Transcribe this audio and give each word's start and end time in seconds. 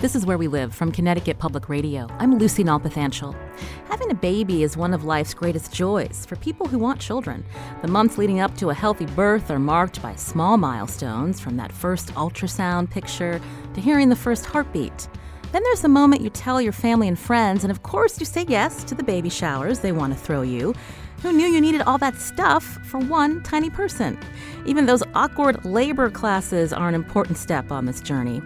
This 0.00 0.16
is 0.16 0.24
Where 0.24 0.38
We 0.38 0.48
Live 0.48 0.74
from 0.74 0.92
Connecticut 0.92 1.38
Public 1.38 1.68
Radio. 1.68 2.08
I'm 2.18 2.38
Lucy 2.38 2.64
Nalpathanchel. 2.64 3.36
Having 3.84 4.10
a 4.10 4.14
baby 4.14 4.62
is 4.62 4.74
one 4.74 4.94
of 4.94 5.04
life's 5.04 5.34
greatest 5.34 5.74
joys 5.74 6.24
for 6.24 6.36
people 6.36 6.66
who 6.66 6.78
want 6.78 6.98
children. 6.98 7.44
The 7.82 7.88
months 7.88 8.16
leading 8.16 8.40
up 8.40 8.56
to 8.56 8.70
a 8.70 8.74
healthy 8.74 9.04
birth 9.04 9.50
are 9.50 9.58
marked 9.58 10.00
by 10.00 10.14
small 10.14 10.56
milestones 10.56 11.38
from 11.38 11.58
that 11.58 11.70
first 11.70 12.14
ultrasound 12.14 12.88
picture 12.88 13.42
to 13.74 13.80
hearing 13.82 14.08
the 14.08 14.16
first 14.16 14.46
heartbeat. 14.46 15.06
Then 15.52 15.62
there's 15.64 15.82
the 15.82 15.88
moment 15.88 16.22
you 16.22 16.30
tell 16.30 16.62
your 16.62 16.72
family 16.72 17.06
and 17.06 17.18
friends, 17.18 17.62
and 17.62 17.70
of 17.70 17.82
course, 17.82 18.18
you 18.18 18.24
say 18.24 18.46
yes 18.48 18.82
to 18.84 18.94
the 18.94 19.02
baby 19.02 19.28
showers 19.28 19.80
they 19.80 19.92
want 19.92 20.14
to 20.14 20.18
throw 20.18 20.40
you. 20.40 20.74
Who 21.20 21.32
knew 21.32 21.46
you 21.46 21.60
needed 21.60 21.82
all 21.82 21.98
that 21.98 22.16
stuff 22.16 22.64
for 22.86 22.98
one 23.00 23.42
tiny 23.42 23.68
person? 23.68 24.18
Even 24.64 24.86
those 24.86 25.02
awkward 25.14 25.62
labor 25.66 26.08
classes 26.08 26.72
are 26.72 26.88
an 26.88 26.94
important 26.94 27.36
step 27.36 27.70
on 27.70 27.84
this 27.84 28.00
journey. 28.00 28.40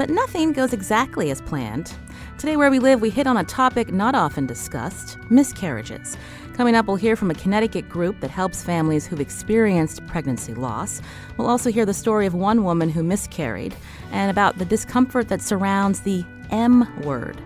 But 0.00 0.08
nothing 0.08 0.54
goes 0.54 0.72
exactly 0.72 1.30
as 1.30 1.42
planned. 1.42 1.92
Today, 2.38 2.56
where 2.56 2.70
we 2.70 2.78
live, 2.78 3.02
we 3.02 3.10
hit 3.10 3.26
on 3.26 3.36
a 3.36 3.44
topic 3.44 3.92
not 3.92 4.14
often 4.14 4.46
discussed 4.46 5.18
miscarriages. 5.28 6.16
Coming 6.54 6.74
up, 6.74 6.86
we'll 6.86 6.96
hear 6.96 7.16
from 7.16 7.30
a 7.30 7.34
Connecticut 7.34 7.86
group 7.86 8.18
that 8.20 8.30
helps 8.30 8.64
families 8.64 9.06
who've 9.06 9.20
experienced 9.20 10.06
pregnancy 10.06 10.54
loss. 10.54 11.02
We'll 11.36 11.48
also 11.48 11.70
hear 11.70 11.84
the 11.84 11.92
story 11.92 12.24
of 12.24 12.32
one 12.32 12.64
woman 12.64 12.88
who 12.88 13.02
miscarried 13.02 13.74
and 14.10 14.30
about 14.30 14.56
the 14.56 14.64
discomfort 14.64 15.28
that 15.28 15.42
surrounds 15.42 16.00
the 16.00 16.24
M 16.50 16.88
word. 17.02 17.38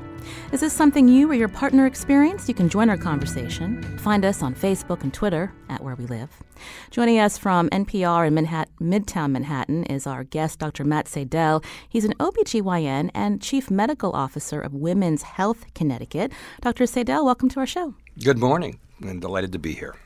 Is 0.52 0.60
this 0.60 0.72
something 0.72 1.08
you 1.08 1.30
or 1.30 1.34
your 1.34 1.48
partner 1.48 1.86
experienced? 1.86 2.48
You 2.48 2.54
can 2.54 2.68
join 2.68 2.88
our 2.88 2.96
conversation. 2.96 3.82
Find 3.98 4.24
us 4.24 4.42
on 4.42 4.54
Facebook 4.54 5.02
and 5.02 5.12
Twitter 5.12 5.52
at 5.68 5.82
Where 5.82 5.94
We 5.94 6.06
Live. 6.06 6.30
Joining 6.90 7.18
us 7.18 7.36
from 7.38 7.68
NPR 7.70 8.26
in 8.26 8.34
Manhattan, 8.34 8.72
Midtown 8.80 9.32
Manhattan 9.32 9.84
is 9.84 10.06
our 10.06 10.24
guest, 10.24 10.58
Dr. 10.58 10.84
Matt 10.84 11.08
Seidel. 11.08 11.62
He's 11.88 12.04
an 12.04 12.14
OBGYN 12.20 13.10
and 13.14 13.42
Chief 13.42 13.70
Medical 13.70 14.12
Officer 14.12 14.60
of 14.60 14.74
Women's 14.74 15.22
Health 15.22 15.66
Connecticut. 15.74 16.32
Dr. 16.60 16.86
Seidel, 16.86 17.24
welcome 17.24 17.48
to 17.48 17.60
our 17.60 17.66
show. 17.66 17.94
Good 18.22 18.38
morning. 18.38 18.78
I'm 19.02 19.20
delighted 19.20 19.52
to 19.52 19.58
be 19.58 19.74
here. 19.74 19.96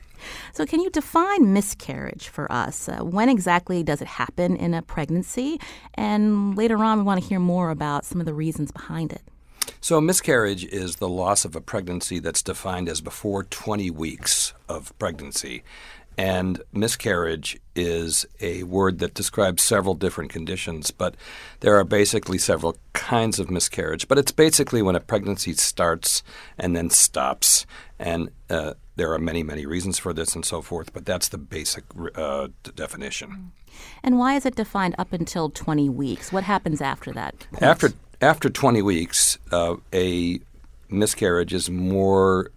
So, 0.52 0.66
can 0.66 0.80
you 0.80 0.90
define 0.90 1.52
miscarriage 1.52 2.28
for 2.28 2.50
us? 2.50 2.88
Uh, 2.88 3.04
when 3.04 3.28
exactly 3.28 3.82
does 3.82 4.02
it 4.02 4.08
happen 4.08 4.56
in 4.56 4.74
a 4.74 4.82
pregnancy? 4.82 5.60
And 5.94 6.56
later 6.56 6.82
on, 6.82 6.98
we 6.98 7.04
want 7.04 7.22
to 7.22 7.28
hear 7.28 7.38
more 7.38 7.70
about 7.70 8.04
some 8.04 8.20
of 8.20 8.26
the 8.26 8.34
reasons 8.34 8.72
behind 8.72 9.12
it. 9.12 9.22
So, 9.80 10.00
miscarriage 10.00 10.64
is 10.64 10.96
the 10.96 11.08
loss 11.08 11.44
of 11.44 11.56
a 11.56 11.60
pregnancy 11.60 12.18
that's 12.18 12.42
defined 12.42 12.88
as 12.88 13.00
before 13.00 13.44
20 13.44 13.90
weeks 13.90 14.52
of 14.68 14.96
pregnancy. 14.98 15.62
And 16.18 16.60
miscarriage 16.72 17.60
is 17.76 18.26
a 18.40 18.64
word 18.64 18.98
that 18.98 19.14
describes 19.14 19.62
several 19.62 19.94
different 19.94 20.32
conditions, 20.32 20.90
but 20.90 21.14
there 21.60 21.76
are 21.76 21.84
basically 21.84 22.38
several 22.38 22.76
kinds 22.92 23.38
of 23.38 23.52
miscarriage. 23.52 24.08
But 24.08 24.18
it's 24.18 24.32
basically 24.32 24.82
when 24.82 24.96
a 24.96 25.00
pregnancy 25.00 25.52
starts 25.52 26.24
and 26.58 26.74
then 26.74 26.90
stops. 26.90 27.66
And 28.00 28.30
uh, 28.50 28.74
there 28.96 29.12
are 29.12 29.18
many, 29.20 29.44
many 29.44 29.64
reasons 29.64 29.96
for 29.96 30.12
this 30.12 30.34
and 30.34 30.44
so 30.44 30.60
forth, 30.60 30.92
but 30.92 31.06
that's 31.06 31.28
the 31.28 31.38
basic 31.38 31.84
uh, 32.16 32.48
definition. 32.74 33.52
And 34.02 34.18
why 34.18 34.34
is 34.34 34.44
it 34.44 34.56
defined 34.56 34.96
up 34.98 35.12
until 35.12 35.50
20 35.50 35.88
weeks? 35.88 36.32
What 36.32 36.42
happens 36.42 36.80
after 36.80 37.12
that? 37.12 37.46
Point? 37.52 37.62
After 37.62 37.92
after 38.20 38.50
20 38.50 38.82
weeks, 38.82 39.38
uh, 39.52 39.76
a 39.92 40.40
miscarriage 40.88 41.54
is 41.54 41.70
more 41.70 42.50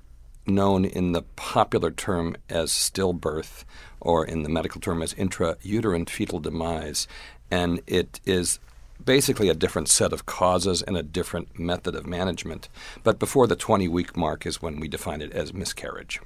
known 0.48 0.86
in 0.86 1.12
the 1.12 1.22
popular 1.36 1.92
term 1.92 2.36
as 2.50 2.72
stillbirth 2.72 3.64
or 4.00 4.26
in 4.26 4.42
the 4.42 4.50
medical 4.50 4.82
term 4.82 5.02
as 5.02 5.14
intrauterine 5.14 6.10
fetal 6.10 6.40
demise. 6.40 7.08
And 7.52 7.82
it 7.86 8.20
is 8.26 8.60
basically 9.04 9.50
a 9.50 9.54
different 9.54 9.90
set 9.90 10.14
of 10.14 10.26
causes 10.26 10.82
and 10.82 10.98
a 10.98 11.04
different 11.04 11.60
method 11.60 11.96
of 11.96 12.08
management. 12.08 12.70
But 13.04 13.20
before 13.20 13.48
the 13.48 13.56
20 13.56 13.88
week 13.88 14.18
mark 14.18 14.46
is 14.46 14.62
when 14.62 14.80
we 14.80 14.88
define 14.88 15.22
it 15.22 15.32
as 15.32 15.54
miscarriage. 15.54 16.20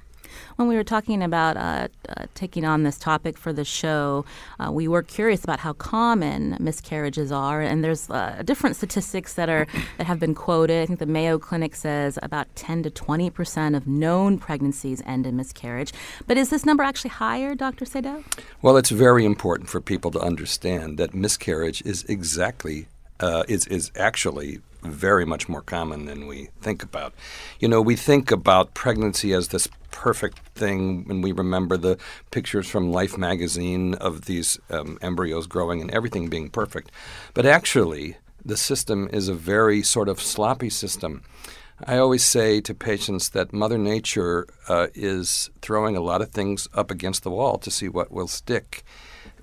When 0.56 0.68
we 0.68 0.76
were 0.76 0.84
talking 0.84 1.22
about 1.22 1.56
uh, 1.56 1.88
uh, 2.08 2.26
taking 2.34 2.64
on 2.64 2.82
this 2.82 2.98
topic 2.98 3.36
for 3.36 3.52
the 3.52 3.64
show, 3.64 4.24
uh, 4.58 4.70
we 4.72 4.88
were 4.88 5.02
curious 5.02 5.44
about 5.44 5.60
how 5.60 5.72
common 5.74 6.56
miscarriages 6.60 7.32
are, 7.32 7.60
and 7.62 7.82
there's 7.82 8.08
uh, 8.10 8.42
different 8.44 8.76
statistics 8.76 9.34
that 9.34 9.48
are 9.48 9.66
that 9.98 10.06
have 10.06 10.18
been 10.18 10.34
quoted. 10.34 10.82
I 10.82 10.86
think 10.86 10.98
the 10.98 11.06
Mayo 11.06 11.38
Clinic 11.38 11.74
says 11.74 12.18
about 12.22 12.46
10 12.56 12.82
to 12.84 12.90
20 12.90 13.30
percent 13.30 13.74
of 13.74 13.86
known 13.86 14.38
pregnancies 14.38 15.02
end 15.06 15.26
in 15.26 15.36
miscarriage. 15.36 15.92
But 16.26 16.36
is 16.36 16.50
this 16.50 16.64
number 16.64 16.82
actually 16.82 17.10
higher, 17.10 17.54
Dr. 17.54 17.84
Sadel? 17.84 18.24
Well, 18.62 18.76
it's 18.76 18.90
very 18.90 19.24
important 19.24 19.68
for 19.68 19.80
people 19.80 20.10
to 20.12 20.20
understand 20.20 20.98
that 20.98 21.14
miscarriage 21.14 21.82
is 21.84 22.04
exactly 22.04 22.88
uh, 23.20 23.44
is 23.48 23.66
is 23.66 23.90
actually 23.96 24.60
very 24.90 25.24
much 25.24 25.48
more 25.48 25.62
common 25.62 26.06
than 26.06 26.26
we 26.26 26.48
think 26.60 26.82
about. 26.82 27.12
You 27.60 27.68
know, 27.68 27.80
we 27.80 27.96
think 27.96 28.30
about 28.30 28.74
pregnancy 28.74 29.32
as 29.32 29.48
this 29.48 29.68
perfect 29.90 30.38
thing 30.54 31.04
when 31.06 31.22
we 31.22 31.32
remember 31.32 31.76
the 31.76 31.98
pictures 32.30 32.68
from 32.68 32.92
Life 32.92 33.16
magazine 33.16 33.94
of 33.94 34.26
these 34.26 34.58
um, 34.70 34.98
embryos 35.00 35.46
growing 35.46 35.80
and 35.80 35.90
everything 35.90 36.28
being 36.28 36.50
perfect. 36.50 36.90
But 37.34 37.46
actually, 37.46 38.16
the 38.44 38.56
system 38.56 39.08
is 39.12 39.28
a 39.28 39.34
very 39.34 39.82
sort 39.82 40.08
of 40.08 40.20
sloppy 40.20 40.70
system. 40.70 41.22
I 41.84 41.98
always 41.98 42.24
say 42.24 42.60
to 42.62 42.74
patients 42.74 43.30
that 43.30 43.52
Mother 43.52 43.76
Nature 43.78 44.46
uh, 44.68 44.86
is 44.94 45.50
throwing 45.60 45.96
a 45.96 46.00
lot 46.00 46.22
of 46.22 46.30
things 46.30 46.68
up 46.74 46.90
against 46.90 47.22
the 47.22 47.30
wall 47.30 47.58
to 47.58 47.70
see 47.70 47.88
what 47.88 48.12
will 48.12 48.28
stick. 48.28 48.82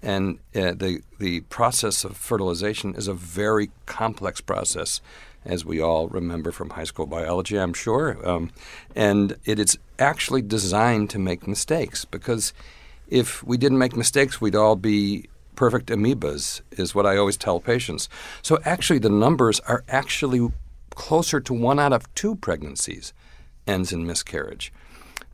And 0.02 0.40
uh, 0.56 0.74
the, 0.74 1.02
the 1.20 1.42
process 1.42 2.04
of 2.04 2.18
fertilization 2.18 2.96
is 2.96 3.08
a 3.08 3.14
very 3.14 3.72
complex 3.86 4.42
process 4.42 5.00
as 5.46 5.66
we 5.66 5.82
all 5.82 6.08
remember 6.08 6.52
from 6.52 6.72
high 6.72 6.84
school 6.84 7.06
biology, 7.06 7.58
I'm 7.58 7.74
sure. 7.74 8.18
Um, 8.28 8.52
and 8.96 9.38
it 9.46 9.60
is 9.60 9.78
actually 10.00 10.42
designed 10.42 11.10
to 11.12 11.20
make 11.20 11.48
mistakes 11.48 12.06
because 12.06 12.54
if 13.10 13.44
we 13.44 13.58
didn't 13.58 13.78
make 13.78 13.96
mistakes, 13.96 14.42
we'd 14.42 14.56
all 14.56 14.76
be 14.76 15.30
perfect 15.56 15.90
amoebas, 15.90 16.62
is 16.72 16.96
what 16.96 17.06
I 17.06 17.18
always 17.18 17.38
tell 17.38 17.60
patients. 17.60 18.10
So 18.42 18.60
actually, 18.66 19.00
the 19.00 19.10
numbers 19.10 19.60
are 19.62 19.84
actually 19.88 20.52
closer 20.96 21.40
to 21.40 21.54
one 21.54 21.80
out 21.80 21.94
of 21.94 22.14
two 22.16 22.36
pregnancies 22.36 23.14
ends 23.68 23.94
in 23.94 24.06
miscarriage. 24.06 24.74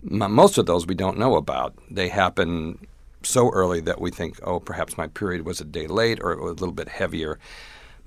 Most 0.04 0.58
of 0.58 0.66
those 0.66 0.86
we 0.86 0.96
don't 0.96 1.18
know 1.18 1.36
about. 1.36 1.74
They 1.90 2.10
happen 2.10 2.86
so 3.24 3.50
early 3.50 3.82
that 3.82 4.00
we 4.00 4.12
think, 4.12 4.40
oh, 4.44 4.60
perhaps 4.60 4.98
my 4.98 5.08
period 5.08 5.46
was 5.46 5.60
a 5.60 5.66
day 5.66 5.88
late 5.88 6.20
or 6.22 6.34
a 6.34 6.46
little 6.46 6.72
bit 6.72 6.88
heavier. 6.88 7.40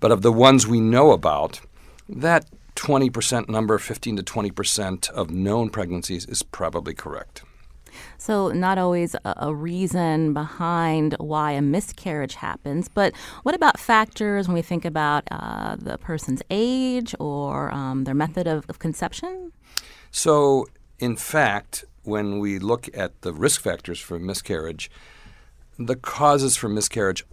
But 0.01 0.11
of 0.11 0.23
the 0.23 0.33
ones 0.33 0.67
we 0.67 0.81
know 0.81 1.13
about, 1.13 1.61
that 2.09 2.47
20% 2.77 3.49
number, 3.49 3.79
15 3.79 4.17
to 4.17 4.23
20% 4.23 5.11
of 5.11 5.31
known 5.31 5.71
pregnancies, 5.71 6.27
is 6.27 6.43
probably 6.43 6.95
correct. 6.95 7.45
So, 8.17 8.49
not 8.49 8.79
always 8.79 9.15
a, 9.25 9.55
reason 9.55 10.33
behind 10.33 11.15
why 11.19 11.53
a 11.53 11.61
miscarriage 11.61 12.37
happens, 12.37 12.89
but 12.89 13.15
what 13.43 13.55
about 13.55 13.79
factors 13.79 14.49
when 14.49 14.55
we 14.55 14.63
think 14.63 14.85
about 14.85 15.25
uh, 15.31 15.77
the 15.77 15.99
person's 15.99 16.43
age 16.49 17.15
or 17.19 17.71
um, 17.73 18.05
their 18.05 18.15
method 18.15 18.47
of, 18.47 18.65
of 18.71 18.79
conception? 18.79 19.53
So, 20.11 20.67
in 20.99 21.17
fact, 21.17 21.85
when 22.05 22.39
we 22.39 22.59
look 22.59 22.89
at 22.95 23.21
the 23.23 23.33
risk 23.33 23.61
factors 23.61 24.01
for 24.01 24.19
miscarriage, 24.19 24.91
the 25.79 25.97
causes 25.97 26.57
for 26.57 26.69
miscarriage 26.69 27.25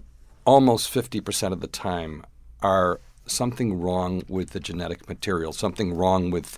almost 0.45 0.91
50% 0.91 1.51
of 1.51 1.61
the 1.61 1.67
time 1.67 2.23
are 2.61 2.99
something 3.29 3.79
wrong 3.79 4.23
with 4.27 4.51
the 4.51 4.59
genetic 4.59 5.07
material, 5.07 5.53
something 5.53 5.93
wrong 5.93 6.31
with 6.31 6.57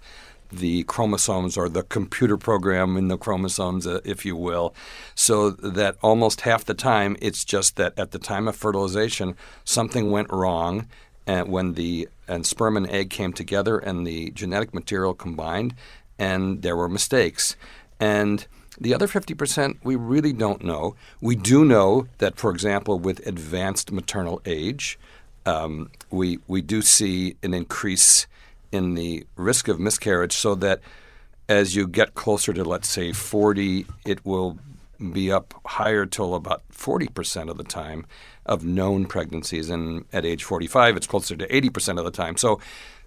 the 0.52 0.84
chromosomes 0.84 1.58
or 1.58 1.70
the 1.70 1.84
computer 1.84 2.38
program 2.38 2.98
in 2.98 3.08
the 3.08 3.18
chromosomes, 3.18 3.88
uh, 3.88 4.02
if 4.04 4.26
you 4.26 4.36
will, 4.36 4.76
so 5.16 5.50
that 5.50 5.96
almost 6.02 6.42
half 6.42 6.66
the 6.66 6.74
time 6.74 7.16
it's 7.22 7.46
just 7.46 7.78
that 7.78 7.98
at 7.98 8.12
the 8.12 8.20
time 8.20 8.48
of 8.48 8.56
fertilization 8.56 9.36
something 9.64 10.12
went 10.12 10.30
wrong 10.32 10.88
and 11.26 11.48
when 11.50 11.74
the 11.74 12.10
and 12.28 12.46
sperm 12.46 12.78
and 12.78 12.90
egg 12.90 13.10
came 13.10 13.34
together 13.34 13.78
and 13.78 14.06
the 14.06 14.32
genetic 14.32 14.74
material 14.74 15.14
combined 15.14 15.76
and 16.18 16.62
there 16.62 16.76
were 16.76 16.90
mistakes. 16.90 17.56
And 18.00 18.46
the 18.80 18.94
other 18.94 19.08
50% 19.08 19.78
we 19.84 19.96
really 19.96 20.34
don't 20.34 20.64
know. 20.64 20.96
We 21.20 21.36
do 21.36 21.66
know 21.66 22.08
that, 22.18 22.38
for 22.38 22.52
example, 22.52 23.00
with 23.00 23.26
advanced 23.28 23.92
maternal 23.92 24.42
age, 24.46 24.98
um, 25.46 25.92
we 26.10 26.40
we 26.48 26.62
do 26.62 26.82
see 26.82 27.36
an 27.44 27.54
increase 27.54 28.28
in 28.72 28.94
the 28.96 29.26
risk 29.36 29.68
of 29.68 29.80
miscarriage 29.80 30.34
so 30.34 30.56
that 30.56 30.82
as 31.50 31.76
you 31.76 31.88
get 31.88 32.14
closer 32.14 32.54
to, 32.54 32.64
let's 32.64 32.88
say, 32.88 33.12
40, 33.12 33.86
it 34.06 34.26
will 34.26 34.58
be 35.12 35.32
up 35.32 35.54
higher 35.66 36.06
till 36.06 36.36
about 36.36 36.64
40% 36.72 37.50
of 37.50 37.58
the 37.58 37.64
time 37.64 38.06
of 38.46 38.64
known 38.64 39.06
pregnancies. 39.06 39.70
And 39.70 40.06
at 40.14 40.26
age 40.26 40.44
45, 40.44 40.96
it's 40.96 41.08
closer 41.08 41.36
to 41.36 41.48
80% 41.48 41.98
of 41.98 42.06
the 42.06 42.12
time. 42.12 42.38
So, 42.38 42.62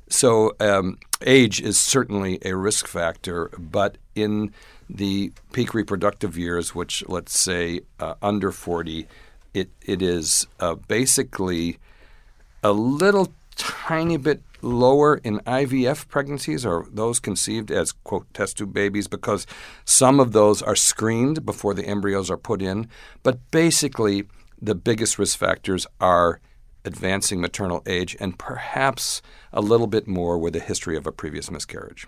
so 0.08 0.54
um, 0.60 0.98
age 1.22 1.60
is 1.62 1.78
certainly 1.78 2.38
a 2.44 2.54
risk 2.54 2.86
factor, 2.86 3.50
but 3.58 3.96
in 4.14 4.52
the 4.90 5.32
peak 5.52 5.72
reproductive 5.72 6.36
years, 6.36 6.74
which 6.74 7.02
let's 7.08 7.38
say 7.38 7.80
uh, 7.98 8.14
under 8.20 8.52
40, 8.52 9.06
it, 9.54 9.70
it 9.86 10.02
is 10.02 10.46
uh, 10.60 10.74
basically 10.74 11.78
a 12.64 12.72
little 12.72 13.32
tiny 13.56 14.16
bit 14.16 14.42
lower 14.62 15.16
in 15.16 15.38
IVF 15.40 16.08
pregnancies 16.08 16.64
or 16.64 16.86
those 16.90 17.20
conceived 17.20 17.70
as, 17.70 17.92
quote, 17.92 18.26
test 18.32 18.56
tube 18.56 18.72
babies 18.72 19.06
because 19.06 19.46
some 19.84 20.18
of 20.18 20.32
those 20.32 20.62
are 20.62 20.74
screened 20.74 21.44
before 21.44 21.74
the 21.74 21.86
embryos 21.86 22.30
are 22.30 22.38
put 22.38 22.62
in. 22.62 22.88
But 23.22 23.38
basically, 23.50 24.24
the 24.60 24.74
biggest 24.74 25.18
risk 25.18 25.38
factors 25.38 25.86
are 26.00 26.40
advancing 26.86 27.40
maternal 27.40 27.82
age 27.86 28.16
and 28.18 28.38
perhaps 28.38 29.20
a 29.52 29.60
little 29.60 29.86
bit 29.86 30.06
more 30.08 30.38
with 30.38 30.56
a 30.56 30.60
history 30.60 30.96
of 30.96 31.06
a 31.06 31.12
previous 31.12 31.50
miscarriage. 31.50 32.06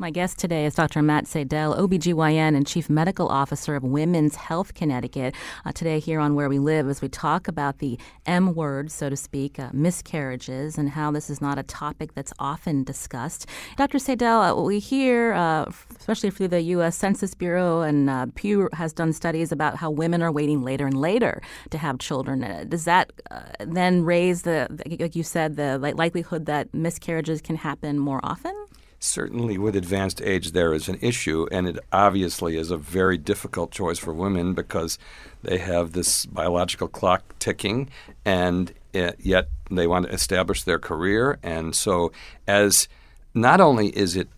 My 0.00 0.08
guest 0.08 0.38
today 0.38 0.64
is 0.64 0.76
Dr. 0.76 1.02
Matt 1.02 1.26
Sadell, 1.26 1.78
OBGYN 1.78 2.56
and 2.56 2.66
Chief 2.66 2.88
Medical 2.88 3.28
Officer 3.28 3.76
of 3.76 3.82
Women's 3.82 4.34
Health 4.34 4.72
Connecticut. 4.72 5.34
Uh, 5.66 5.72
today, 5.72 5.98
here 5.98 6.20
on 6.20 6.34
Where 6.34 6.48
We 6.48 6.58
Live, 6.58 6.88
as 6.88 7.02
we 7.02 7.10
talk 7.10 7.48
about 7.48 7.80
the 7.80 7.98
M 8.24 8.54
word, 8.54 8.90
so 8.90 9.10
to 9.10 9.16
speak, 9.16 9.58
uh, 9.58 9.68
miscarriages, 9.74 10.78
and 10.78 10.88
how 10.88 11.10
this 11.10 11.28
is 11.28 11.42
not 11.42 11.58
a 11.58 11.62
topic 11.62 12.14
that's 12.14 12.32
often 12.38 12.82
discussed. 12.82 13.44
Dr. 13.76 13.98
Seidel, 13.98 14.40
uh, 14.40 14.54
we 14.54 14.78
hear, 14.78 15.34
uh, 15.34 15.70
especially 15.98 16.30
through 16.30 16.48
the 16.48 16.62
U.S. 16.62 16.96
Census 16.96 17.34
Bureau, 17.34 17.82
and 17.82 18.08
uh, 18.08 18.24
Pew 18.36 18.70
has 18.72 18.94
done 18.94 19.12
studies 19.12 19.52
about 19.52 19.76
how 19.76 19.90
women 19.90 20.22
are 20.22 20.32
waiting 20.32 20.62
later 20.62 20.86
and 20.86 20.98
later 20.98 21.42
to 21.68 21.76
have 21.76 21.98
children. 21.98 22.42
Uh, 22.42 22.64
does 22.66 22.86
that 22.86 23.12
then 23.60 24.02
raise 24.02 24.42
the, 24.44 24.66
like 24.98 25.14
you 25.14 25.22
said, 25.22 25.56
the 25.56 25.76
likelihood 25.94 26.46
that 26.46 26.72
miscarriages 26.72 27.42
can 27.42 27.56
happen 27.56 27.98
more 27.98 28.20
often? 28.22 28.59
Certainly 29.00 29.56
with 29.56 29.74
advanced 29.74 30.20
age 30.22 30.52
there 30.52 30.72
is 30.72 30.88
an 30.88 30.98
issue, 31.00 31.46
and 31.50 31.66
it 31.66 31.78
obviously 31.90 32.56
is 32.56 32.70
a 32.70 32.76
very 32.76 33.18
difficult 33.18 33.72
choice 33.72 33.98
for 33.98 34.12
women 34.12 34.52
because 34.54 34.98
they 35.42 35.58
have 35.58 35.92
this 35.92 36.26
biological 36.26 36.86
clock 36.86 37.22
ticking, 37.38 37.88
and 38.24 38.72
yet 38.92 39.48
they 39.70 39.86
want 39.86 40.06
to 40.06 40.12
establish 40.12 40.62
their 40.62 40.78
career. 40.78 41.38
And 41.42 41.74
so, 41.74 42.12
as 42.46 42.88
not 43.34 43.60
only 43.60 43.88
is 43.88 44.16
it 44.16 44.28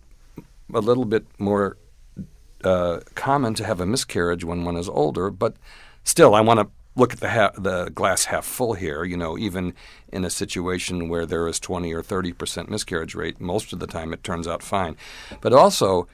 a 0.73 0.79
little 0.79 1.05
bit 1.05 1.25
more 1.37 1.77
uh, 2.63 3.01
common 3.15 3.53
to 3.55 3.65
have 3.65 3.81
a 3.81 3.85
miscarriage 3.85 4.45
when 4.45 4.63
one 4.63 4.77
is 4.77 4.87
older, 4.87 5.29
but 5.29 5.55
still, 6.05 6.33
I 6.33 6.41
want 6.41 6.61
to 6.61 6.67
look 6.95 7.13
at 7.13 7.19
the 7.19 7.29
ha- 7.29 7.51
the 7.57 7.89
glass 7.89 8.25
half 8.25 8.45
full 8.45 8.73
here. 8.73 9.03
You 9.03 9.17
know, 9.17 9.37
even 9.37 9.73
in 10.11 10.25
a 10.25 10.29
situation 10.29 11.09
where 11.09 11.25
there 11.25 11.47
is 11.47 11.59
20 11.59 11.93
or 11.93 12.03
30 12.03 12.33
percent 12.33 12.69
miscarriage 12.69 13.15
rate, 13.15 13.39
most 13.39 13.73
of 13.73 13.79
the 13.79 13.87
time 13.87 14.13
it 14.13 14.23
turns 14.23 14.47
out 14.47 14.63
fine. 14.63 14.95
But 15.41 15.53
also, 15.53 16.07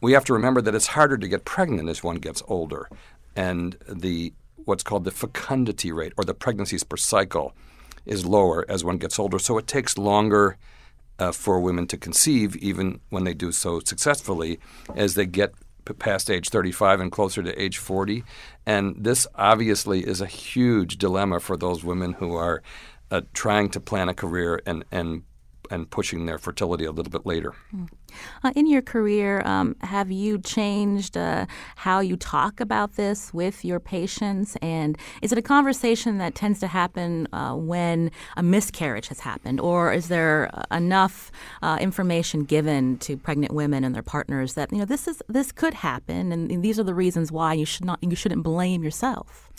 we 0.00 0.12
have 0.12 0.24
to 0.26 0.32
remember 0.32 0.60
that 0.62 0.74
it's 0.74 0.88
harder 0.88 1.16
to 1.16 1.28
get 1.28 1.44
pregnant 1.44 1.88
as 1.88 2.02
one 2.02 2.16
gets 2.16 2.42
older, 2.48 2.88
and 3.36 3.76
the 3.88 4.32
what's 4.64 4.82
called 4.82 5.04
the 5.04 5.10
fecundity 5.10 5.90
rate 5.90 6.12
or 6.16 6.24
the 6.24 6.34
pregnancies 6.34 6.84
per 6.84 6.96
cycle 6.96 7.52
is 8.06 8.24
lower 8.24 8.64
as 8.68 8.84
one 8.84 8.96
gets 8.96 9.18
older. 9.18 9.38
So 9.38 9.58
it 9.58 9.66
takes 9.66 9.98
longer. 9.98 10.56
Uh, 11.18 11.30
for 11.30 11.60
women 11.60 11.86
to 11.86 11.96
conceive, 11.96 12.56
even 12.56 12.98
when 13.10 13.22
they 13.22 13.34
do 13.34 13.52
so 13.52 13.78
successfully, 13.78 14.58
as 14.96 15.14
they 15.14 15.26
get 15.26 15.52
past 15.98 16.30
age 16.30 16.48
35 16.48 17.00
and 17.00 17.12
closer 17.12 17.42
to 17.42 17.60
age 17.60 17.78
40. 17.78 18.24
And 18.66 18.96
this 18.98 19.26
obviously 19.34 20.06
is 20.06 20.20
a 20.20 20.26
huge 20.26 20.98
dilemma 20.98 21.40
for 21.40 21.56
those 21.56 21.84
women 21.84 22.14
who 22.14 22.34
are 22.34 22.62
uh, 23.10 23.22
trying 23.34 23.68
to 23.70 23.80
plan 23.80 24.08
a 24.08 24.14
career 24.14 24.60
and, 24.66 24.84
and 24.90 25.22
and 25.70 25.88
pushing 25.90 26.26
their 26.26 26.38
fertility 26.38 26.84
a 26.84 26.92
little 26.92 27.10
bit 27.10 27.24
later. 27.24 27.54
Hmm. 27.70 27.84
Uh, 28.44 28.52
in 28.54 28.66
your 28.66 28.82
career, 28.82 29.42
um, 29.44 29.76
have 29.80 30.10
you 30.10 30.38
changed 30.38 31.16
uh, 31.16 31.46
how 31.76 32.00
you 32.00 32.16
talk 32.16 32.60
about 32.60 32.96
this 32.96 33.32
with 33.32 33.64
your 33.64 33.80
patients? 33.80 34.56
And 34.60 34.98
is 35.22 35.32
it 35.32 35.38
a 35.38 35.42
conversation 35.42 36.18
that 36.18 36.34
tends 36.34 36.60
to 36.60 36.66
happen 36.66 37.28
uh, 37.32 37.54
when 37.54 38.10
a 38.36 38.42
miscarriage 38.42 39.08
has 39.08 39.20
happened, 39.20 39.60
or 39.60 39.92
is 39.92 40.08
there 40.08 40.50
uh, 40.52 40.76
enough 40.76 41.30
uh, 41.62 41.78
information 41.80 42.44
given 42.44 42.98
to 42.98 43.16
pregnant 43.16 43.52
women 43.52 43.84
and 43.84 43.94
their 43.94 44.02
partners 44.02 44.54
that 44.54 44.72
you 44.72 44.78
know 44.78 44.84
this 44.84 45.08
is 45.08 45.22
this 45.28 45.52
could 45.52 45.74
happen, 45.74 46.32
and, 46.32 46.50
and 46.50 46.62
these 46.62 46.78
are 46.78 46.84
the 46.84 46.94
reasons 46.94 47.32
why 47.32 47.54
you 47.54 47.64
should 47.64 47.84
not 47.84 47.98
you 48.02 48.16
shouldn't 48.16 48.42
blame 48.42 48.82
yourself? 48.82 49.50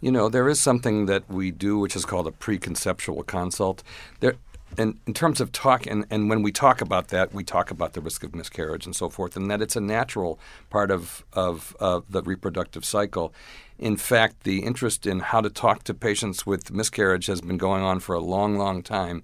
You 0.00 0.10
know, 0.10 0.30
there 0.30 0.48
is 0.48 0.58
something 0.58 1.06
that 1.06 1.28
we 1.28 1.50
do 1.50 1.78
which 1.78 1.94
is 1.94 2.06
called 2.06 2.26
a 2.26 2.30
preconceptual 2.30 3.26
consult. 3.26 3.82
There, 4.20 4.36
and 4.78 4.98
in 5.06 5.14
terms 5.14 5.40
of 5.40 5.52
talk, 5.52 5.86
and, 5.86 6.06
and 6.10 6.30
when 6.30 6.42
we 6.42 6.52
talk 6.52 6.80
about 6.80 7.08
that, 7.08 7.34
we 7.34 7.44
talk 7.44 7.70
about 7.70 7.92
the 7.92 8.00
risk 8.00 8.22
of 8.22 8.34
miscarriage 8.34 8.86
and 8.86 8.94
so 8.94 9.08
forth, 9.08 9.36
and 9.36 9.50
that 9.50 9.60
it's 9.60 9.76
a 9.76 9.80
natural 9.80 10.38
part 10.70 10.90
of, 10.90 11.24
of, 11.32 11.76
of 11.80 12.04
the 12.10 12.22
reproductive 12.22 12.84
cycle. 12.84 13.32
In 13.78 13.96
fact, 13.96 14.44
the 14.44 14.60
interest 14.60 15.06
in 15.06 15.20
how 15.20 15.40
to 15.40 15.50
talk 15.50 15.84
to 15.84 15.94
patients 15.94 16.46
with 16.46 16.70
miscarriage 16.70 17.26
has 17.26 17.40
been 17.40 17.56
going 17.56 17.82
on 17.82 18.00
for 18.00 18.14
a 18.14 18.20
long, 18.20 18.56
long 18.56 18.82
time. 18.82 19.22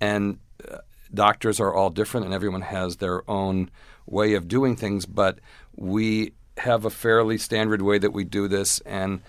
And 0.00 0.38
uh, 0.70 0.78
doctors 1.12 1.60
are 1.60 1.74
all 1.74 1.90
different, 1.90 2.24
and 2.24 2.34
everyone 2.34 2.62
has 2.62 2.96
their 2.96 3.28
own 3.30 3.70
way 4.06 4.34
of 4.34 4.48
doing 4.48 4.76
things, 4.76 5.06
but 5.06 5.38
we 5.74 6.32
have 6.58 6.84
a 6.84 6.90
fairly 6.90 7.36
standard 7.36 7.82
way 7.82 7.98
that 7.98 8.12
we 8.12 8.24
do 8.24 8.48
this. 8.48 8.80
And 8.80 9.20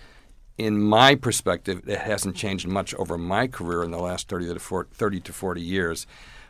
in 0.58 0.82
my 0.82 1.16
perspective, 1.16 1.88
it 1.88 2.00
hasn't 2.00 2.36
changed 2.36 2.68
much 2.68 2.94
over 2.96 3.18
my 3.18 3.48
career 3.48 3.84
in 3.84 3.92
the 3.92 4.00
last 4.00 4.28
30 4.28 4.54
to 4.54 4.60
40, 4.60 4.90
30 4.94 5.20
to 5.22 5.34
40 5.34 5.62
years. 5.62 6.08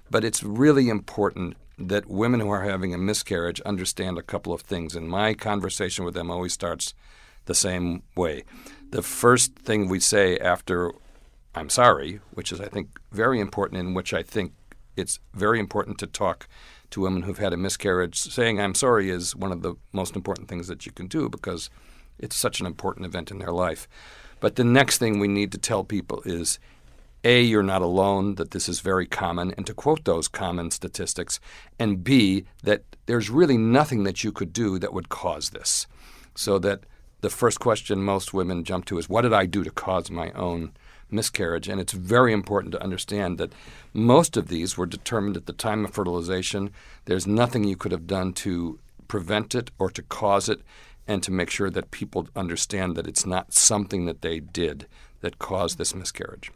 But 0.09 0.23
it's 0.23 0.43
really 0.43 0.89
important 0.89 1.57
that 1.77 2.07
women 2.07 2.39
who 2.39 2.49
are 2.49 2.63
having 2.63 2.93
a 2.93 2.97
miscarriage 2.97 3.59
understand 3.61 4.17
a 4.17 4.23
couple 4.23 4.53
of 4.53 4.61
things. 4.61 4.95
And 4.95 5.09
my 5.09 5.33
conversation 5.33 6.05
with 6.05 6.13
them 6.13 6.31
always 6.31 6.53
starts 6.53 6.93
the 7.45 7.53
same 7.53 8.03
way. 8.15 8.43
The 8.91 9.01
first 9.03 9.55
thing 9.55 9.89
we 9.89 9.99
say 9.99 10.37
after 10.37 10.93
I'm 11.53 11.69
sorry, 11.69 12.19
which 12.31 12.51
is, 12.51 12.61
I 12.61 12.67
think, 12.67 12.99
very 13.11 13.39
important, 13.39 13.79
in 13.79 13.93
which 13.93 14.13
I 14.13 14.21
think 14.21 14.53
it's 14.95 15.19
very 15.33 15.59
important 15.59 15.97
to 15.99 16.07
talk 16.07 16.47
to 16.91 17.01
women 17.01 17.23
who've 17.23 17.37
had 17.37 17.51
a 17.51 17.57
miscarriage. 17.57 18.15
Saying 18.15 18.61
I'm 18.61 18.75
sorry 18.75 19.09
is 19.09 19.35
one 19.35 19.51
of 19.51 19.63
the 19.63 19.75
most 19.91 20.15
important 20.15 20.47
things 20.47 20.67
that 20.67 20.85
you 20.85 20.93
can 20.93 21.07
do 21.07 21.27
because– 21.27 21.69
it's 22.19 22.35
such 22.35 22.59
an 22.59 22.65
important 22.65 23.05
event 23.05 23.31
in 23.31 23.39
their 23.39 23.51
life. 23.51 23.87
But 24.39 24.55
the 24.55 24.63
next 24.63 24.97
thing 24.97 25.19
we 25.19 25.27
need 25.27 25.51
to 25.51 25.57
tell 25.57 25.83
people 25.83 26.21
is 26.25 26.59
A, 27.23 27.41
you're 27.41 27.63
not 27.63 27.81
alone, 27.81 28.35
that 28.35 28.51
this 28.51 28.69
is 28.69 28.79
very 28.81 29.05
common, 29.05 29.53
and 29.57 29.65
to 29.65 29.73
quote 29.73 30.05
those 30.05 30.27
common 30.27 30.71
statistics, 30.71 31.39
and 31.79 32.03
B, 32.03 32.45
that 32.63 32.83
there's 33.07 33.29
really 33.29 33.57
nothing 33.57 34.03
that 34.03 34.23
you 34.23 34.31
could 34.31 34.53
do 34.53 34.77
that 34.79 34.93
would 34.93 35.09
cause 35.09 35.49
this. 35.49 35.87
So 36.35 36.59
that 36.59 36.81
the 37.21 37.29
first 37.29 37.59
question 37.59 38.03
most 38.03 38.33
women 38.33 38.63
jump 38.63 38.85
to 38.85 38.97
is, 38.99 39.09
What 39.09 39.23
did 39.23 39.33
I 39.33 39.45
do 39.45 39.63
to 39.63 39.71
cause 39.71 40.11
my 40.11 40.31
own 40.33 40.71
miscarriage? 41.09 41.67
And 41.67 41.81
it's 41.81 41.93
very 41.93 42.31
important 42.31 42.73
to 42.73 42.83
understand 42.83 43.39
that 43.39 43.53
most 43.93 44.37
of 44.37 44.47
these 44.47 44.77
were 44.77 44.85
determined 44.85 45.35
at 45.35 45.47
the 45.47 45.53
time 45.53 45.83
of 45.83 45.91
fertilization. 45.91 46.71
There's 47.05 47.25
nothing 47.25 47.63
you 47.63 47.75
could 47.75 47.91
have 47.91 48.05
done 48.05 48.33
to 48.33 48.79
prevent 49.07 49.55
it 49.55 49.71
or 49.79 49.89
to 49.89 50.03
cause 50.03 50.47
it 50.47 50.61
and 51.07 51.23
to 51.23 51.31
make 51.31 51.49
sure 51.49 51.69
that 51.69 51.91
people 51.91 52.27
understand 52.35 52.95
that 52.95 53.07
it's 53.07 53.25
not 53.25 53.53
something 53.53 54.05
that 54.05 54.21
they 54.21 54.39
did 54.39 54.85
that 55.21 55.39
caused 55.39 55.77
this 55.77 55.95
miscarriage. 55.95 56.51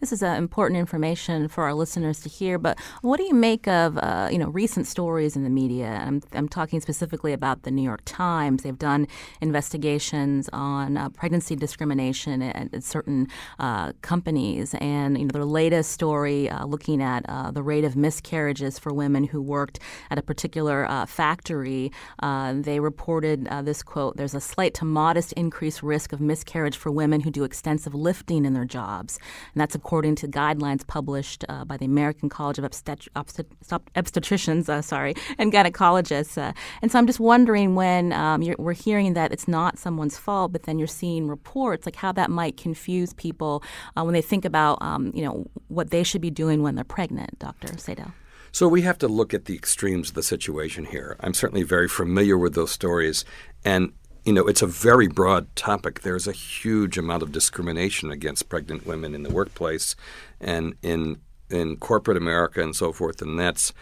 This 0.00 0.12
is 0.12 0.22
uh, 0.22 0.26
important 0.26 0.78
information 0.78 1.48
for 1.48 1.64
our 1.64 1.74
listeners 1.74 2.20
to 2.20 2.28
hear. 2.28 2.58
But 2.58 2.78
what 3.02 3.16
do 3.16 3.24
you 3.24 3.34
make 3.34 3.66
of 3.66 3.98
uh, 3.98 4.28
you 4.30 4.38
know 4.38 4.48
recent 4.48 4.86
stories 4.86 5.36
in 5.36 5.44
the 5.44 5.50
media? 5.50 6.02
I'm, 6.06 6.22
I'm 6.32 6.48
talking 6.48 6.80
specifically 6.80 7.32
about 7.32 7.62
the 7.62 7.70
New 7.70 7.82
York 7.82 8.02
Times. 8.04 8.62
They've 8.62 8.78
done 8.78 9.08
investigations 9.40 10.48
on 10.52 10.96
uh, 10.96 11.08
pregnancy 11.10 11.56
discrimination 11.56 12.42
at, 12.42 12.72
at 12.72 12.84
certain 12.84 13.28
uh, 13.58 13.92
companies, 14.02 14.74
and 14.74 15.18
you 15.18 15.24
know 15.24 15.30
their 15.32 15.44
latest 15.44 15.92
story 15.92 16.48
uh, 16.48 16.64
looking 16.64 17.02
at 17.02 17.24
uh, 17.28 17.50
the 17.50 17.62
rate 17.62 17.84
of 17.84 17.96
miscarriages 17.96 18.78
for 18.78 18.92
women 18.92 19.24
who 19.24 19.40
worked 19.42 19.78
at 20.10 20.18
a 20.18 20.22
particular 20.22 20.86
factory. 21.06 21.90
they 22.22 22.80
reported 22.80 23.46
this 23.62 23.82
quote: 23.82 24.16
"There's 24.16 24.34
a 24.34 24.40
slight 24.40 24.74
to 24.74 24.84
modest 24.84 25.32
increased 25.34 25.82
risk 25.82 26.12
of 26.12 26.20
miscarriage 26.20 26.76
for 26.76 26.90
women 26.90 27.20
who 27.20 27.30
do 27.30 27.44
extensive 27.44 27.94
lifting 27.94 28.44
in 28.44 28.54
their 28.54 28.64
jobs." 28.64 29.18
And 29.54 29.60
that's 29.60 29.67
according 29.74 30.14
to 30.16 30.28
guidelines 30.28 30.86
published 30.86 31.44
uh, 31.48 31.64
by 31.64 31.76
the 31.76 31.84
American 31.84 32.28
College 32.28 32.58
of 32.58 32.64
Obstet- 32.64 33.08
Obstet- 33.16 33.46
Obstetricians, 33.94 34.68
uh, 34.68 34.82
sorry, 34.82 35.14
and 35.38 35.52
gynecologists. 35.52 36.38
Uh, 36.38 36.52
and 36.82 36.90
so 36.90 36.98
I'm 36.98 37.06
just 37.06 37.20
wondering 37.20 37.74
when 37.74 38.12
um, 38.12 38.42
we're 38.58 38.72
hearing 38.72 39.14
that 39.14 39.32
it's 39.32 39.48
not 39.48 39.78
someone's 39.78 40.18
fault, 40.18 40.52
but 40.52 40.64
then 40.64 40.78
you're 40.78 40.86
seeing 40.86 41.28
reports 41.28 41.86
like 41.86 41.96
how 41.96 42.12
that 42.12 42.30
might 42.30 42.56
confuse 42.56 43.12
people 43.14 43.62
uh, 43.96 44.02
when 44.02 44.14
they 44.14 44.22
think 44.22 44.44
about 44.44 44.78
um, 44.80 45.12
you 45.14 45.22
know 45.22 45.46
what 45.68 45.90
they 45.90 46.02
should 46.02 46.20
be 46.20 46.30
doing 46.30 46.62
when 46.62 46.74
they're 46.74 46.84
pregnant, 46.84 47.38
Dr. 47.38 47.68
Sadell. 47.74 48.12
So 48.50 48.66
we 48.66 48.82
have 48.82 48.98
to 48.98 49.08
look 49.08 49.34
at 49.34 49.44
the 49.44 49.54
extremes 49.54 50.08
of 50.08 50.14
the 50.14 50.22
situation 50.22 50.86
here. 50.86 51.16
I'm 51.20 51.34
certainly 51.34 51.62
very 51.62 51.88
familiar 51.88 52.38
with 52.38 52.54
those 52.54 52.70
stories, 52.70 53.24
and 53.64 53.92
you 54.28 54.34
know, 54.34 54.46
it's 54.46 54.60
a 54.60 54.66
very 54.66 55.08
broad 55.08 55.46
topic. 55.56 56.02
There's 56.02 56.28
a 56.28 56.32
huge 56.32 56.98
amount 56.98 57.22
of 57.22 57.32
discrimination 57.32 58.10
against 58.10 58.50
pregnant 58.50 58.84
women 58.86 59.14
in 59.14 59.22
the 59.22 59.30
workplace 59.30 59.96
and 60.38 60.74
in 60.82 61.22
in 61.48 61.78
corporate 61.78 62.18
America 62.18 62.60
and 62.60 62.76
so 62.76 62.92
forth, 62.92 63.22
and 63.22 63.40
that's 63.40 63.72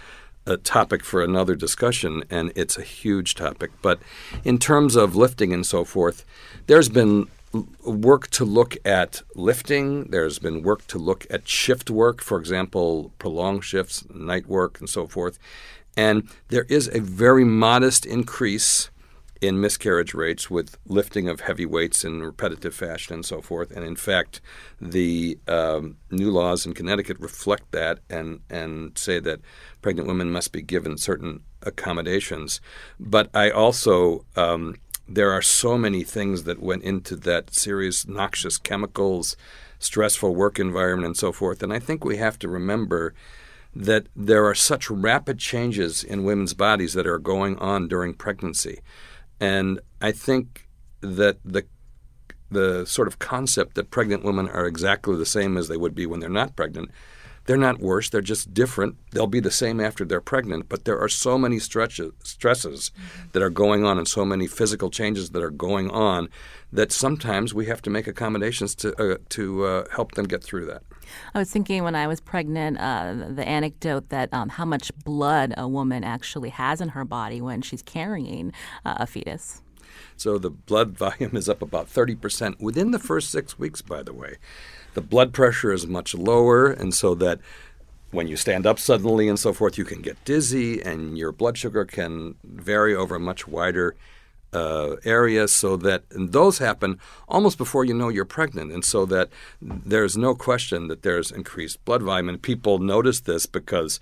a 0.47 0.57
topic 0.57 1.03
for 1.03 1.21
another 1.21 1.57
discussion, 1.57 2.23
and 2.31 2.53
it's 2.55 2.79
a 2.79 2.85
huge 2.85 3.35
topic. 3.35 3.73
But 3.83 3.99
in 4.45 4.59
terms 4.59 4.95
of 4.95 5.17
lifting 5.17 5.53
and 5.53 5.67
so 5.67 5.85
forth, 5.85 6.25
there's 6.69 6.89
been 6.89 7.27
work 7.85 8.29
to 8.29 8.45
look 8.45 8.77
at 8.85 9.23
lifting. 9.35 10.05
There's 10.05 10.39
been 10.39 10.63
work 10.63 10.87
to 10.87 10.99
look 10.99 11.27
at 11.29 11.49
shift 11.49 11.91
work, 11.91 12.23
for 12.23 12.39
example, 12.39 13.11
prolonged 13.19 13.65
shifts, 13.65 14.05
night 14.15 14.47
work, 14.47 14.79
and 14.79 14.89
so 14.89 15.09
forth. 15.09 15.41
And 15.97 16.29
there 16.51 16.67
is 16.69 16.89
a 16.93 17.01
very 17.01 17.45
modest 17.45 18.07
increase 18.07 18.91
in 19.41 19.61
miscarriage 19.61 20.15
rates 20.15 20.51
with 20.51 20.79
lifting 20.87 21.29
of 21.29 21.41
heavy 21.41 21.67
weights 21.67 22.05
in 22.05 22.23
repetitive 22.23 22.75
fashion 22.75 23.15
and 23.15 23.27
so 23.27 23.41
forth. 23.41 23.71
And 23.71 23.85
in 23.85 23.97
fact, 23.97 24.41
the 24.81 25.39
um, 25.47 25.97
new 26.11 26.31
laws 26.31 26.67
in 26.67 26.75
Connecticut 26.75 27.19
reflect 27.21 27.73
that 27.73 27.99
and, 28.09 28.41
and 28.49 28.97
say 28.97 29.21
that 29.21 29.41
pregnant 29.83 30.09
women 30.09 30.31
must 30.31 30.53
be 30.53 30.63
given 30.63 30.99
certain 30.99 31.43
accommodations. 31.63 32.61
But 32.99 33.29
I 33.35 33.51
also 33.51 34.25
um, 34.37 34.77
there 35.09 35.31
are 35.31 35.43
so 35.43 35.79
many 35.79 36.03
things 36.03 36.45
that 36.45 36.61
went 36.61 36.83
into 36.83 37.15
that 37.17 37.55
series 37.55 38.09
noxious 38.09 38.59
chemicals, 38.59 39.37
stressful 39.79 40.35
work 40.35 40.59
environment, 40.59 41.07
and 41.07 41.17
so 41.17 41.33
forth. 41.33 41.63
And 41.63 41.73
I 41.73 41.79
think 41.79 42.05
we 42.05 42.17
have 42.17 42.39
to 42.41 42.49
remember 42.49 43.15
that 43.75 44.07
there 44.17 44.47
are 44.47 44.55
such 44.55 44.91
rapid 44.91 45.39
changes 45.39 46.03
in 46.03 46.25
women's 46.25 46.55
bodies 46.55 46.95
that 46.95 47.07
are 47.07 47.19
going 47.19 47.57
on 47.59 47.89
during 47.89 48.15
pregnancy. 48.15 48.81
And 49.41 49.81
I 50.01 50.13
think 50.13 50.69
that 51.01 51.39
the 51.45 51.65
the 52.49 52.87
sort 52.87 53.09
of 53.09 53.19
concept 53.19 53.75
that 53.75 53.91
pregnant 53.91 54.23
women 54.23 54.49
are 54.49 54.67
exactly 54.67 55.17
the 55.17 55.27
same 55.27 55.57
as 55.57 55.67
they 55.67 55.77
would 55.77 55.97
be 55.97 56.07
when 56.07 56.21
they're 56.21 56.31
not 56.31 56.55
pregnant 56.55 56.93
they're 57.47 57.57
not 57.57 57.79
worse. 57.81 58.11
They're 58.11 58.21
just 58.21 58.53
different. 58.53 58.97
They'll 59.13 59.27
be 59.27 59.41
the 59.41 59.51
same 59.51 59.81
after 59.81 60.05
they're 60.05 60.21
pregnant. 60.21 60.69
But 60.69 60.85
there 60.85 61.01
are 61.01 61.09
so 61.09 61.39
many 61.39 61.59
stretches, 61.59 62.13
stresses 62.23 62.91
mm-hmm. 62.91 63.29
that 63.33 63.43
are 63.43 63.51
going 63.51 63.85
on 63.85 63.99
and 63.99 64.07
so 64.07 64.25
many 64.25 64.47
physical 64.47 64.91
changes 64.91 65.31
that 65.31 65.43
are 65.43 65.51
going 65.51 65.91
on 65.91 66.29
that 66.73 66.93
sometimes 66.93 67.55
we 67.55 67.67
have 67.67 67.81
to 67.83 67.91
make 67.91 68.07
accommodations 68.07 68.75
to, 68.77 68.95
uh, 68.97 69.19
to 69.31 69.65
uh, 69.65 69.85
help 69.93 70.13
them 70.13 70.27
get 70.27 70.43
through 70.43 70.67
that. 70.67 70.83
I 71.35 71.39
was 71.39 71.51
thinking 71.51 71.85
when 71.85 71.95
I 71.95 72.07
was 72.07 72.21
pregnant, 72.21 72.79
uh, 72.79 73.15
the 73.31 73.47
anecdote 73.47 74.09
that 74.11 74.33
um, 74.33 74.51
how 74.51 74.65
much 74.65 74.91
blood 75.05 75.55
a 75.57 75.69
woman 75.69 76.05
actually 76.05 76.51
has 76.51 76.81
in 76.81 76.91
her 76.91 77.05
body 77.05 77.41
when 77.41 77.63
she's 77.63 77.83
carrying 77.83 78.53
uh, 78.85 78.97
a 78.99 79.07
fetus. 79.07 79.63
So 80.17 80.39
the 80.39 80.51
blood 80.51 80.91
volume 80.99 81.37
is 81.37 81.49
up 81.49 81.63
about 81.63 81.89
30% 81.89 82.61
within 82.61 82.91
the 82.91 82.99
first 82.99 83.31
six 83.31 83.59
weeks, 83.59 83.83
by 83.83 84.03
the 84.03 84.13
way 84.13 84.37
the 84.97 85.03
blood 85.03 85.35
pressure 85.35 85.73
is 85.73 85.87
much 85.87 86.15
lower, 86.15 86.69
and 86.69 86.95
so 86.95 87.15
that 87.15 87.39
when 88.13 88.27
you 88.27 88.35
stand 88.35 88.67
up 88.67 88.79
suddenly 88.79 89.29
and 89.29 89.39
so 89.39 89.53
forth, 89.53 89.77
you 89.77 89.85
can 89.85 90.01
get 90.01 90.25
dizzy, 90.25 90.81
and 90.81 91.19
your 91.19 91.33
blood 91.33 91.59
sugar 91.59 91.85
can 91.85 92.35
vary 92.43 92.95
over 92.95 93.17
a 93.17 93.21
much 93.21 93.47
wider 93.47 93.95
uh, 94.53 94.97
area. 95.05 95.49
So 95.49 95.77
that 95.79 96.05
those 96.11 96.59
happen 96.59 96.99
almost 97.29 97.59
before 97.59 97.85
you 97.85 97.95
know 97.95 98.09
you're 98.09 98.25
pregnant, 98.25 98.73
and 98.73 98.85
so 98.85 99.07
that 99.07 99.31
there's 99.61 100.17
no 100.17 100.35
question 100.35 100.89
that 100.89 101.03
there's 101.03 101.31
increased 101.31 101.85
blood 101.85 102.03
volume, 102.03 102.29
and 102.29 102.41
people 102.41 102.79
notice 102.79 103.21
this 103.21 103.47
because 103.47 104.01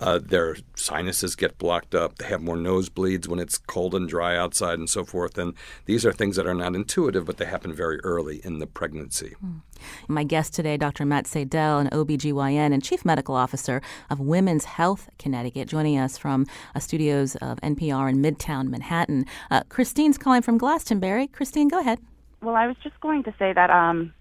uh, 0.00 0.18
their 0.18 0.56
sinuses 0.74 1.36
get 1.36 1.58
blocked 1.58 1.94
up. 1.94 2.16
They 2.16 2.26
have 2.26 2.40
more 2.40 2.56
nosebleeds 2.56 3.28
when 3.28 3.38
it's 3.38 3.58
cold 3.58 3.94
and 3.94 4.08
dry 4.08 4.36
outside 4.36 4.78
and 4.78 4.88
so 4.88 5.04
forth. 5.04 5.36
And 5.38 5.54
these 5.84 6.06
are 6.06 6.12
things 6.12 6.36
that 6.36 6.46
are 6.46 6.54
not 6.54 6.74
intuitive, 6.74 7.26
but 7.26 7.36
they 7.36 7.44
happen 7.44 7.72
very 7.72 8.00
early 8.00 8.40
in 8.44 8.58
the 8.58 8.66
pregnancy. 8.66 9.34
Mm. 9.44 9.60
My 10.08 10.24
guest 10.24 10.54
today, 10.54 10.76
Dr. 10.76 11.04
Matt 11.04 11.26
Seidel, 11.26 11.78
an 11.78 11.88
OBGYN 11.90 12.72
and 12.72 12.82
Chief 12.82 13.04
Medical 13.04 13.34
Officer 13.34 13.80
of 14.08 14.20
Women's 14.20 14.64
Health 14.64 15.08
Connecticut, 15.18 15.68
joining 15.68 15.98
us 15.98 16.18
from 16.18 16.46
uh, 16.74 16.80
studios 16.80 17.36
of 17.36 17.60
NPR 17.60 18.10
in 18.10 18.22
Midtown 18.22 18.68
Manhattan. 18.68 19.26
Uh, 19.50 19.62
Christine's 19.68 20.18
calling 20.18 20.42
from 20.42 20.58
Glastonbury. 20.58 21.26
Christine, 21.28 21.68
go 21.68 21.78
ahead. 21.80 21.98
Well, 22.42 22.56
I 22.56 22.66
was 22.66 22.76
just 22.82 22.98
going 23.00 23.22
to 23.24 23.34
say 23.38 23.52
that 23.52 23.70
um, 23.70 24.12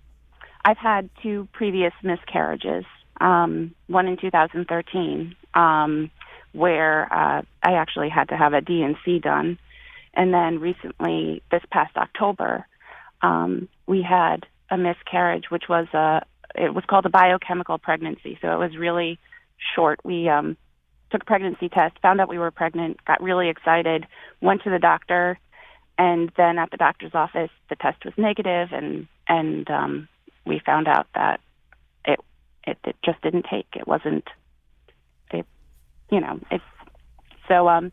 I've 0.66 0.78
had 0.78 1.10
two 1.24 1.48
previous 1.54 1.94
miscarriages, 2.04 2.84
um, 3.22 3.74
one 3.88 4.08
in 4.08 4.18
2013 4.18 5.36
um, 5.60 6.10
where 6.54 7.12
uh, 7.14 7.42
I 7.62 7.74
actually 7.74 8.10
had 8.10 8.30
to 8.30 8.38
have 8.38 8.54
a 8.54 8.62
D&C 8.62 9.20
done. 9.20 9.60
And 10.14 10.34
then 10.34 10.60
recently, 10.60 11.44
this 11.52 11.62
past 11.72 11.96
October, 11.98 12.66
um, 13.22 13.68
we 13.86 14.02
had 14.02 14.46
a 14.72 14.78
miscarriage, 14.78 15.52
which 15.52 15.66
was 15.70 15.88
a 15.94 16.22
it 16.56 16.74
was 16.74 16.84
called 16.86 17.06
a 17.06 17.10
biochemical 17.10 17.78
pregnancy. 17.78 18.40
So 18.42 18.52
it 18.52 18.58
was 18.58 18.76
really 18.76 19.20
short. 19.76 20.00
We 20.04 20.30
um, 20.30 20.58
took 21.12 21.22
a 21.22 21.26
pregnancy 21.26 21.70
test, 21.70 22.00
found 22.02 22.20
out 22.20 22.28
we 22.28 22.40
were 22.40 22.50
pregnant, 22.50 23.06
got 23.06 23.22
really 23.22 23.50
excited, 23.50 24.08
went 24.42 24.64
to 24.64 24.72
the 24.72 24.80
doctor, 24.80 25.38
and 26.00 26.32
then 26.38 26.58
at 26.58 26.72
the 26.72 26.78
doctor's 26.78 27.14
office, 27.14 27.52
the 27.70 27.76
test 27.76 28.04
was 28.04 28.14
negative, 28.18 28.70
and 28.72 29.08
and 29.28 29.70
um, 29.70 30.08
we 30.46 30.60
found 30.66 30.88
out 30.88 31.08
that 31.14 31.40
it, 32.06 32.20
it 32.66 32.78
it 32.84 32.96
just 33.06 33.22
didn't 33.22 33.46
take. 33.52 33.68
It 33.76 33.88
wasn't 33.88 34.26
you 36.12 36.20
know, 36.20 36.40
it's 36.52 36.64
so 37.48 37.68
um 37.68 37.92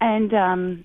and 0.00 0.32
um 0.34 0.84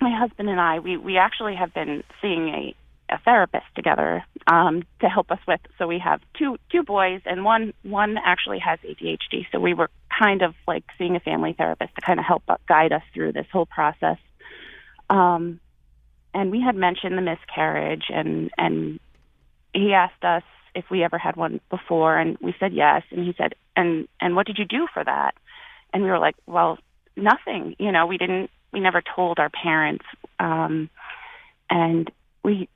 my 0.00 0.16
husband 0.16 0.48
and 0.48 0.60
I 0.60 0.80
we 0.80 0.96
we 0.96 1.18
actually 1.18 1.54
have 1.56 1.72
been 1.74 2.02
seeing 2.20 2.48
a 2.48 2.74
a 3.10 3.18
therapist 3.18 3.66
together 3.74 4.24
um 4.46 4.82
to 5.00 5.08
help 5.08 5.30
us 5.30 5.38
with 5.46 5.60
so 5.78 5.86
we 5.86 5.98
have 5.98 6.20
two 6.38 6.56
two 6.70 6.82
boys 6.82 7.20
and 7.26 7.44
one 7.44 7.74
one 7.82 8.16
actually 8.24 8.58
has 8.58 8.78
ADHD 8.80 9.46
so 9.52 9.60
we 9.60 9.74
were 9.74 9.90
kind 10.18 10.42
of 10.42 10.54
like 10.66 10.84
seeing 10.96 11.16
a 11.16 11.20
family 11.20 11.54
therapist 11.56 11.94
to 11.96 12.00
kind 12.00 12.18
of 12.18 12.24
help 12.24 12.42
guide 12.66 12.92
us 12.92 13.02
through 13.12 13.32
this 13.32 13.46
whole 13.52 13.66
process. 13.66 14.18
Um 15.10 15.60
and 16.32 16.50
we 16.50 16.60
had 16.60 16.74
mentioned 16.74 17.16
the 17.16 17.22
miscarriage 17.22 18.04
and 18.08 18.50
and 18.58 19.00
he 19.72 19.92
asked 19.92 20.24
us 20.24 20.42
if 20.74 20.84
we 20.90 21.04
ever 21.04 21.18
had 21.18 21.36
one 21.36 21.60
before 21.70 22.16
and 22.18 22.36
we 22.40 22.54
said 22.58 22.72
yes 22.72 23.02
and 23.10 23.24
he 23.24 23.34
said 23.38 23.54
and 23.76 24.08
and 24.20 24.34
what 24.34 24.46
did 24.46 24.58
you 24.58 24.64
do 24.64 24.86
for 24.92 25.04
that 25.04 25.34
and 25.94 26.02
we 26.02 26.10
were 26.10 26.18
like, 26.18 26.34
well, 26.46 26.78
nothing. 27.16 27.76
You 27.78 27.92
know, 27.92 28.06
we 28.06 28.18
didn't, 28.18 28.50
we 28.72 28.80
never 28.80 29.00
told 29.00 29.38
our 29.38 29.48
parents. 29.48 30.04
Um, 30.40 30.90
and 31.70 32.10
we, 32.42 32.68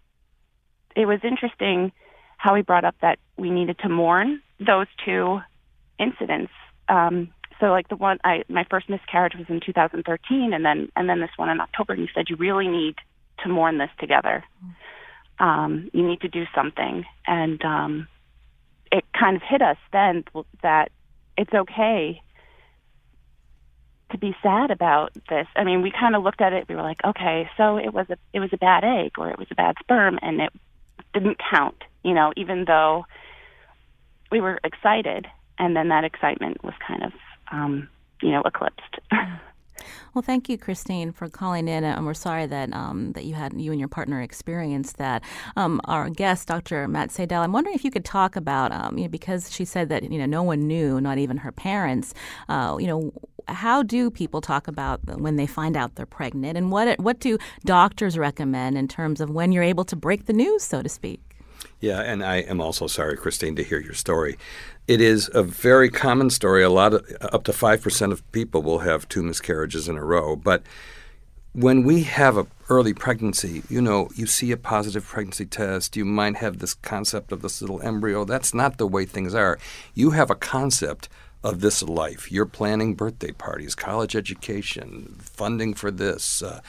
it 0.96 1.04
was 1.04 1.20
interesting 1.24 1.92
how 2.36 2.54
he 2.54 2.62
brought 2.62 2.84
up 2.84 2.94
that 3.02 3.18
we 3.36 3.50
needed 3.50 3.78
to 3.80 3.88
mourn 3.88 4.40
those 4.60 4.86
two 5.04 5.40
incidents. 5.98 6.52
Um, 6.88 7.32
so 7.60 7.66
like 7.66 7.88
the 7.88 7.96
one 7.96 8.18
I 8.22 8.44
my 8.48 8.64
first 8.70 8.88
miscarriage 8.88 9.34
was 9.36 9.46
in 9.48 9.60
2013 9.60 10.52
and 10.52 10.64
then 10.64 10.88
and 10.94 11.08
then 11.08 11.20
this 11.20 11.30
one 11.36 11.48
in 11.48 11.60
October 11.60 11.92
and 11.92 12.02
he 12.02 12.08
said 12.14 12.26
you 12.28 12.36
really 12.36 12.68
need 12.68 12.94
to 13.42 13.48
mourn 13.48 13.78
this 13.78 13.90
together. 13.98 14.44
Um, 15.40 15.90
you 15.92 16.06
need 16.06 16.20
to 16.20 16.28
do 16.28 16.44
something 16.54 17.04
and 17.26 17.64
um, 17.64 18.08
it 18.92 19.04
kind 19.18 19.36
of 19.36 19.42
hit 19.42 19.60
us 19.60 19.76
then 19.92 20.24
that 20.62 20.92
it's 21.36 21.52
okay 21.52 22.20
be 24.20 24.36
sad 24.42 24.70
about 24.70 25.12
this. 25.28 25.46
I 25.56 25.64
mean, 25.64 25.82
we 25.82 25.90
kind 25.90 26.14
of 26.16 26.22
looked 26.22 26.40
at 26.40 26.52
it. 26.52 26.68
We 26.68 26.74
were 26.74 26.82
like, 26.82 27.04
okay, 27.04 27.48
so 27.56 27.76
it 27.76 27.92
was 27.92 28.06
a 28.10 28.16
it 28.32 28.40
was 28.40 28.50
a 28.52 28.58
bad 28.58 28.84
egg 28.84 29.12
or 29.18 29.30
it 29.30 29.38
was 29.38 29.48
a 29.50 29.54
bad 29.54 29.76
sperm, 29.80 30.18
and 30.22 30.40
it 30.40 30.52
didn't 31.12 31.38
count. 31.50 31.82
You 32.04 32.14
know, 32.14 32.32
even 32.36 32.64
though 32.66 33.06
we 34.30 34.40
were 34.40 34.60
excited, 34.64 35.26
and 35.58 35.76
then 35.76 35.88
that 35.88 36.04
excitement 36.04 36.62
was 36.62 36.74
kind 36.86 37.02
of, 37.02 37.12
um, 37.50 37.88
you 38.22 38.30
know, 38.30 38.42
eclipsed. 38.44 38.98
Well, 40.14 40.22
thank 40.22 40.48
you, 40.48 40.58
Christine, 40.58 41.12
for 41.12 41.28
calling 41.28 41.68
in, 41.68 41.84
and 41.84 42.04
we're 42.04 42.14
sorry 42.14 42.46
that 42.46 42.72
um, 42.72 43.12
that 43.12 43.24
you 43.24 43.34
had 43.34 43.52
you 43.60 43.70
and 43.70 43.78
your 43.78 43.88
partner 43.88 44.20
experienced 44.20 44.96
that. 44.98 45.22
Um, 45.56 45.80
our 45.84 46.10
guest, 46.10 46.48
Dr. 46.48 46.88
Matt 46.88 47.10
Sadel, 47.10 47.40
I'm 47.40 47.52
wondering 47.52 47.74
if 47.74 47.84
you 47.84 47.90
could 47.90 48.04
talk 48.04 48.36
about, 48.36 48.72
um, 48.72 48.98
you 48.98 49.04
know, 49.04 49.10
because 49.10 49.52
she 49.52 49.64
said 49.64 49.88
that 49.90 50.10
you 50.10 50.18
know 50.18 50.26
no 50.26 50.42
one 50.42 50.66
knew, 50.66 51.00
not 51.00 51.18
even 51.18 51.38
her 51.38 51.52
parents. 51.52 52.14
Uh, 52.48 52.76
you 52.80 52.86
know, 52.86 53.12
how 53.48 53.82
do 53.82 54.10
people 54.10 54.40
talk 54.40 54.68
about 54.68 55.00
when 55.18 55.36
they 55.36 55.46
find 55.46 55.76
out 55.76 55.94
they're 55.94 56.06
pregnant, 56.06 56.56
and 56.56 56.70
what 56.70 56.98
what 57.00 57.20
do 57.20 57.38
doctors 57.64 58.18
recommend 58.18 58.76
in 58.76 58.88
terms 58.88 59.20
of 59.20 59.30
when 59.30 59.52
you're 59.52 59.62
able 59.62 59.84
to 59.84 59.96
break 59.96 60.26
the 60.26 60.32
news, 60.32 60.62
so 60.62 60.82
to 60.82 60.88
speak? 60.88 61.20
Yeah, 61.80 62.00
and 62.00 62.24
I 62.24 62.36
am 62.36 62.60
also 62.60 62.86
sorry, 62.86 63.16
Christine, 63.16 63.56
to 63.56 63.64
hear 63.64 63.80
your 63.80 63.94
story. 63.94 64.36
It 64.86 65.00
is 65.00 65.30
a 65.34 65.42
very 65.42 65.90
common 65.90 66.30
story. 66.30 66.62
A 66.62 66.70
lot 66.70 66.94
of 66.94 67.06
up 67.20 67.44
to 67.44 67.52
five 67.52 67.82
percent 67.82 68.12
of 68.12 68.30
people 68.32 68.62
will 68.62 68.80
have 68.80 69.08
two 69.08 69.22
miscarriages 69.22 69.88
in 69.88 69.96
a 69.96 70.04
row, 70.04 70.36
but 70.36 70.62
when 71.52 71.82
we 71.82 72.02
have 72.02 72.36
a 72.36 72.46
early 72.68 72.92
pregnancy, 72.92 73.62
you 73.68 73.80
know, 73.80 74.10
you 74.14 74.26
see 74.26 74.52
a 74.52 74.56
positive 74.56 75.04
pregnancy 75.04 75.46
test, 75.46 75.96
you 75.96 76.04
might 76.04 76.36
have 76.36 76.58
this 76.58 76.74
concept 76.74 77.32
of 77.32 77.40
this 77.42 77.60
little 77.60 77.80
embryo. 77.80 78.24
That's 78.24 78.52
not 78.52 78.76
the 78.76 78.86
way 78.86 79.06
things 79.06 79.34
are. 79.34 79.58
You 79.94 80.10
have 80.10 80.30
a 80.30 80.34
concept 80.34 81.08
of 81.42 81.60
this 81.60 81.82
life. 81.82 82.32
You're 82.32 82.46
planning 82.46 82.94
birthday 82.94 83.32
parties, 83.32 83.74
college 83.74 84.16
education, 84.16 85.16
funding 85.20 85.74
for 85.74 85.90
this, 85.90 86.42
uh, 86.42 86.60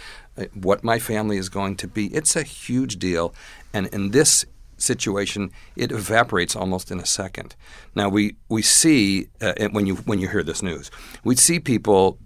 what 0.53 0.83
my 0.83 0.99
family 0.99 1.37
is 1.37 1.49
going 1.49 1.75
to 1.77 1.87
be. 1.87 2.07
It's 2.07 2.35
a 2.35 2.43
huge 2.43 2.97
deal. 2.97 3.33
And 3.73 3.87
in 3.87 4.11
this 4.11 4.45
situation, 4.77 5.51
it 5.75 5.91
evaporates 5.91 6.55
almost 6.55 6.91
in 6.91 6.99
a 6.99 7.05
second. 7.05 7.55
Now 7.95 8.09
we 8.09 8.35
we 8.47 8.61
see 8.61 9.29
uh, 9.41 9.53
when 9.71 9.85
you 9.85 9.95
when 9.95 10.19
you 10.19 10.27
hear 10.27 10.43
this 10.43 10.61
news, 10.63 10.91
we 11.23 11.35
see 11.35 11.59
people 11.59 12.17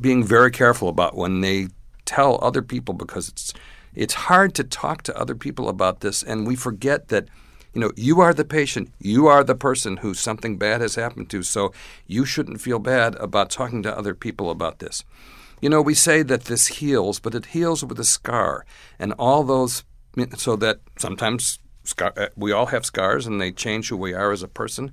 being 0.00 0.24
very 0.24 0.50
careful 0.50 0.88
about 0.88 1.16
when 1.16 1.40
they 1.40 1.68
tell 2.04 2.38
other 2.42 2.62
people 2.62 2.94
because 2.94 3.28
it's 3.28 3.52
it's 3.94 4.14
hard 4.14 4.54
to 4.54 4.64
talk 4.64 5.02
to 5.02 5.18
other 5.18 5.34
people 5.34 5.68
about 5.68 6.00
this, 6.00 6.22
and 6.22 6.46
we 6.46 6.56
forget 6.56 7.08
that. 7.08 7.28
You 7.72 7.80
know, 7.80 7.92
you 7.96 8.20
are 8.20 8.34
the 8.34 8.44
patient. 8.44 8.92
You 8.98 9.28
are 9.28 9.44
the 9.44 9.54
person 9.54 9.98
who 9.98 10.14
something 10.14 10.58
bad 10.58 10.80
has 10.80 10.96
happened 10.96 11.30
to, 11.30 11.42
so 11.42 11.72
you 12.06 12.24
shouldn't 12.24 12.60
feel 12.60 12.78
bad 12.78 13.14
about 13.16 13.50
talking 13.50 13.82
to 13.84 13.96
other 13.96 14.14
people 14.14 14.50
about 14.50 14.80
this. 14.80 15.04
You 15.60 15.68
know, 15.68 15.82
we 15.82 15.94
say 15.94 16.22
that 16.22 16.44
this 16.44 16.66
heals, 16.66 17.20
but 17.20 17.34
it 17.34 17.46
heals 17.46 17.84
with 17.84 18.00
a 18.00 18.04
scar. 18.04 18.64
And 18.98 19.12
all 19.14 19.44
those 19.44 19.84
so 20.36 20.56
that 20.56 20.80
sometimes 20.98 21.60
scar, 21.84 22.12
uh, 22.16 22.28
we 22.36 22.50
all 22.50 22.66
have 22.66 22.84
scars 22.84 23.26
and 23.26 23.40
they 23.40 23.52
change 23.52 23.88
who 23.88 23.96
we 23.96 24.14
are 24.14 24.32
as 24.32 24.42
a 24.42 24.48
person. 24.48 24.92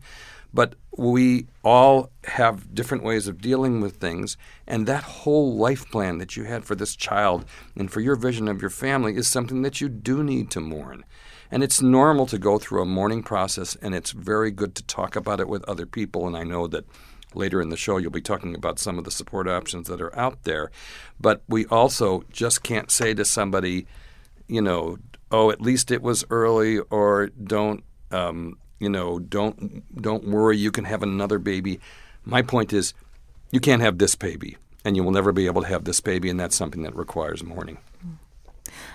But 0.54 0.76
we 0.96 1.48
all 1.64 2.12
have 2.26 2.74
different 2.74 3.04
ways 3.04 3.28
of 3.28 3.42
dealing 3.42 3.82
with 3.82 3.98
things, 3.98 4.38
and 4.66 4.88
that 4.88 5.04
whole 5.04 5.56
life 5.56 5.90
plan 5.92 6.18
that 6.20 6.38
you 6.38 6.46
had 6.46 6.66
for 6.66 6.74
this 6.74 6.96
child 6.96 7.46
and 7.76 7.92
for 7.92 8.00
your 8.00 8.16
vision 8.16 8.48
of 8.48 8.62
your 8.62 8.70
family 8.70 9.16
is 9.16 9.28
something 9.28 9.62
that 9.64 9.82
you 9.82 9.90
do 9.90 10.24
need 10.24 10.50
to 10.52 10.62
mourn. 10.62 11.04
And 11.52 11.64
it's 11.64 11.82
normal 11.82 12.26
to 12.28 12.38
go 12.38 12.58
through 12.58 12.82
a 12.82 12.86
mourning 12.86 13.24
process, 13.24 13.76
and 13.82 13.96
it's 13.96 14.12
very 14.12 14.52
good 14.52 14.76
to 14.76 14.84
talk 14.84 15.16
about 15.16 15.40
it 15.40 15.48
with 15.48 15.64
other 15.64 15.86
people. 15.86 16.28
And 16.28 16.36
I 16.36 16.44
know 16.44 16.68
that 16.68 16.86
later 17.34 17.62
in 17.62 17.70
the 17.70 17.78
show 17.78 17.98
you'll 17.98 18.12
be 18.12 18.22
talking 18.22 18.56
about 18.56 18.80
some 18.80 18.98
of 18.98 19.04
the 19.04 19.12
support 19.12 19.48
options 19.48 19.88
that 19.88 20.02
are 20.02 20.18
out 20.18 20.44
there. 20.44 20.72
But 21.20 21.44
we 21.48 21.66
also 21.68 22.24
just 22.32 22.64
can't 22.64 22.92
say 22.92 23.14
to 23.14 23.26
somebody, 23.26 23.88
you 24.48 24.62
know, 24.62 24.98
oh, 25.32 25.52
at 25.52 25.62
least 25.62 25.92
it 25.92 26.02
was 26.02 26.26
early, 26.30 26.80
or 26.80 27.28
don't, 27.28 27.84
um, 28.12 28.58
you 28.80 28.90
know, 28.90 29.20
don't 29.20 30.02
don't 30.02 30.26
worry, 30.26 30.58
you 30.58 30.72
can 30.72 30.86
have 30.86 31.04
another 31.04 31.40
baby. 31.40 31.80
My 32.24 32.42
point 32.42 32.74
is, 32.74 32.94
you 33.52 33.60
can't 33.60 33.82
have 33.82 33.98
this 33.98 34.16
baby, 34.16 34.58
and 34.84 34.96
you 34.96 35.04
will 35.04 35.12
never 35.12 35.32
be 35.32 35.46
able 35.46 35.62
to 35.62 35.68
have 35.68 35.86
this 35.86 36.00
baby, 36.00 36.30
and 36.30 36.40
that's 36.40 36.56
something 36.56 36.84
that 36.84 36.96
requires 36.96 37.44
mourning. 37.44 37.78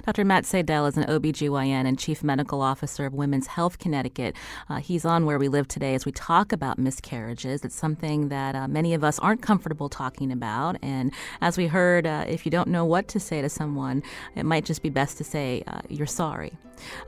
Dr. 0.04 0.24
Matt 0.24 0.46
Seidel 0.46 0.86
is 0.86 0.96
an 0.96 1.04
OBGYN 1.04 1.86
and 1.86 1.98
Chief 1.98 2.22
Medical 2.22 2.60
Officer 2.60 3.06
of 3.06 3.14
Women's 3.14 3.46
Health 3.46 3.78
Connecticut. 3.78 4.34
Uh, 4.68 4.76
he's 4.76 5.04
on 5.04 5.26
Where 5.26 5.38
We 5.38 5.48
Live 5.48 5.68
today 5.68 5.94
as 5.94 6.04
we 6.04 6.12
talk 6.12 6.52
about 6.52 6.78
miscarriages. 6.78 7.64
It's 7.64 7.74
something 7.74 8.28
that 8.28 8.54
uh, 8.54 8.68
many 8.68 8.94
of 8.94 9.04
us 9.04 9.18
aren't 9.18 9.42
comfortable 9.42 9.88
talking 9.88 10.32
about. 10.32 10.76
And 10.82 11.12
as 11.40 11.56
we 11.56 11.66
heard, 11.66 12.06
uh, 12.06 12.24
if 12.26 12.44
you 12.44 12.50
don't 12.50 12.68
know 12.68 12.84
what 12.84 13.08
to 13.08 13.20
say 13.20 13.42
to 13.42 13.48
someone, 13.48 14.02
it 14.34 14.44
might 14.44 14.64
just 14.64 14.82
be 14.82 14.90
best 14.90 15.18
to 15.18 15.24
say, 15.24 15.62
uh, 15.66 15.80
You're 15.88 16.06
sorry. 16.06 16.52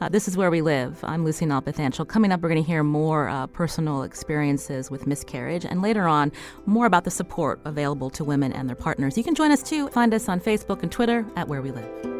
Uh, 0.01 0.09
this 0.09 0.29
is 0.29 0.37
Where 0.37 0.51
We 0.51 0.63
Live. 0.63 1.03
I'm 1.03 1.25
Lucy 1.25 1.47
Nalpathanchel. 1.47 2.07
Coming 2.09 2.33
up, 2.33 2.41
we're 2.41 2.49
going 2.49 2.63
to 2.63 2.67
hear 2.67 2.83
more 2.83 3.29
uh, 3.29 3.47
personal 3.49 4.03
experiences 4.03 4.91
with 4.91 5.07
miscarriage 5.07 5.65
and 5.65 5.83
later 5.83 6.07
on, 6.07 6.33
more 6.67 6.87
about 6.87 7.05
the 7.05 7.11
support 7.11 7.61
available 7.65 8.11
to 8.11 8.25
women 8.25 8.53
and 8.53 8.69
their 8.69 8.77
partners. 8.77 9.17
You 9.17 9.25
can 9.25 9.35
join 9.35 9.51
us 9.51 9.63
too. 9.63 9.89
Find 9.89 10.15
us 10.15 10.29
on 10.29 10.41
Facebook 10.41 10.83
and 10.83 10.91
Twitter 10.91 11.27
at 11.37 11.49
Where 11.49 11.63
We 11.63 11.71
Live. 11.71 12.14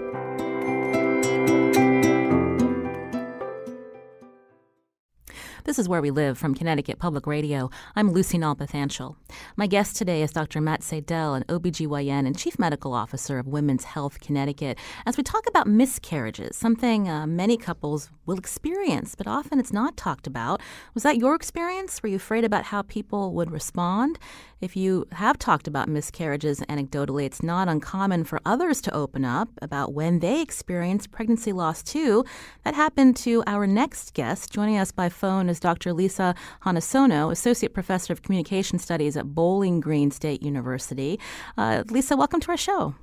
This 5.65 5.79
is 5.79 5.89
Where 5.89 6.03
We 6.03 6.11
Live 6.11 6.37
from 6.37 6.55
Connecticut 6.55 6.99
Public 6.99 7.27
Radio. 7.27 7.71
I'm 7.97 8.13
Lucy 8.13 8.37
Nalpathanchel. 8.37 9.17
My 9.57 9.67
guest 9.67 9.97
today 9.97 10.21
is 10.21 10.31
Dr. 10.31 10.61
Matt 10.61 10.83
Seidel, 10.83 11.33
an 11.33 11.45
OBGYN 11.45 12.27
and 12.27 12.37
Chief 12.37 12.59
Medical 12.59 12.93
Officer 12.93 13.39
of 13.39 13.47
Women's 13.47 13.85
Health 13.85 14.21
Connecticut, 14.21 14.77
as 15.07 15.17
we 15.17 15.23
talk 15.23 15.49
about 15.49 15.67
miscarriages, 15.67 16.55
something 16.55 17.09
uh, 17.09 17.27
many 17.27 17.57
couples 17.57 18.11
will 18.27 18.37
experience, 18.37 19.15
but 19.15 19.27
often 19.27 19.59
it's 19.59 19.73
not 19.73 19.97
talked 19.97 20.27
about. 20.27 20.61
Was 20.93 21.03
that 21.03 21.17
your 21.17 21.35
experience? 21.35 22.03
Were 22.03 22.11
you 22.11 22.17
afraid 22.17 22.45
about 22.45 22.65
how 22.65 22.83
people 22.83 23.33
would 23.33 23.51
respond? 23.51 24.19
If 24.65 24.77
you 24.77 25.07
have 25.13 25.39
talked 25.39 25.69
about 25.69 25.91
miscarriages 25.91 26.61
anecdotally, 26.71 27.27
it's 27.27 27.43
not 27.43 27.69
uncommon 27.69 28.25
for 28.25 28.41
others 28.47 28.81
to 28.81 28.95
open 28.95 29.23
up 29.23 29.51
about 29.61 29.93
when 29.93 30.21
they 30.21 30.41
experienced 30.41 31.11
pregnancy 31.11 31.53
loss 31.53 31.83
too. 31.83 32.25
That 32.65 32.73
happened 32.73 33.15
to 33.19 33.45
our 33.47 33.67
next 33.67 34.15
guest. 34.15 34.51
Joining 34.51 34.79
us 34.79 34.91
by 34.91 35.11
phone 35.11 35.51
is 35.51 35.61
Dr. 35.61 35.93
Lisa 35.93 36.35
Hanasono, 36.65 37.31
Associate 37.31 37.75
Professor 37.75 38.15
of 38.15 38.23
Communication 38.23 38.79
Studies 38.79 39.19
at 39.19 39.35
Bowling 39.35 39.81
Green 39.81 40.11
State 40.11 40.43
University. 40.43 41.21
Uh, 41.59 41.85
Lisa, 41.91 42.17
welcome 42.17 42.41
to 42.41 42.51
our 42.51 42.57
show. 42.57 42.95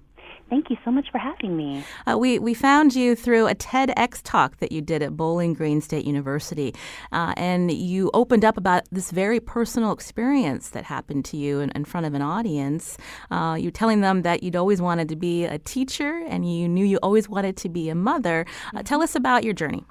Thank 0.52 0.70
you 0.70 0.78
so 0.84 0.92
much 0.92 1.10
for 1.10 1.18
having 1.18 1.56
me. 1.56 1.82
Uh, 2.06 2.18
we, 2.18 2.38
we 2.38 2.54
found 2.54 2.94
you 2.94 3.16
through 3.16 3.48
a 3.48 3.56
TEDx 3.56 4.20
talk 4.22 4.58
that 4.58 4.74
you 4.74 4.82
did 4.82 5.02
at 5.02 5.16
Bowling 5.16 5.54
Green 5.54 5.80
State 5.80 6.04
University, 6.04 6.76
uh, 7.14 7.34
and 7.38 7.72
you 7.72 8.12
opened 8.14 8.44
up 8.44 8.58
about 8.58 8.84
this 8.92 9.12
very 9.12 9.40
personal 9.40 9.94
experience 9.94 10.72
that 10.72 10.84
happened 10.84 11.24
to 11.24 11.38
you 11.38 11.62
in, 11.62 11.70
in 11.70 11.86
front 11.86 12.06
of 12.06 12.14
an 12.14 12.22
audience. 12.22 12.98
Uh, 13.32 13.56
you're 13.58 13.72
telling 13.72 14.02
them 14.02 14.24
that 14.24 14.44
you'd 14.44 14.58
always 14.58 14.82
wanted 14.82 15.08
to 15.08 15.16
be 15.16 15.46
a 15.46 15.58
teacher 15.58 16.22
and 16.28 16.46
you 16.54 16.68
knew 16.68 16.86
you 16.86 17.00
always 17.02 17.30
wanted 17.30 17.56
to 17.56 17.70
be 17.70 17.88
a 17.88 17.96
mother. 17.96 18.46
Uh, 18.76 18.84
tell 18.84 19.02
us 19.02 19.16
about 19.16 19.46
your 19.46 19.54
journey. 19.54 19.86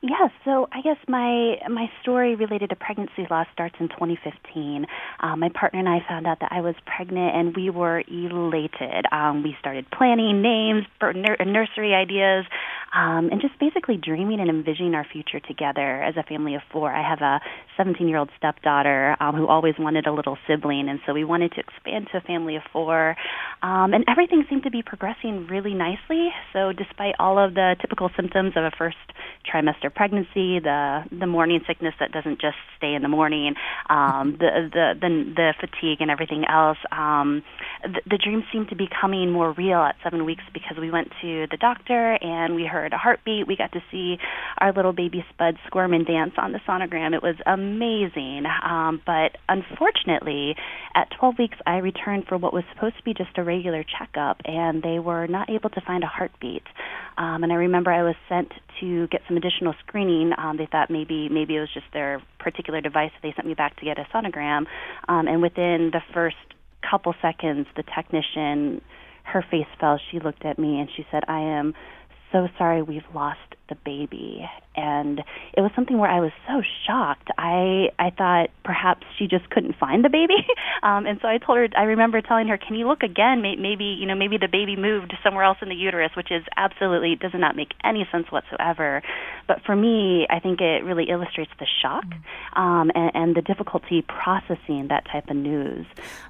Yeah, 0.00 0.28
so 0.44 0.68
I 0.70 0.80
guess 0.80 0.96
my 1.08 1.56
my 1.68 1.90
story 2.02 2.36
related 2.36 2.70
to 2.70 2.76
pregnancy 2.76 3.26
loss 3.28 3.48
starts 3.52 3.74
in 3.80 3.88
2015. 3.88 4.86
Um, 5.20 5.40
my 5.40 5.48
partner 5.48 5.80
and 5.80 5.88
I 5.88 5.98
found 6.08 6.24
out 6.24 6.38
that 6.40 6.52
I 6.52 6.60
was 6.60 6.76
pregnant, 6.86 7.34
and 7.34 7.56
we 7.56 7.68
were 7.68 8.04
elated. 8.06 9.06
Um, 9.10 9.42
we 9.42 9.56
started 9.58 9.86
planning 9.90 10.40
names, 10.40 10.86
nursery 11.02 11.94
ideas, 11.94 12.44
um, 12.94 13.30
and 13.32 13.40
just 13.40 13.58
basically 13.58 13.96
dreaming 13.96 14.38
and 14.38 14.48
envisioning 14.48 14.94
our 14.94 15.04
future 15.04 15.40
together 15.40 16.00
as 16.00 16.14
a 16.16 16.22
family 16.22 16.54
of 16.54 16.62
four. 16.70 16.92
I 16.92 17.02
have 17.02 17.20
a 17.20 17.40
17 17.76 18.06
year 18.06 18.18
old 18.18 18.30
stepdaughter 18.38 19.16
um, 19.18 19.34
who 19.34 19.48
always 19.48 19.74
wanted 19.80 20.06
a 20.06 20.12
little 20.12 20.38
sibling, 20.46 20.88
and 20.88 21.00
so 21.06 21.12
we 21.12 21.24
wanted 21.24 21.52
to 21.52 21.60
expand 21.60 22.06
to 22.12 22.18
a 22.18 22.20
family 22.20 22.54
of 22.54 22.62
four. 22.72 23.16
Um, 23.62 23.92
and 23.94 24.04
everything 24.08 24.44
seemed 24.48 24.62
to 24.62 24.70
be 24.70 24.82
progressing 24.82 25.48
really 25.48 25.74
nicely. 25.74 26.28
So, 26.52 26.72
despite 26.72 27.16
all 27.18 27.36
of 27.36 27.54
the 27.54 27.74
typical 27.80 28.10
symptoms 28.14 28.52
of 28.54 28.62
a 28.62 28.70
first 28.78 28.96
trimester 29.52 29.92
pregnancy, 29.94 30.60
the 30.60 31.04
the 31.10 31.26
morning 31.26 31.60
sickness 31.66 31.94
that 32.00 32.12
doesn't 32.12 32.40
just 32.40 32.56
stay 32.76 32.94
in 32.94 33.02
the 33.02 33.08
morning, 33.08 33.54
um, 33.88 34.36
the, 34.38 34.68
the 34.72 34.94
the 35.00 35.08
the 35.34 35.54
fatigue 35.60 36.00
and 36.00 36.10
everything 36.10 36.44
else. 36.44 36.78
Um, 36.92 37.42
the, 37.82 38.00
the 38.08 38.18
dream 38.18 38.44
seemed 38.52 38.68
to 38.70 38.76
be 38.76 38.88
coming 39.00 39.30
more 39.30 39.52
real 39.52 39.78
at 39.78 39.96
seven 40.02 40.24
weeks 40.24 40.42
because 40.52 40.76
we 40.78 40.90
went 40.90 41.08
to 41.22 41.46
the 41.50 41.56
doctor 41.56 42.18
and 42.20 42.54
we 42.54 42.66
heard 42.66 42.92
a 42.92 42.98
heartbeat. 42.98 43.46
We 43.46 43.56
got 43.56 43.72
to 43.72 43.80
see 43.90 44.16
our 44.58 44.72
little 44.72 44.92
baby 44.92 45.24
Spud 45.32 45.56
squirm 45.66 45.92
and 45.92 46.06
dance 46.06 46.34
on 46.36 46.52
the 46.52 46.60
sonogram. 46.68 47.14
It 47.14 47.22
was 47.22 47.36
amazing, 47.46 48.44
um, 48.64 49.00
but 49.06 49.36
unfortunately, 49.48 50.54
at 50.94 51.08
12 51.18 51.38
weeks, 51.38 51.56
I 51.66 51.78
returned 51.78 52.26
for 52.28 52.36
what 52.36 52.52
was 52.52 52.64
supposed 52.74 52.96
to 52.98 53.02
be 53.04 53.14
just 53.14 53.36
a 53.36 53.44
regular 53.44 53.84
checkup, 53.84 54.40
and 54.44 54.82
they 54.82 54.98
were 54.98 55.26
not 55.26 55.50
able 55.50 55.70
to 55.70 55.80
find 55.80 56.04
a 56.04 56.06
heartbeat. 56.06 56.64
Um, 57.16 57.42
and 57.42 57.52
I 57.52 57.56
remember 57.56 57.90
I 57.92 58.02
was 58.02 58.14
sent 58.28 58.52
to 58.80 59.08
get 59.08 59.22
some 59.26 59.36
additional 59.38 59.74
screening. 59.86 60.32
Um, 60.36 60.56
they 60.56 60.66
thought 60.70 60.90
maybe 60.90 61.28
maybe 61.28 61.56
it 61.56 61.60
was 61.60 61.70
just 61.72 61.86
their 61.92 62.22
particular 62.38 62.80
device. 62.80 63.10
They 63.22 63.32
sent 63.34 63.46
me 63.46 63.54
back 63.54 63.76
to 63.78 63.84
get 63.84 63.98
a 63.98 64.06
sonogram, 64.14 64.66
um, 65.08 65.26
and 65.26 65.40
within 65.40 65.90
the 65.92 66.02
first 66.12 66.36
couple 66.88 67.14
seconds, 67.22 67.66
the 67.76 67.82
technician, 67.82 68.82
her 69.24 69.44
face 69.50 69.66
fell. 69.80 69.98
She 70.10 70.20
looked 70.20 70.44
at 70.44 70.58
me 70.58 70.78
and 70.80 70.88
she 70.94 71.06
said, 71.10 71.24
"I 71.28 71.40
am 71.40 71.74
so 72.32 72.48
sorry 72.58 72.82
we've 72.82 73.08
lost 73.14 73.54
the 73.68 73.76
baby 73.76 74.48
and 74.78 75.22
it 75.54 75.60
was 75.60 75.70
something 75.74 75.98
where 75.98 76.10
I 76.10 76.20
was 76.20 76.30
so 76.46 76.62
shocked. 76.86 77.28
I 77.36 77.90
I 77.98 78.10
thought 78.10 78.50
perhaps 78.64 79.04
she 79.18 79.26
just 79.26 79.50
couldn't 79.50 79.76
find 79.76 80.04
the 80.04 80.08
baby, 80.08 80.46
um, 80.82 81.04
and 81.06 81.18
so 81.20 81.28
I 81.28 81.38
told 81.38 81.58
her. 81.58 81.68
I 81.76 81.82
remember 81.82 82.20
telling 82.20 82.46
her, 82.48 82.56
"Can 82.56 82.76
you 82.76 82.86
look 82.86 83.02
again? 83.02 83.42
Maybe 83.42 83.84
you 83.84 84.06
know 84.06 84.14
maybe 84.14 84.38
the 84.38 84.48
baby 84.48 84.76
moved 84.76 85.14
somewhere 85.24 85.44
else 85.44 85.58
in 85.60 85.68
the 85.68 85.74
uterus," 85.74 86.12
which 86.16 86.30
is 86.30 86.44
absolutely 86.56 87.16
does 87.16 87.32
not 87.34 87.56
make 87.56 87.72
any 87.84 88.06
sense 88.12 88.30
whatsoever. 88.30 89.02
But 89.48 89.62
for 89.66 89.74
me, 89.74 90.26
I 90.30 90.38
think 90.38 90.60
it 90.60 90.84
really 90.84 91.10
illustrates 91.10 91.50
the 91.58 91.66
shock 91.82 92.04
mm-hmm. 92.04 92.60
um, 92.60 92.92
and, 92.94 93.10
and 93.14 93.36
the 93.36 93.42
difficulty 93.42 94.02
processing 94.02 94.88
that 94.88 95.06
type 95.10 95.28
of 95.28 95.36
news. 95.36 95.86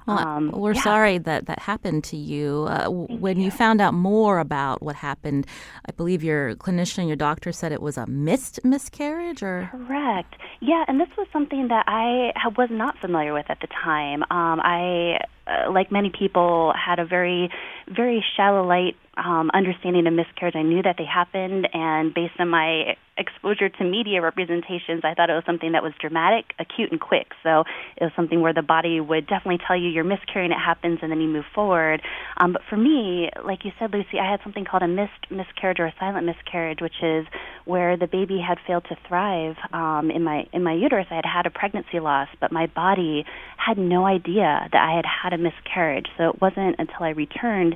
Well, 0.07 0.17
um, 0.17 0.51
we're 0.51 0.73
yeah. 0.73 0.81
sorry 0.81 1.17
that 1.19 1.45
that 1.45 1.59
happened 1.59 2.03
to 2.05 2.17
you. 2.17 2.65
Uh, 2.69 2.89
when 2.89 3.37
you. 3.37 3.45
you 3.45 3.51
found 3.51 3.79
out 3.79 3.93
more 3.93 4.39
about 4.39 4.81
what 4.81 4.95
happened, 4.95 5.45
I 5.87 5.91
believe 5.91 6.23
your 6.23 6.55
clinician, 6.55 7.07
your 7.07 7.15
doctor 7.15 7.28
said 7.51 7.71
it 7.71 7.81
was 7.81 7.97
a 7.97 8.05
missed 8.07 8.63
miscarriage 8.63 9.43
or? 9.43 9.69
Correct. 9.71 10.35
Yeah 10.61 10.83
and 10.87 10.99
this 10.99 11.09
was 11.17 11.27
something 11.31 11.67
that 11.69 11.85
i 11.87 12.31
was 12.57 12.69
not 12.71 12.97
familiar 12.99 13.33
with 13.33 13.45
at 13.49 13.59
the 13.61 13.67
time. 13.67 14.23
Um, 14.23 14.59
i 14.63 15.19
uh, 15.49 15.71
like 15.71 15.91
many 15.91 16.11
people, 16.11 16.73
had 16.75 16.99
a 16.99 17.05
very, 17.05 17.49
very 17.89 18.23
shallow 18.35 18.65
light 18.65 18.95
um, 19.17 19.49
understanding 19.53 20.07
of 20.07 20.13
miscarriage. 20.13 20.55
I 20.55 20.61
knew 20.61 20.81
that 20.81 20.95
they 20.97 21.05
happened, 21.05 21.67
and 21.73 22.13
based 22.13 22.39
on 22.39 22.49
my 22.49 22.95
exposure 23.17 23.67
to 23.67 23.83
media 23.83 24.21
representations, 24.21 25.03
I 25.03 25.13
thought 25.13 25.29
it 25.29 25.33
was 25.33 25.43
something 25.45 25.73
that 25.73 25.83
was 25.83 25.91
dramatic, 25.99 26.53
acute, 26.57 26.91
and 26.91 27.01
quick. 27.01 27.27
So 27.43 27.65
it 27.97 28.03
was 28.05 28.13
something 28.15 28.39
where 28.39 28.53
the 28.53 28.61
body 28.61 29.01
would 29.01 29.27
definitely 29.27 29.59
tell 29.67 29.75
you 29.75 29.89
you're 29.89 30.05
miscarrying, 30.05 30.51
it 30.51 30.63
happens, 30.63 30.99
and 31.01 31.11
then 31.11 31.19
you 31.19 31.27
move 31.27 31.43
forward. 31.53 32.01
Um, 32.37 32.53
but 32.53 32.61
for 32.69 32.77
me, 32.77 33.29
like 33.43 33.65
you 33.65 33.71
said, 33.77 33.91
Lucy, 33.91 34.19
I 34.21 34.31
had 34.31 34.39
something 34.43 34.63
called 34.63 34.83
a 34.83 34.87
missed 34.87 35.29
miscarriage 35.29 35.79
or 35.79 35.85
a 35.85 35.93
silent 35.99 36.25
miscarriage, 36.25 36.79
which 36.81 37.03
is 37.03 37.25
where 37.65 37.97
the 37.97 38.07
baby 38.07 38.39
had 38.39 38.57
failed 38.65 38.85
to 38.89 38.95
thrive 39.07 39.55
um, 39.73 40.09
in 40.11 40.23
my 40.23 40.47
in 40.53 40.63
my 40.63 40.73
uterus. 40.73 41.07
I 41.11 41.15
had 41.15 41.25
had 41.25 41.45
a 41.45 41.51
pregnancy 41.51 41.99
loss, 41.99 42.29
but 42.39 42.53
my 42.53 42.67
body 42.67 43.25
had 43.57 43.77
no 43.77 44.05
idea 44.05 44.69
that 44.71 44.81
I 44.81 44.95
had 44.95 45.05
had 45.05 45.33
a 45.33 45.37
miscarriage. 45.37 46.07
So 46.17 46.29
it 46.29 46.41
wasn't 46.41 46.77
until 46.79 47.03
I 47.03 47.09
returned 47.09 47.75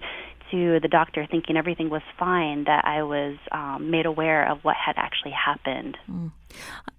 to 0.54 0.80
the 0.80 0.88
doctor 0.88 1.26
thinking 1.30 1.58
everything 1.58 1.90
was 1.90 2.04
fine 2.18 2.66
that 2.66 2.86
I 2.86 3.02
was 3.02 3.38
um, 3.52 3.90
made 3.90 4.06
aware 4.06 4.50
of 4.50 4.64
what 4.64 4.76
had 4.76 4.94
actually 4.98 5.32
happened. 5.32 5.98
Mm. 6.10 6.32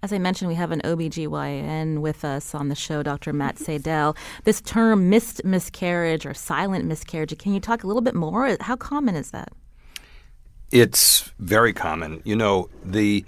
As 0.03 0.11
I 0.11 0.17
mentioned, 0.17 0.49
we 0.49 0.55
have 0.55 0.71
an 0.71 0.81
OBGYN 0.81 2.01
with 2.01 2.25
us 2.25 2.53
on 2.53 2.67
the 2.67 2.75
show, 2.75 3.01
Dr. 3.01 3.31
Matt 3.31 3.57
Seidel. 3.65 4.17
This 4.43 4.59
term, 4.59 5.09
missed 5.09 5.45
miscarriage 5.45 6.25
or 6.25 6.33
silent 6.33 6.83
miscarriage, 6.85 7.37
can 7.37 7.53
you 7.53 7.61
talk 7.61 7.83
a 7.83 7.87
little 7.87 8.01
bit 8.01 8.13
more? 8.13 8.57
How 8.59 8.75
common 8.75 9.15
is 9.15 9.31
that? 9.31 9.49
It's 10.71 11.31
very 11.39 11.71
common. 11.71 12.21
You 12.25 12.35
know, 12.35 12.69
the 12.83 13.23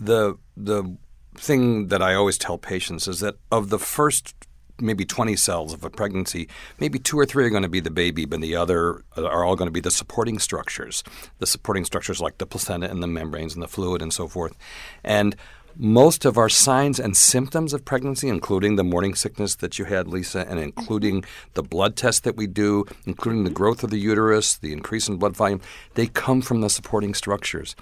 the 0.00 0.36
the 0.56 0.96
thing 1.36 1.88
that 1.88 2.02
I 2.02 2.14
always 2.14 2.38
tell 2.38 2.58
patients 2.58 3.06
is 3.06 3.20
that 3.20 3.36
of 3.52 3.68
the 3.68 3.78
first 3.78 4.34
maybe 4.82 5.04
20 5.04 5.36
cells 5.36 5.72
of 5.72 5.84
a 5.84 5.90
pregnancy, 5.90 6.48
maybe 6.78 6.98
two 6.98 7.18
or 7.18 7.24
three 7.24 7.44
are 7.44 7.50
going 7.50 7.62
to 7.62 7.68
be 7.68 7.80
the 7.80 7.90
baby, 7.90 8.24
but 8.24 8.40
the 8.40 8.56
other 8.56 9.02
are 9.16 9.44
all 9.44 9.56
going 9.56 9.68
to 9.68 9.72
be 9.72 9.80
the 9.80 9.90
supporting 9.90 10.38
structures. 10.38 11.02
The 11.38 11.46
supporting 11.46 11.84
structures 11.84 12.20
like 12.20 12.38
the 12.38 12.46
placenta 12.46 12.90
and 12.90 13.02
the 13.02 13.06
membranes 13.06 13.54
and 13.54 13.62
the 13.62 13.68
fluid 13.68 14.02
and 14.02 14.12
so 14.12 14.28
forth. 14.28 14.56
And 15.04 15.36
most 15.76 16.24
of 16.24 16.36
our 16.36 16.48
signs 16.48 17.00
and 17.00 17.16
symptoms 17.16 17.72
of 17.72 17.84
pregnancy, 17.84 18.28
including 18.28 18.76
the 18.76 18.84
morning 18.84 19.14
sickness 19.14 19.54
that 19.56 19.78
you 19.78 19.86
had, 19.86 20.06
Lisa, 20.06 20.46
and 20.48 20.58
including 20.58 21.24
the 21.54 21.62
blood 21.62 21.96
test 21.96 22.24
that 22.24 22.36
we 22.36 22.46
do, 22.46 22.84
including 23.06 23.44
the 23.44 23.50
growth 23.50 23.82
of 23.82 23.90
the 23.90 23.98
uterus, 23.98 24.56
the 24.56 24.72
increase 24.72 25.08
in 25.08 25.16
blood 25.16 25.36
volume, 25.36 25.60
they 25.94 26.06
come 26.06 26.42
from 26.42 26.60
the 26.60 26.68
supporting 26.68 27.14
structures 27.14 27.74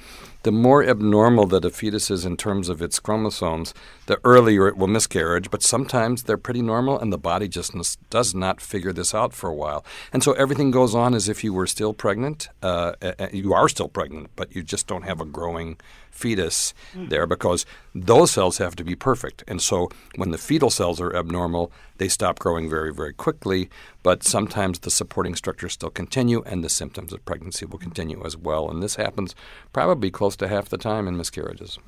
the 0.42 0.52
more 0.52 0.84
abnormal 0.84 1.46
that 1.46 1.64
a 1.64 1.70
fetus 1.70 2.10
is 2.10 2.24
in 2.24 2.36
terms 2.36 2.68
of 2.68 2.80
its 2.80 2.98
chromosomes, 2.98 3.74
the 4.06 4.18
earlier 4.24 4.68
it 4.68 4.76
will 4.76 4.86
miscarriage. 4.86 5.50
But 5.50 5.62
sometimes 5.62 6.22
they're 6.22 6.38
pretty 6.38 6.62
normal, 6.62 6.98
and 6.98 7.12
the 7.12 7.18
body 7.18 7.48
just 7.48 7.74
does 8.10 8.34
not 8.34 8.60
figure 8.60 8.92
this 8.92 9.14
out 9.14 9.32
for 9.32 9.48
a 9.48 9.54
while. 9.54 9.84
And 10.12 10.22
so 10.22 10.32
everything 10.32 10.70
goes 10.70 10.94
on 10.94 11.14
as 11.14 11.28
if 11.28 11.44
you 11.44 11.52
were 11.52 11.66
still 11.66 11.92
pregnant. 11.92 12.48
Uh, 12.62 12.92
you 13.32 13.52
are 13.52 13.68
still 13.68 13.88
pregnant, 13.88 14.30
but 14.36 14.54
you 14.54 14.62
just 14.62 14.86
don't 14.86 15.02
have 15.02 15.20
a 15.20 15.24
growing 15.24 15.76
fetus 16.10 16.74
mm. 16.92 17.08
there 17.08 17.26
because 17.26 17.64
those 17.94 18.30
cells 18.30 18.58
have 18.58 18.76
to 18.76 18.84
be 18.84 18.94
perfect. 18.94 19.44
And 19.46 19.62
so 19.62 19.90
when 20.16 20.30
the 20.30 20.38
fetal 20.38 20.70
cells 20.70 21.00
are 21.00 21.14
abnormal, 21.14 21.72
they 22.00 22.08
stop 22.08 22.38
growing 22.38 22.68
very, 22.68 22.92
very 22.94 23.12
quickly, 23.12 23.68
but 24.02 24.24
sometimes 24.24 24.78
the 24.78 24.90
supporting 24.90 25.36
structures 25.36 25.74
still 25.74 25.90
continue 25.90 26.42
and 26.46 26.64
the 26.64 26.70
symptoms 26.70 27.12
of 27.12 27.22
pregnancy 27.26 27.66
will 27.66 27.78
continue 27.78 28.24
as 28.24 28.38
well. 28.38 28.70
And 28.70 28.82
this 28.82 28.96
happens 28.96 29.34
probably 29.74 30.10
close 30.10 30.34
to 30.36 30.48
half 30.48 30.70
the 30.70 30.78
time 30.78 31.06
in 31.06 31.18
miscarriages. 31.18 31.78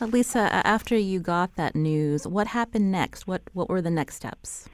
Uh, 0.00 0.06
Lisa, 0.06 0.54
after 0.64 0.96
you 0.96 1.18
got 1.18 1.56
that 1.56 1.74
news, 1.74 2.28
what 2.28 2.46
happened 2.46 2.92
next? 2.92 3.26
What, 3.26 3.42
what 3.52 3.68
were 3.68 3.82
the 3.82 3.90
next 3.90 4.14
steps? 4.14 4.68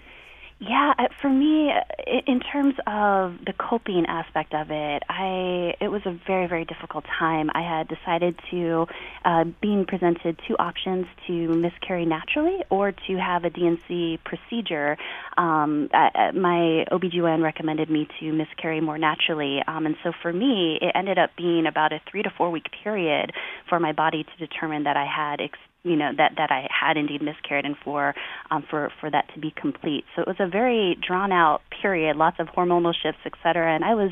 Yeah, 0.59 0.95
uh, 0.99 1.09
for 1.21 1.29
me, 1.29 1.71
uh, 1.71 2.21
in 2.27 2.41
terms 2.41 2.77
of 2.87 3.45
the 3.45 3.53
coping 3.59 4.07
aspect 4.09 4.55
of 4.55 4.71
it, 4.71 5.03
I 5.07 5.75
it 5.83 5.89
was 5.89 6.01
a 6.07 6.19
very 6.27 6.47
very 6.47 6.65
difficult 6.65 7.05
time. 7.19 7.51
I 7.55 7.61
had 7.61 7.89
decided 7.89 8.41
to 8.51 8.87
uh, 9.27 9.45
being 9.61 9.85
presented 9.85 10.41
two 10.49 10.57
options 10.59 11.07
to 11.27 11.33
miscarry 11.49 12.07
naturally 12.07 12.65
or 12.71 12.93
to 12.93 13.17
have 13.19 13.45
a 13.45 13.51
D&C 13.51 14.19
procedure. 14.25 14.97
Um, 15.37 15.91
I, 15.93 16.31
my 16.33 16.87
OBGYN 16.91 17.43
recommended 17.43 17.91
me 17.91 18.09
to 18.21 18.33
miscarry 18.33 18.81
more 18.81 18.97
naturally, 18.97 19.61
um, 19.69 19.85
and 19.85 19.97
so 20.03 20.13
for 20.23 20.33
me, 20.33 20.79
it 20.81 20.93
ended 20.95 21.19
up 21.19 21.37
being 21.37 21.67
about 21.67 21.93
a 21.93 22.01
three 22.11 22.23
to 22.23 22.31
four 22.31 22.51
week 22.51 22.69
period 22.83 23.33
for 23.69 23.79
my 23.79 23.93
body 23.93 24.25
to 24.25 24.47
determine 24.47 24.85
that 24.85 24.97
I 24.97 25.05
had. 25.05 25.43
Ex- 25.43 25.59
you 25.87 25.97
know 25.97 26.11
that 26.17 26.33
that 26.37 26.51
I 26.51 26.67
had 26.69 26.97
indeed 26.97 27.23
miscarried 27.23 27.65
and 27.65 27.77
for 27.85 28.15
um, 28.51 28.65
for 28.69 28.91
for 29.01 29.11
that 29.11 29.33
to 29.35 29.41
be 29.41 29.53
complete. 29.57 30.05
So 30.15 30.23
it 30.23 30.29
was 30.29 30.37
a 30.41 30.49
very 30.49 30.99
drawn 31.07 31.33
out 31.33 31.61
period, 31.81 32.17
lots 32.17 32.39
of 32.41 32.49
hormonal 32.49 32.93
shifts, 32.93 33.21
et 33.25 33.33
cetera, 33.43 33.75
and 33.75 33.85
I 33.85 33.95
was 33.95 34.11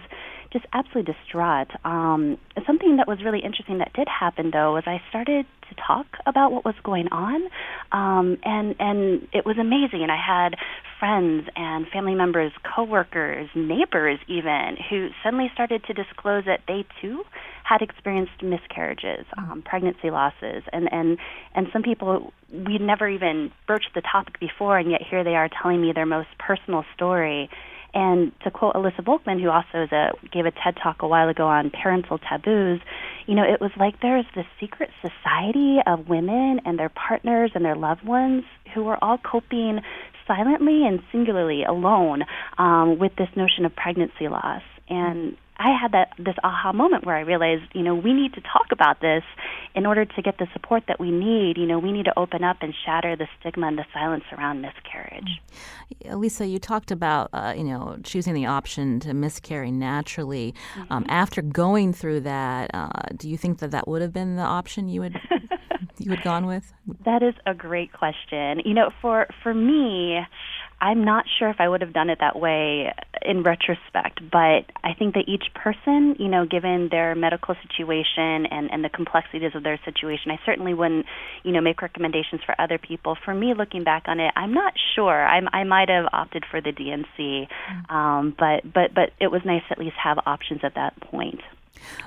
just 0.55 0.65
absolutely 0.73 1.13
distraught. 1.13 1.69
Um, 1.85 2.39
something 2.67 2.97
that 2.97 3.07
was 3.07 3.19
really 3.23 3.41
interesting 3.41 3.79
that 3.79 3.93
did 3.93 4.09
happen 4.09 4.51
though 4.53 4.73
was 4.75 4.85
I 4.87 5.03
started 5.11 5.45
to 5.69 5.75
talk 5.87 6.07
about 6.27 6.53
what 6.53 6.65
was 6.65 6.77
going 6.83 7.09
on, 7.09 7.43
um, 7.93 8.39
and 8.45 8.75
and 8.79 9.29
it 9.33 9.45
was 9.45 9.59
amazing. 9.59 10.03
And 10.03 10.13
I 10.13 10.17
had 10.17 10.55
friends 10.99 11.49
and 11.57 11.87
family 11.89 12.15
members, 12.15 12.53
coworkers, 12.75 13.51
neighbors, 13.55 14.19
even 14.29 14.77
who 14.89 15.09
suddenly 15.23 15.51
started 15.53 15.83
to 15.85 15.93
disclose 15.93 16.45
that 16.47 16.61
they 16.69 16.87
too 17.03 17.25
had 17.65 17.83
experienced 17.83 18.43
miscarriages, 18.43 19.27
mm. 19.37 19.51
um, 19.51 19.63
pregnancy 19.63 20.11
losses, 20.11 20.63
and 20.73 20.89
and 20.93 21.19
and 21.55 21.67
some 21.73 21.83
people 21.83 22.33
we'd 22.53 22.81
never 22.81 23.09
even 23.09 23.51
broached 23.67 23.91
the 23.95 24.03
topic 24.03 24.39
before, 24.39 24.79
and 24.79 24.91
yet 24.91 25.03
here 25.03 25.25
they 25.25 25.35
are 25.35 25.49
telling 25.61 25.83
me 25.83 25.93
their 25.93 26.07
most 26.07 26.29
personal 26.39 26.85
story. 26.95 27.51
And 27.95 28.33
to 28.43 28.51
quote 28.51 28.75
Alisa 28.75 29.03
Volkman, 29.03 29.41
who 29.41 29.51
also 29.51 29.87
a, 29.91 30.11
gave 30.33 30.47
a 30.47 30.51
TED 30.51 30.77
talk 30.83 31.03
a 31.03 31.09
while 31.09 31.29
ago 31.29 31.47
on 31.47 31.71
parental 31.71 32.19
taboos, 32.19 32.81
you 33.27 33.37
know, 33.37 33.45
it 33.45 33.61
was 33.61 33.71
like 33.77 34.01
there's 34.03 34.27
this 34.35 34.47
secret 34.59 34.91
society 35.01 35.79
of 35.87 36.09
women 36.09 36.61
and 36.65 36.77
their 36.77 36.89
partners 36.89 37.53
and 37.55 37.65
their 37.65 37.77
loved 37.77 38.05
ones 38.05 38.43
who 38.75 38.89
are 38.89 38.99
all 39.01 39.19
coping 39.19 39.81
silently 40.27 40.85
and 40.87 41.01
singularly 41.13 41.65
alone 41.65 42.25
um, 42.59 42.99
with 42.99 43.13
this 43.17 43.29
notion 43.37 43.65
of 43.65 43.75
pregnancy 43.77 44.29
loss. 44.29 44.63
And 44.89 45.37
I 45.57 45.77
had 45.81 45.93
that 45.93 46.13
this 46.19 46.35
aha 46.43 46.73
moment 46.73 47.07
where 47.07 47.17
I 47.17 47.21
realized, 47.21 47.63
you 47.75 47.83
know, 47.83 47.95
we 47.95 48.13
need 48.13 48.35
to 48.35 48.41
talk 48.41 48.73
about 48.73 49.01
this 49.01 49.23
in 49.75 49.87
order 49.87 50.05
to 50.05 50.23
get 50.23 50.39
the 50.39 50.47
support 50.53 50.85
that 50.89 50.99
we 50.99 51.11
need. 51.11 51.57
You 51.57 51.67
know, 51.67 51.79
we 51.79 51.93
need 51.93 52.07
to 52.07 52.19
open 52.19 52.43
up 52.43 52.59
and 52.61 52.75
shatter 52.85 53.15
the 53.15 53.29
stigma 53.39 53.69
and 53.69 53.79
the 53.79 53.85
silence 53.93 54.25
around 54.37 54.63
miscarriage. 54.63 55.29
Mm. 56.05 56.19
Lisa, 56.19 56.47
you 56.47 56.59
talked 56.59 56.91
about, 56.91 57.31
uh, 57.33 57.55
you 57.57 57.65
know, 57.65 57.97
choosing 58.03 58.35
the 58.35 58.47
option 58.47 58.99
to 59.01 59.15
miscarry 59.15 59.71
naturally. 59.71 60.55
Um, 60.55 60.83
mm-hmm. 60.83 60.93
Um, 60.93 61.07
after 61.09 61.43
going 61.43 61.93
through 61.93 62.21
that, 62.21 62.71
uh, 62.75 62.89
do 63.17 63.29
you 63.29 63.37
think 63.37 63.59
that 63.59 63.71
that 63.71 63.87
would 63.87 64.03
have 64.03 64.13
been 64.13 64.37
the 64.37 64.43
option 64.43 64.89
you 64.89 65.01
would 65.03 65.21
you 65.99 66.11
had 66.11 66.23
gone 66.23 66.47
with? 66.47 66.73
That 67.05 67.23
is 67.23 67.35
a 67.47 67.55
great 67.55 67.93
question. 67.93 68.61
You 68.65 68.75
know, 68.75 68.91
for 69.01 69.27
for 69.43 69.55
me. 69.55 70.21
I'm 70.81 71.05
not 71.05 71.25
sure 71.39 71.49
if 71.49 71.57
I 71.61 71.69
would 71.69 71.81
have 71.81 71.93
done 71.93 72.11
it 72.11 72.19
that 72.21 72.39
way 72.39 72.93
in 73.23 73.43
retrospect, 73.43 74.21
but 74.31 74.67
I 74.83 74.93
think 74.99 75.15
that 75.15 75.25
each 75.27 75.45
person, 75.55 76.17
you 76.19 76.29
know, 76.29 76.45
given 76.47 76.89
their 76.91 77.15
medical 77.15 77.55
situation 77.67 78.47
and, 78.47 78.71
and 78.71 78.85
the 78.85 78.89
complexities 78.89 79.53
of 79.55 79.63
their 79.63 79.79
situation, 79.85 80.31
I 80.31 80.39
certainly 80.45 80.75
wouldn't, 80.75 81.07
you 81.43 81.53
know, 81.53 81.61
make 81.61 81.81
recommendations 81.81 82.43
for 82.45 82.55
other 82.61 82.79
people. 82.79 83.17
For 83.25 83.35
me, 83.35 83.55
looking 83.55 83.85
back 83.85 84.05
on 84.07 84.21
it, 84.21 84.33
I'm 84.37 84.53
not 84.53 84.75
sure. 84.95 85.27
I'm, 85.27 85.49
I 85.53 85.65
might 85.65 85.89
have 85.89 86.07
opted 86.13 86.45
for 86.51 86.61
the 86.61 86.73
D&C, 86.73 87.49
um, 87.89 88.35
but 88.39 88.63
but 88.71 88.95
but 88.95 89.11
it 89.21 89.31
was 89.31 89.43
nice 89.45 89.63
to 89.69 89.73
at 89.73 89.79
least 89.79 89.97
have 89.97 90.19
options 90.27 90.61
at 90.65 90.75
that 90.75 90.99
point. 91.01 91.41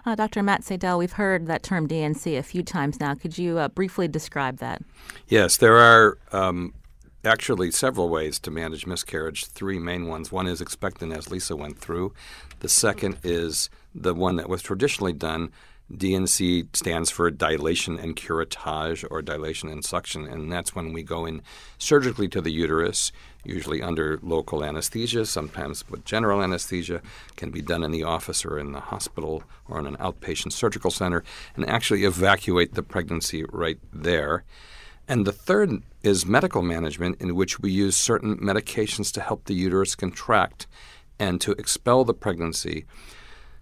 Uh, 0.05 0.15
Dr. 0.15 0.43
Matt 0.43 0.61
Sadel, 0.61 0.97
we've 0.97 1.13
heard 1.13 1.47
that 1.47 1.63
term 1.63 1.87
D&C 1.87 2.35
a 2.35 2.43
few 2.43 2.63
times 2.63 2.99
now. 2.99 3.13
Could 3.15 3.37
you 3.37 3.57
uh, 3.57 3.67
briefly 3.69 4.07
describe 4.07 4.57
that? 4.57 4.81
Yes, 5.27 5.57
there 5.57 5.77
are 5.77 6.17
um, 6.31 6.73
actually 7.27 7.71
several 7.71 8.09
ways 8.09 8.39
to 8.39 8.49
manage 8.49 8.87
miscarriage, 8.87 9.45
three 9.45 9.77
main 9.77 10.07
ones. 10.07 10.31
One 10.31 10.47
is 10.47 10.61
expectant, 10.61 11.13
as 11.13 11.29
Lisa 11.29 11.55
went 11.55 11.77
through. 11.77 12.13
The 12.61 12.69
second 12.69 13.19
is 13.23 13.69
the 13.93 14.15
one 14.15 14.37
that 14.37 14.49
was 14.49 14.63
traditionally 14.63 15.13
done. 15.13 15.51
D&C 15.95 16.65
stands 16.73 17.09
for 17.09 17.31
dilation 17.31 17.97
and 17.97 18.15
curettage 18.15 19.05
or 19.09 19.21
dilation 19.21 19.69
and 19.69 19.85
suction, 19.85 20.27
and 20.27 20.51
that's 20.51 20.75
when 20.75 20.91
we 20.91 21.01
go 21.01 21.25
in 21.25 21.41
surgically 21.77 22.27
to 22.29 22.41
the 22.41 22.51
uterus, 22.51 23.13
usually 23.45 23.81
under 23.81 24.19
local 24.21 24.65
anesthesia, 24.65 25.25
sometimes 25.25 25.89
with 25.89 26.03
general 26.03 26.41
anesthesia, 26.41 27.01
can 27.37 27.51
be 27.51 27.61
done 27.61 27.83
in 27.83 27.91
the 27.91 28.03
office 28.03 28.43
or 28.43 28.59
in 28.59 28.73
the 28.73 28.81
hospital 28.81 29.43
or 29.69 29.79
in 29.79 29.87
an 29.87 29.95
outpatient 29.97 30.51
surgical 30.51 30.91
center, 30.91 31.23
and 31.55 31.65
actually 31.69 32.03
evacuate 32.03 32.73
the 32.73 32.83
pregnancy 32.83 33.45
right 33.53 33.79
there. 33.93 34.43
And 35.07 35.25
the 35.25 35.31
third 35.31 35.83
is 36.03 36.25
medical 36.25 36.61
management, 36.61 37.21
in 37.21 37.35
which 37.35 37.59
we 37.59 37.71
use 37.71 37.95
certain 37.95 38.37
medications 38.37 39.11
to 39.13 39.21
help 39.21 39.45
the 39.45 39.53
uterus 39.53 39.95
contract 39.95 40.67
and 41.17 41.39
to 41.41 41.53
expel 41.53 42.03
the 42.03 42.13
pregnancy. 42.13 42.85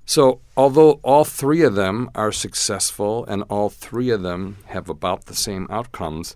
So, 0.05 0.39
although 0.55 0.99
all 1.03 1.23
three 1.23 1.63
of 1.63 1.75
them 1.75 2.11
are 2.13 2.31
successful 2.31 3.25
and 3.25 3.43
all 3.49 3.69
three 3.69 4.09
of 4.11 4.21
them 4.21 4.57
have 4.67 4.87
about 4.87 5.25
the 5.25 5.35
same 5.35 5.67
outcomes, 5.69 6.35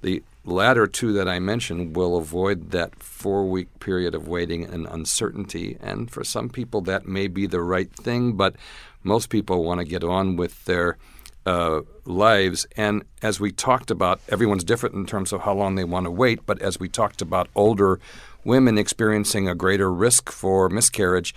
the 0.00 0.22
latter 0.44 0.86
two 0.86 1.12
that 1.12 1.28
I 1.28 1.38
mentioned 1.38 1.94
will 1.94 2.16
avoid 2.16 2.70
that 2.70 3.02
four 3.02 3.46
week 3.46 3.68
period 3.80 4.14
of 4.14 4.28
waiting 4.28 4.64
and 4.64 4.86
uncertainty. 4.86 5.76
And 5.80 6.10
for 6.10 6.24
some 6.24 6.48
people, 6.48 6.80
that 6.82 7.06
may 7.06 7.28
be 7.28 7.46
the 7.46 7.60
right 7.60 7.92
thing, 7.92 8.32
but 8.32 8.56
most 9.02 9.28
people 9.28 9.62
want 9.62 9.80
to 9.80 9.84
get 9.84 10.04
on 10.04 10.36
with 10.36 10.64
their 10.64 10.96
uh, 11.46 11.80
lives. 12.04 12.66
And 12.76 13.04
as 13.22 13.40
we 13.40 13.52
talked 13.52 13.90
about, 13.90 14.20
everyone's 14.28 14.64
different 14.64 14.94
in 14.94 15.06
terms 15.06 15.32
of 15.32 15.42
how 15.42 15.54
long 15.54 15.74
they 15.74 15.84
want 15.84 16.06
to 16.06 16.10
wait. 16.10 16.44
But 16.46 16.60
as 16.62 16.78
we 16.78 16.88
talked 16.88 17.22
about 17.22 17.48
older 17.54 18.00
women 18.44 18.78
experiencing 18.78 19.48
a 19.48 19.54
greater 19.54 19.92
risk 19.92 20.30
for 20.30 20.68
miscarriage, 20.68 21.34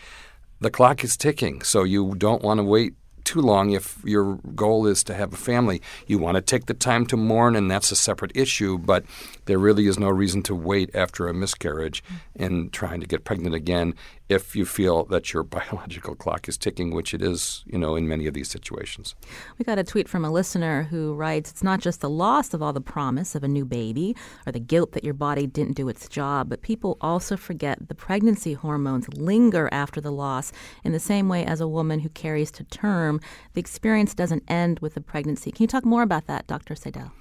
the 0.60 0.72
clock 0.72 1.04
is 1.04 1.18
ticking. 1.18 1.62
So 1.62 1.84
you 1.84 2.16
don't 2.16 2.42
want 2.42 2.60
to 2.60 2.64
wait 2.64 2.94
too 3.26 3.42
long 3.42 3.72
if 3.72 4.00
your 4.06 4.36
goal 4.56 4.86
is 4.86 5.04
to 5.04 5.14
have 5.14 5.34
a 5.34 5.38
family. 5.38 5.82
You 6.08 6.20
want 6.20 6.36
to 6.36 6.42
take 6.42 6.68
the 6.68 6.74
time 6.74 7.06
to 7.08 7.18
mourn, 7.18 7.56
and 7.56 7.70
that's 7.70 7.92
a 7.92 7.96
separate 7.96 8.32
issue, 8.36 8.78
but 8.78 9.04
there 9.46 9.58
really 9.58 9.88
is 9.88 10.00
no 10.00 10.10
reason 10.10 10.44
to 10.44 10.56
wait 10.56 10.96
after 10.96 11.28
a 11.28 11.34
miscarriage 11.34 12.04
and 12.36 12.72
trying 12.72 13.02
to 13.02 13.08
get 13.08 13.26
pregnant 13.26 13.56
again 13.56 13.96
if 14.28 14.56
you 14.56 14.66
feel 14.66 15.04
that 15.06 15.34
your 15.34 15.44
biological 15.58 16.16
clock 16.16 16.48
is 16.48 16.58
ticking, 16.58 16.92
which 16.92 17.14
it 17.14 17.22
is, 17.22 17.64
you 17.68 17.78
know, 17.78 17.96
in 17.96 18.08
many 18.08 18.28
of 18.28 18.34
these 18.34 18.50
situations. 18.50 19.16
We 19.58 19.66
got 19.66 19.80
a 19.80 19.84
tweet 19.84 20.10
from 20.10 20.26
a 20.26 20.32
listener 20.32 20.84
who 20.84 21.14
writes 21.14 21.52
It's 21.52 21.64
not 21.64 21.80
just 21.80 22.02
the 22.02 22.10
loss 22.10 22.54
of 22.54 22.62
all 22.62 22.74
the 22.74 22.82
promise 22.82 23.36
of 23.36 23.44
a 23.44 23.48
new 23.48 23.66
baby 23.66 24.16
or 24.46 24.52
the 24.52 24.60
guilt 24.60 24.94
that 24.94 25.04
your 25.04 25.14
body 25.14 25.48
didn't 25.48 25.74
do 25.74 25.90
its 25.90 26.08
job, 26.08 26.50
but 26.50 26.62
people 26.62 26.98
also 27.02 27.38
forget 27.38 27.88
the 27.88 27.96
pregnancy 27.96 28.54
hormones 28.54 29.08
linger 29.10 29.70
after 29.72 30.02
the 30.02 30.12
loss 30.12 30.52
in 30.84 30.92
the 30.92 31.00
same 31.00 31.30
way 31.30 31.46
as 31.46 31.62
a 31.62 31.68
woman 31.68 32.00
who 32.00 32.10
carries 32.10 32.52
to 32.52 32.64
term. 32.66 33.20
The 33.54 33.60
experience 33.60 34.14
doesn't 34.14 34.44
end 34.48 34.80
with 34.80 34.96
the 34.96 35.02
pregnancy. 35.02 35.52
Can 35.52 35.64
you 35.64 35.68
talk 35.68 35.86
more 35.86 36.04
about 36.04 36.28
that, 36.28 36.48
Dr. 36.48 36.76
Seidel? 36.76 37.12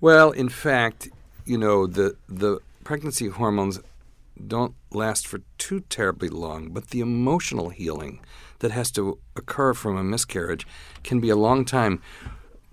Well, 0.00 0.32
in 0.32 0.48
fact, 0.48 1.08
you 1.44 1.56
know, 1.58 1.86
the, 1.86 2.16
the 2.28 2.58
pregnancy 2.84 3.28
hormones 3.28 3.78
don't 4.46 4.74
last 4.90 5.26
for 5.26 5.40
too 5.58 5.80
terribly 5.80 6.28
long, 6.28 6.70
but 6.72 6.88
the 6.88 7.00
emotional 7.00 7.70
healing 7.70 8.20
that 8.60 8.70
has 8.70 8.90
to 8.92 9.18
occur 9.36 9.74
from 9.74 9.96
a 9.96 10.04
miscarriage 10.04 10.66
can 11.02 11.20
be 11.20 11.30
a 11.30 11.36
long 11.36 11.64
time. 11.64 12.00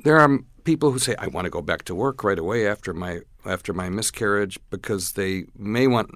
There 0.04 0.20
are 0.20 0.40
people 0.64 0.92
who 0.92 1.00
say, 1.00 1.16
"I 1.18 1.28
want 1.28 1.46
to 1.46 1.50
go 1.50 1.62
back 1.62 1.84
to 1.86 1.96
work 1.96 2.24
right 2.24 2.40
away 2.40 2.68
after 2.68 2.94
my 2.94 3.22
after 3.46 3.74
my 3.74 3.90
miscarriage," 3.90 4.60
because 4.70 5.14
they 5.14 5.46
may 5.56 5.88
want 5.88 6.12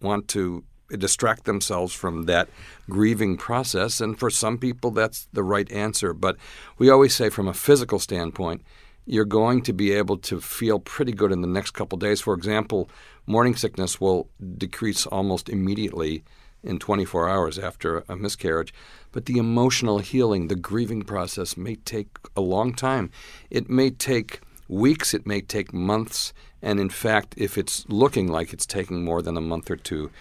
want 0.00 0.28
to 0.28 0.64
distract 0.98 1.44
themselves 1.44 1.94
from 1.94 2.24
that 2.24 2.48
grieving 2.88 3.36
process. 3.36 4.00
And 4.00 4.18
for 4.18 4.30
some 4.30 4.58
people, 4.58 4.90
that's 4.90 5.28
the 5.32 5.44
right 5.44 5.70
answer. 5.70 6.12
But 6.12 6.36
we 6.78 6.90
always 6.90 7.14
say, 7.14 7.28
from 7.30 7.46
a 7.46 7.54
physical 7.54 7.98
standpoint, 7.98 8.62
you're 9.10 9.24
going 9.24 9.60
to 9.60 9.72
be 9.72 9.90
able 9.90 10.16
to 10.16 10.40
feel 10.40 10.78
pretty 10.78 11.10
good 11.10 11.32
in 11.32 11.40
the 11.40 11.48
next 11.48 11.72
couple 11.72 11.98
days. 11.98 12.20
For 12.20 12.32
example, 12.32 12.88
morning 13.26 13.56
sickness 13.56 14.00
will 14.00 14.28
decrease 14.56 15.04
almost 15.04 15.48
immediately 15.48 16.22
in 16.62 16.78
24 16.78 17.28
hours 17.28 17.58
after 17.58 18.04
a 18.08 18.14
miscarriage. 18.14 18.72
But 19.10 19.26
the 19.26 19.38
emotional 19.38 19.98
healing, 19.98 20.46
the 20.46 20.54
grieving 20.54 21.02
process 21.02 21.56
may 21.56 21.74
take 21.74 22.18
a 22.36 22.40
long 22.40 22.72
time. 22.72 23.10
It 23.50 23.68
may 23.68 23.90
take 23.90 24.42
weeks, 24.68 25.12
it 25.12 25.26
may 25.26 25.40
take 25.40 25.74
months. 25.74 26.32
And 26.62 26.78
in 26.78 26.88
fact, 26.88 27.34
if 27.36 27.58
it's 27.58 27.84
looking 27.88 28.28
like 28.28 28.52
it's 28.52 28.66
taking 28.66 29.04
more 29.04 29.22
than 29.22 29.36
a 29.36 29.40
month 29.40 29.72
or 29.72 29.76
two, 29.76 30.12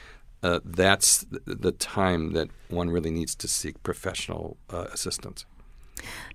uh, 0.42 0.62
that's 0.66 1.28
the 1.46 1.74
time 1.74 2.32
that 2.32 2.50
one 2.70 2.90
really 2.90 3.12
needs 3.12 3.36
to 3.36 3.48
seek 3.48 3.84
professional 3.84 4.58
uh, 4.72 4.88
assistance. 4.92 5.46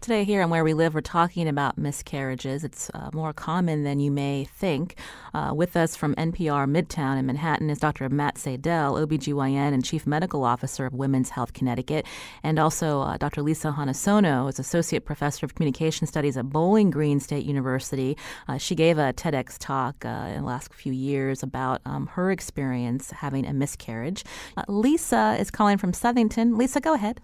Today, 0.00 0.24
here 0.24 0.42
on 0.42 0.50
Where 0.50 0.64
We 0.64 0.74
Live, 0.74 0.94
we're 0.94 1.00
talking 1.00 1.48
about 1.48 1.78
miscarriages. 1.78 2.62
It's 2.62 2.90
uh, 2.92 3.10
more 3.14 3.32
common 3.32 3.84
than 3.84 4.00
you 4.00 4.10
may 4.10 4.44
think. 4.44 4.96
Uh, 5.32 5.52
with 5.54 5.76
us 5.76 5.96
from 5.96 6.14
NPR 6.16 6.68
Midtown 6.70 7.18
in 7.18 7.26
Manhattan 7.26 7.70
is 7.70 7.78
Dr. 7.78 8.08
Matt 8.08 8.36
Seidel, 8.36 8.94
OBGYN 8.94 9.72
and 9.72 9.84
Chief 9.84 10.06
Medical 10.06 10.44
Officer 10.44 10.86
of 10.86 10.92
Women's 10.92 11.30
Health 11.30 11.52
Connecticut, 11.54 12.06
and 12.42 12.58
also 12.58 13.00
uh, 13.00 13.16
Dr. 13.16 13.42
Lisa 13.42 13.72
Hanasono 13.72 14.48
is 14.48 14.58
Associate 14.58 15.04
Professor 15.04 15.46
of 15.46 15.54
Communication 15.54 16.06
Studies 16.06 16.36
at 16.36 16.50
Bowling 16.50 16.90
Green 16.90 17.18
State 17.18 17.46
University. 17.46 18.16
Uh, 18.46 18.58
she 18.58 18.74
gave 18.74 18.98
a 18.98 19.12
TEDx 19.12 19.56
talk 19.58 20.04
uh, 20.04 20.08
in 20.08 20.42
the 20.42 20.46
last 20.46 20.72
few 20.74 20.92
years 20.92 21.42
about 21.42 21.80
um, 21.86 22.06
her 22.08 22.30
experience 22.30 23.10
having 23.10 23.46
a 23.46 23.52
miscarriage. 23.52 24.24
Uh, 24.56 24.64
Lisa 24.68 25.36
is 25.38 25.50
calling 25.50 25.78
from 25.78 25.92
Southington. 25.92 26.58
Lisa, 26.58 26.80
go 26.80 26.94
ahead. 26.94 27.20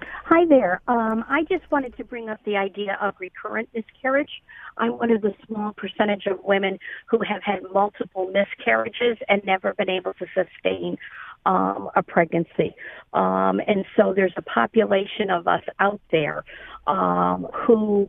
Hi 0.00 0.44
there. 0.46 0.80
Um, 0.86 1.24
I 1.28 1.42
just 1.48 1.70
wanted 1.70 1.96
to 1.96 2.04
bring 2.04 2.28
up 2.28 2.38
the 2.44 2.56
idea 2.56 2.98
of 3.00 3.14
recurrent 3.18 3.68
miscarriage. 3.74 4.30
I'm 4.76 4.98
one 4.98 5.10
of 5.10 5.22
the 5.22 5.34
small 5.46 5.72
percentage 5.72 6.26
of 6.26 6.38
women 6.44 6.78
who 7.06 7.18
have 7.20 7.42
had 7.42 7.62
multiple 7.72 8.30
miscarriages 8.30 9.18
and 9.28 9.44
never 9.44 9.74
been 9.74 9.90
able 9.90 10.14
to 10.14 10.26
sustain 10.34 10.98
um, 11.46 11.90
a 11.96 12.02
pregnancy. 12.02 12.74
Um, 13.12 13.60
and 13.66 13.84
so 13.96 14.12
there's 14.14 14.34
a 14.36 14.42
population 14.42 15.30
of 15.30 15.48
us 15.48 15.62
out 15.80 16.00
there 16.12 16.44
um, 16.86 17.46
who 17.66 18.08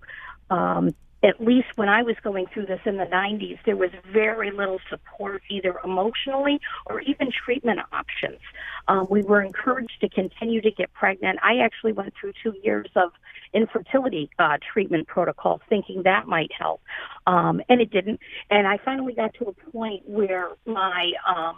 um, 0.49 0.93
at 1.23 1.41
least 1.41 1.67
when 1.75 1.89
I 1.89 2.01
was 2.01 2.15
going 2.23 2.45
through 2.53 2.67
this 2.67 2.79
in 2.85 2.97
the 2.97 3.05
90s, 3.05 3.59
there 3.65 3.75
was 3.75 3.89
very 4.11 4.51
little 4.51 4.79
support, 4.89 5.41
either 5.49 5.75
emotionally 5.83 6.59
or 6.85 7.01
even 7.01 7.29
treatment 7.31 7.79
options. 7.91 8.39
Um, 8.87 9.07
we 9.09 9.21
were 9.21 9.41
encouraged 9.41 9.99
to 10.01 10.09
continue 10.09 10.61
to 10.61 10.71
get 10.71 10.93
pregnant. 10.93 11.39
I 11.43 11.59
actually 11.59 11.91
went 11.91 12.13
through 12.19 12.33
two 12.41 12.53
years 12.63 12.87
of 12.95 13.11
infertility 13.53 14.29
uh, 14.39 14.57
treatment 14.73 15.07
protocol, 15.07 15.61
thinking 15.69 16.03
that 16.03 16.27
might 16.27 16.51
help, 16.57 16.81
um, 17.27 17.61
and 17.67 17.81
it 17.81 17.91
didn't. 17.91 18.19
And 18.49 18.67
I 18.67 18.77
finally 18.83 19.13
got 19.13 19.33
to 19.35 19.45
a 19.45 19.71
point 19.71 20.07
where 20.07 20.49
my 20.65 21.11
um, 21.27 21.57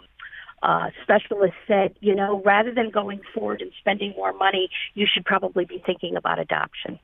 uh, 0.62 0.90
specialist 1.02 1.54
said, 1.66 1.94
you 2.00 2.14
know, 2.14 2.40
rather 2.44 2.72
than 2.72 2.90
going 2.90 3.20
forward 3.34 3.60
and 3.60 3.72
spending 3.80 4.12
more 4.16 4.32
money, 4.32 4.68
you 4.94 5.06
should 5.12 5.24
probably 5.24 5.64
be 5.64 5.82
thinking 5.84 6.16
about 6.16 6.38
adoption. 6.38 6.98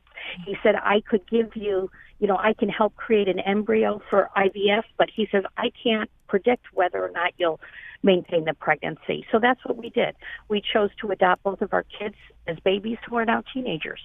He 0.47 0.57
said, 0.63 0.75
I 0.77 1.01
could 1.09 1.29
give 1.29 1.57
you, 1.57 1.91
you 2.21 2.27
know, 2.29 2.37
I 2.37 2.53
can 2.53 2.69
help 2.69 2.95
create 2.97 3.29
an 3.29 3.41
embryo 3.41 4.01
for 4.11 4.31
IVF, 4.37 4.85
but 4.97 5.09
he 5.15 5.29
says, 5.31 5.45
I 5.57 5.73
can't 5.83 6.11
predict 6.29 6.67
whether 6.73 7.03
or 7.03 7.11
not 7.11 7.33
you'll 7.39 7.61
maintain 8.03 8.45
the 8.45 8.55
pregnancy. 8.55 9.27
So 9.33 9.39
that's 9.41 9.65
what 9.65 9.77
we 9.77 9.91
did. 9.91 10.15
We 10.49 10.61
chose 10.61 10.91
to 11.01 11.11
adopt 11.11 11.43
both 11.43 11.63
of 11.63 11.73
our 11.73 11.85
kids 11.99 12.15
as 12.47 12.57
babies 12.65 12.99
who 13.09 13.17
are 13.17 13.25
now 13.25 13.43
teenagers. 13.53 14.01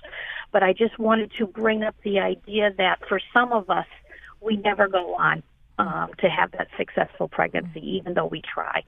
But 0.52 0.64
I 0.64 0.74
just 0.74 0.98
wanted 0.98 1.32
to 1.38 1.46
bring 1.46 1.84
up 1.84 1.96
the 2.04 2.20
idea 2.20 2.72
that 2.78 3.00
for 3.08 3.20
some 3.34 3.52
of 3.52 3.70
us, 3.70 3.86
we 4.42 4.58
never 4.58 4.88
go 4.88 5.16
on 5.16 5.44
um, 5.78 6.10
to 6.20 6.30
have 6.30 6.52
that 6.52 6.68
successful 6.78 7.28
pregnancy, 7.28 7.98
even 7.98 8.14
though 8.14 8.26
we 8.26 8.42
try. 8.42 8.84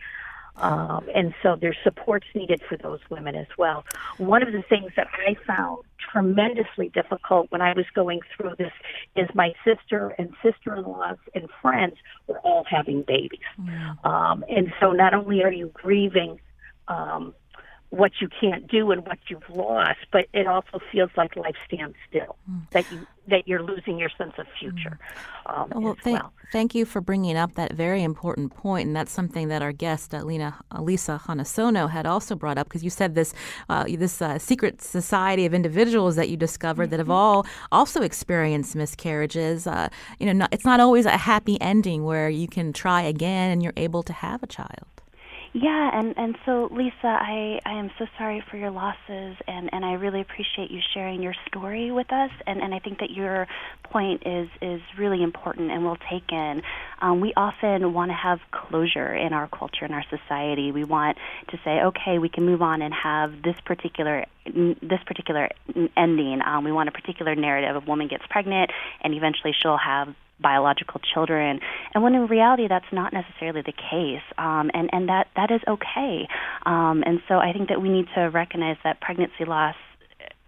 Um, 0.57 1.07
and 1.13 1.33
so 1.43 1.57
there's 1.59 1.77
supports 1.83 2.27
needed 2.33 2.61
for 2.67 2.77
those 2.77 2.99
women 3.09 3.35
as 3.35 3.47
well. 3.57 3.85
One 4.17 4.41
of 4.41 4.53
the 4.53 4.61
things 4.61 4.91
that 4.95 5.07
I 5.27 5.35
found 5.45 5.83
tremendously 6.11 6.89
difficult 6.89 7.51
when 7.51 7.61
I 7.61 7.73
was 7.73 7.85
going 7.93 8.21
through 8.35 8.55
this 8.57 8.71
is 9.15 9.27
my 9.33 9.53
sister 9.65 10.15
and 10.17 10.33
sister-in-laws 10.41 11.17
and 11.33 11.49
friends 11.61 11.95
were 12.27 12.39
all 12.39 12.63
having 12.69 13.03
babies. 13.03 13.39
Mm. 13.59 14.05
Um, 14.05 14.45
and 14.49 14.71
so 14.79 14.91
not 14.91 15.13
only 15.13 15.43
are 15.43 15.51
you 15.51 15.71
grieving 15.73 16.39
um, 16.87 17.33
what 17.89 18.11
you 18.19 18.27
can't 18.41 18.67
do 18.67 18.91
and 18.91 19.05
what 19.05 19.19
you've 19.27 19.49
lost, 19.49 19.99
but 20.11 20.27
it 20.33 20.47
also 20.47 20.79
feels 20.91 21.11
like 21.15 21.35
life 21.35 21.55
stands 21.65 21.95
still. 22.09 22.35
Mm. 22.49 22.69
That 22.71 22.91
you 22.91 23.07
that 23.27 23.47
you're 23.47 23.63
losing 23.63 23.97
your 23.97 24.09
sense 24.17 24.33
of 24.37 24.45
future. 24.59 24.99
Um, 25.47 25.71
well, 25.73 25.97
thank, 26.03 26.19
well. 26.19 26.31
thank 26.51 26.75
you 26.75 26.85
for 26.85 27.01
bringing 27.01 27.35
up 27.35 27.55
that 27.55 27.73
very 27.73 28.03
important 28.03 28.55
point, 28.55 28.85
and 28.87 28.95
that's 28.95 29.11
something 29.11 29.47
that 29.47 29.63
our 29.63 29.71
guest, 29.71 30.13
uh, 30.13 30.21
Lena 30.21 30.59
Lisa 30.79 31.19
Hanasono, 31.25 31.89
had 31.89 32.05
also 32.05 32.35
brought 32.35 32.57
up 32.57 32.67
because 32.67 32.83
you 32.83 32.89
said 32.89 33.15
this 33.15 33.33
uh, 33.69 33.85
this 33.97 34.21
uh, 34.21 34.37
secret 34.37 34.81
society 34.81 35.45
of 35.45 35.53
individuals 35.53 36.15
that 36.15 36.29
you 36.29 36.37
discovered 36.37 36.85
mm-hmm. 36.85 36.91
that 36.91 36.99
have 36.99 37.07
mm-hmm. 37.07 37.13
all 37.13 37.45
also 37.71 38.01
experienced 38.01 38.75
miscarriages. 38.75 39.65
Uh, 39.67 39.89
you 40.19 40.25
know, 40.25 40.33
not, 40.33 40.49
it's 40.51 40.65
not 40.65 40.79
always 40.79 41.05
a 41.05 41.17
happy 41.17 41.59
ending 41.61 42.03
where 42.03 42.29
you 42.29 42.47
can 42.47 42.73
try 42.73 43.01
again 43.01 43.51
and 43.51 43.63
you're 43.63 43.73
able 43.77 44.03
to 44.03 44.13
have 44.13 44.43
a 44.43 44.47
child. 44.47 44.85
Yeah, 45.57 45.89
and 45.93 46.13
and 46.17 46.37
so 46.45 46.67
Lisa, 46.69 46.93
I 47.05 47.61
I 47.65 47.79
am 47.79 47.89
so 47.97 48.05
sorry 48.17 48.43
for 48.51 48.57
your 48.57 48.71
losses, 48.71 49.37
and 49.47 49.69
and 49.71 49.85
I 49.85 49.93
really 49.93 50.19
appreciate 50.19 50.69
you 50.69 50.81
sharing 50.93 51.23
your 51.23 51.33
story 51.47 51.91
with 51.91 52.11
us, 52.11 52.31
and 52.45 52.61
and 52.61 52.75
I 52.75 52.79
think 52.79 52.99
that 52.99 53.09
your 53.11 53.47
point 53.83 54.23
is 54.25 54.49
is 54.61 54.81
really 54.97 55.23
important 55.23 55.71
and 55.71 55.85
well 55.85 55.97
taken. 56.11 56.61
Um, 56.99 57.21
we 57.21 57.31
often 57.37 57.93
want 57.93 58.11
to 58.11 58.15
have 58.15 58.41
closure 58.51 59.15
in 59.15 59.31
our 59.31 59.47
culture 59.47 59.85
in 59.85 59.93
our 59.93 60.03
society. 60.09 60.73
We 60.73 60.83
want 60.83 61.17
to 61.51 61.57
say, 61.63 61.79
okay, 61.83 62.19
we 62.19 62.27
can 62.27 62.45
move 62.45 62.61
on 62.61 62.81
and 62.81 62.93
have 62.93 63.41
this 63.41 63.55
particular 63.63 64.25
this 64.45 64.99
particular 65.07 65.47
ending. 65.95 66.41
Um, 66.45 66.65
we 66.65 66.73
want 66.73 66.89
a 66.89 66.91
particular 66.91 67.33
narrative. 67.33 67.81
A 67.81 67.85
woman 67.87 68.09
gets 68.09 68.25
pregnant, 68.29 68.71
and 69.01 69.13
eventually 69.13 69.53
she'll 69.57 69.77
have 69.77 70.13
biological 70.39 70.99
children, 71.13 71.59
and 71.93 72.03
when 72.03 72.15
in 72.15 72.27
reality 72.27 72.67
that's 72.67 72.91
not 72.91 73.13
necessarily 73.13 73.61
the 73.61 73.73
case, 73.73 74.23
um, 74.37 74.69
and 74.73 74.89
and 74.91 75.09
that 75.09 75.27
that 75.35 75.51
is 75.51 75.61
okay. 75.67 76.27
Um, 76.65 77.03
and 77.05 77.19
so 77.27 77.35
I 77.35 77.53
think 77.53 77.69
that 77.69 77.81
we 77.81 77.89
need 77.89 78.07
to 78.15 78.21
recognize 78.29 78.77
that 78.83 79.01
pregnancy 79.01 79.45
loss 79.45 79.75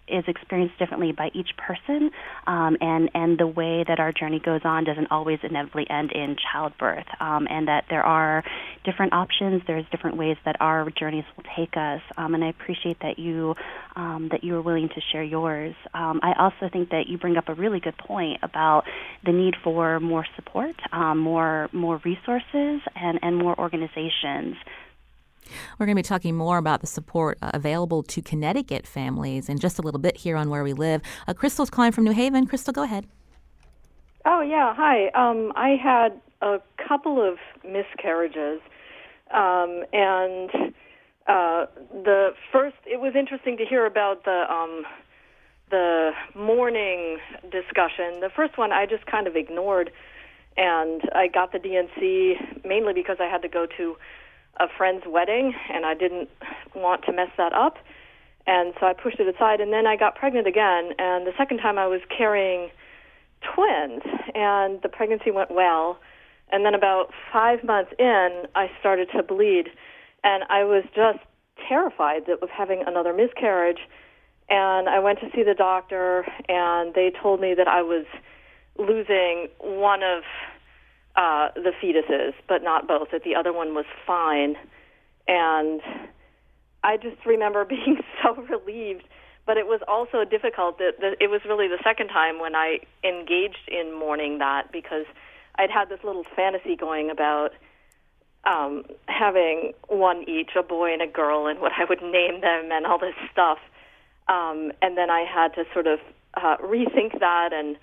is 0.07 0.23
experienced 0.27 0.77
differently 0.79 1.11
by 1.11 1.29
each 1.33 1.49
person, 1.57 2.09
um, 2.45 2.77
and 2.81 3.09
and 3.13 3.37
the 3.37 3.47
way 3.47 3.83
that 3.87 3.99
our 3.99 4.11
journey 4.11 4.39
goes 4.39 4.61
on 4.63 4.83
doesn't 4.83 5.11
always 5.11 5.39
inevitably 5.43 5.89
end 5.89 6.11
in 6.11 6.35
childbirth, 6.51 7.05
um, 7.19 7.47
and 7.49 7.67
that 7.67 7.85
there 7.89 8.03
are 8.03 8.43
different 8.83 9.13
options. 9.13 9.61
There's 9.67 9.85
different 9.91 10.17
ways 10.17 10.37
that 10.45 10.55
our 10.59 10.89
journeys 10.97 11.25
will 11.35 11.43
take 11.55 11.75
us, 11.75 12.01
um, 12.17 12.33
and 12.33 12.43
I 12.43 12.49
appreciate 12.49 12.99
that 13.01 13.19
you 13.19 13.55
um, 13.95 14.29
that 14.31 14.43
you 14.43 14.55
are 14.55 14.61
willing 14.61 14.89
to 14.89 15.01
share 15.11 15.23
yours. 15.23 15.75
Um, 15.93 16.19
I 16.23 16.33
also 16.39 16.69
think 16.71 16.89
that 16.89 17.07
you 17.07 17.17
bring 17.17 17.37
up 17.37 17.49
a 17.49 17.53
really 17.53 17.79
good 17.79 17.97
point 17.97 18.39
about 18.43 18.83
the 19.25 19.31
need 19.31 19.55
for 19.63 19.99
more 19.99 20.25
support, 20.35 20.75
um, 20.91 21.19
more 21.19 21.69
more 21.71 22.01
resources, 22.03 22.81
and 22.95 23.19
and 23.21 23.37
more 23.37 23.57
organizations 23.59 24.55
we're 25.77 25.85
going 25.85 25.95
to 25.95 25.99
be 25.99 26.07
talking 26.07 26.35
more 26.35 26.57
about 26.57 26.81
the 26.81 26.87
support 26.87 27.37
uh, 27.41 27.51
available 27.53 28.03
to 28.03 28.21
Connecticut 28.21 28.87
families 28.87 29.49
in 29.49 29.59
just 29.59 29.79
a 29.79 29.81
little 29.81 29.99
bit 29.99 30.17
here 30.17 30.35
on 30.37 30.49
Where 30.49 30.63
We 30.63 30.73
Live. 30.73 31.01
Uh, 31.27 31.33
Crystal's 31.33 31.69
calling 31.69 31.91
from 31.91 32.03
New 32.03 32.11
Haven. 32.11 32.47
Crystal, 32.47 32.73
go 32.73 32.83
ahead. 32.83 33.05
Oh, 34.25 34.41
yeah. 34.41 34.73
Hi. 34.75 35.07
Um, 35.09 35.53
I 35.55 35.77
had 35.81 36.21
a 36.41 36.59
couple 36.87 37.21
of 37.21 37.37
miscarriages. 37.63 38.59
Um, 39.33 39.83
and 39.93 40.73
uh, 41.27 41.65
the 41.91 42.33
first, 42.51 42.77
it 42.85 42.99
was 42.99 43.13
interesting 43.15 43.57
to 43.57 43.65
hear 43.65 43.85
about 43.85 44.23
the. 44.25 44.45
Um, 44.49 44.83
the 45.69 46.11
morning 46.35 47.17
discussion. 47.51 48.21
The 48.21 48.29
first 48.33 48.57
one 48.57 48.71
I 48.71 48.85
just 48.85 49.05
kind 49.05 49.27
of 49.27 49.35
ignored, 49.35 49.91
and 50.55 51.01
I 51.13 51.27
got 51.27 51.51
the 51.51 51.59
D&C 51.59 52.35
mainly 52.65 52.93
because 52.93 53.17
I 53.19 53.25
had 53.25 53.41
to 53.41 53.49
go 53.49 53.67
to 53.77 53.97
a 54.59 54.67
friend's 54.77 55.05
wedding, 55.07 55.53
and 55.73 55.85
I 55.85 55.93
didn't 55.93 56.29
want 56.75 57.03
to 57.05 57.13
mess 57.13 57.29
that 57.37 57.53
up. 57.53 57.77
And 58.45 58.73
so 58.79 58.85
I 58.85 58.93
pushed 58.93 59.19
it 59.19 59.33
aside, 59.33 59.59
and 59.59 59.73
then 59.73 59.85
I 59.85 59.97
got 59.97 60.15
pregnant 60.15 60.47
again. 60.47 60.93
And 60.97 61.27
the 61.27 61.33
second 61.37 61.57
time 61.57 61.77
I 61.77 61.87
was 61.87 62.01
carrying 62.15 62.69
twins, 63.41 64.01
and 64.33 64.81
the 64.81 64.89
pregnancy 64.89 65.31
went 65.31 65.51
well. 65.51 65.99
And 66.49 66.65
then 66.65 66.73
about 66.73 67.11
five 67.31 67.63
months 67.63 67.91
in, 67.99 68.43
I 68.55 68.71
started 68.79 69.09
to 69.15 69.21
bleed, 69.21 69.69
and 70.23 70.43
I 70.49 70.63
was 70.63 70.85
just 70.95 71.19
terrified 71.67 72.25
that 72.27 72.41
of 72.41 72.49
having 72.49 72.83
another 72.87 73.13
miscarriage. 73.13 73.79
And 74.49 74.87
I 74.87 74.99
went 74.99 75.19
to 75.19 75.29
see 75.35 75.43
the 75.43 75.53
doctor, 75.53 76.25
and 76.47 76.93
they 76.93 77.11
told 77.21 77.41
me 77.41 77.53
that 77.53 77.67
I 77.67 77.81
was 77.81 78.05
losing 78.79 79.49
one 79.59 80.03
of 80.03 80.23
uh, 81.17 81.49
the 81.55 81.71
fetuses, 81.81 82.33
but 82.47 82.63
not 82.63 82.87
both. 82.87 83.09
That 83.11 83.23
the 83.23 83.35
other 83.35 83.51
one 83.51 83.73
was 83.73 83.85
fine, 84.05 84.55
and 85.27 85.81
I 86.83 86.97
just 86.97 87.25
remember 87.25 87.65
being 87.69 87.97
so 88.23 88.35
relieved. 88.35 89.03
But 89.45 89.55
it 89.55 89.65
was 89.65 89.79
also 89.87 90.25
difficult. 90.25 90.77
That, 90.77 90.99
that 90.99 91.17
it 91.19 91.29
was 91.29 91.41
really 91.47 91.67
the 91.67 91.79
second 91.83 92.09
time 92.09 92.39
when 92.39 92.53
I 92.55 92.79
engaged 93.03 93.69
in 93.69 93.97
mourning 93.97 94.39
that 94.39 94.71
because 94.73 95.05
I'd 95.55 95.71
had 95.71 95.89
this 95.89 95.99
little 96.03 96.25
fantasy 96.35 96.75
going 96.75 97.09
about 97.09 97.51
um, 98.43 98.83
having 99.07 99.73
one 99.87 100.23
each, 100.29 100.51
a 100.59 100.63
boy 100.63 100.93
and 100.93 101.01
a 101.01 101.07
girl, 101.07 101.47
and 101.47 101.59
what 101.59 101.71
I 101.77 101.85
would 101.85 102.01
name 102.01 102.41
them, 102.41 102.71
and 102.71 102.85
all 102.85 102.99
this 102.99 103.15
stuff. 103.31 103.57
Um, 104.27 104.73
and 104.81 104.97
then 104.97 105.09
I 105.09 105.23
had 105.23 105.55
to 105.55 105.63
sort 105.73 105.87
of 105.87 105.99
uh, 106.35 106.57
rethink 106.57 107.19
that 107.19 107.53
and 107.53 107.77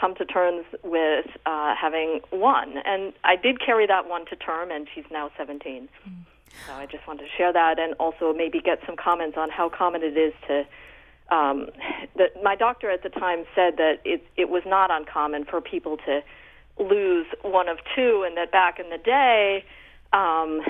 come 0.00 0.14
to 0.16 0.24
terms 0.24 0.64
with 0.82 1.26
uh, 1.46 1.74
having 1.80 2.20
one. 2.30 2.74
And 2.84 3.12
I 3.24 3.36
did 3.36 3.60
carry 3.64 3.86
that 3.86 4.08
one 4.08 4.26
to 4.26 4.36
term, 4.36 4.70
and 4.70 4.88
she's 4.94 5.04
now 5.10 5.30
17. 5.36 5.88
Mm. 6.08 6.12
So 6.66 6.72
I 6.74 6.86
just 6.86 7.06
wanted 7.06 7.24
to 7.24 7.28
share 7.36 7.52
that 7.52 7.78
and 7.78 7.94
also 7.94 8.32
maybe 8.32 8.60
get 8.60 8.80
some 8.86 8.96
comments 8.96 9.36
on 9.36 9.50
how 9.50 9.68
common 9.68 10.02
it 10.02 10.16
is 10.16 10.32
to. 10.48 10.64
Um, 11.34 11.68
that 12.16 12.42
my 12.42 12.56
doctor 12.56 12.90
at 12.90 13.02
the 13.02 13.08
time 13.08 13.44
said 13.54 13.76
that 13.76 14.00
it, 14.04 14.26
it 14.36 14.48
was 14.48 14.62
not 14.66 14.90
uncommon 14.90 15.44
for 15.44 15.60
people 15.60 15.96
to 15.98 16.22
lose 16.78 17.26
one 17.42 17.68
of 17.68 17.78
two, 17.94 18.24
and 18.26 18.36
that 18.36 18.50
back 18.50 18.80
in 18.80 18.90
the 18.90 18.98
day, 18.98 19.64
um, 20.12 20.60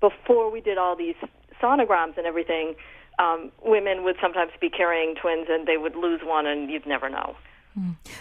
before 0.00 0.50
we 0.50 0.60
did 0.60 0.78
all 0.78 0.94
these 0.94 1.16
sonograms 1.60 2.16
and 2.18 2.26
everything, 2.26 2.74
um, 3.18 3.50
women 3.64 4.04
would 4.04 4.16
sometimes 4.20 4.52
be 4.60 4.68
carrying 4.68 5.14
twins 5.14 5.46
and 5.50 5.66
they 5.66 5.78
would 5.78 5.96
lose 5.96 6.20
one 6.22 6.46
and 6.46 6.70
you'd 6.70 6.86
never 6.86 7.08
know. 7.08 7.34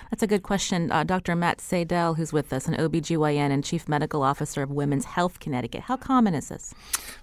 That's 0.10 0.24
a 0.24 0.28
good 0.28 0.44
question. 0.44 0.92
Uh, 0.92 1.04
Dr. 1.04 1.36
Matt 1.36 1.62
Seidel, 1.62 2.16
who's 2.16 2.34
with 2.34 2.52
us, 2.52 2.68
an 2.68 2.76
OBGYN 2.76 3.52
and 3.52 3.64
Chief 3.64 3.88
Medical 3.88 4.22
Officer 4.24 4.62
of 4.62 4.72
Women's 4.72 5.06
Health 5.06 5.40
Connecticut. 5.40 5.82
How 5.82 5.98
common 5.98 6.36
is 6.36 6.50
this? 6.50 6.74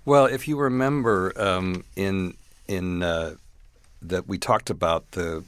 Well, 0.05 0.27
if 0.27 0.49
you 0.49 0.59
remember 0.59 1.33
um, 1.37 1.85
in 1.97 2.35
in 2.69 3.03
uh, 3.03 3.35
that 4.01 4.27
we 4.27 4.39
talked 4.39 4.71
about 4.71 5.13
the 5.13 5.45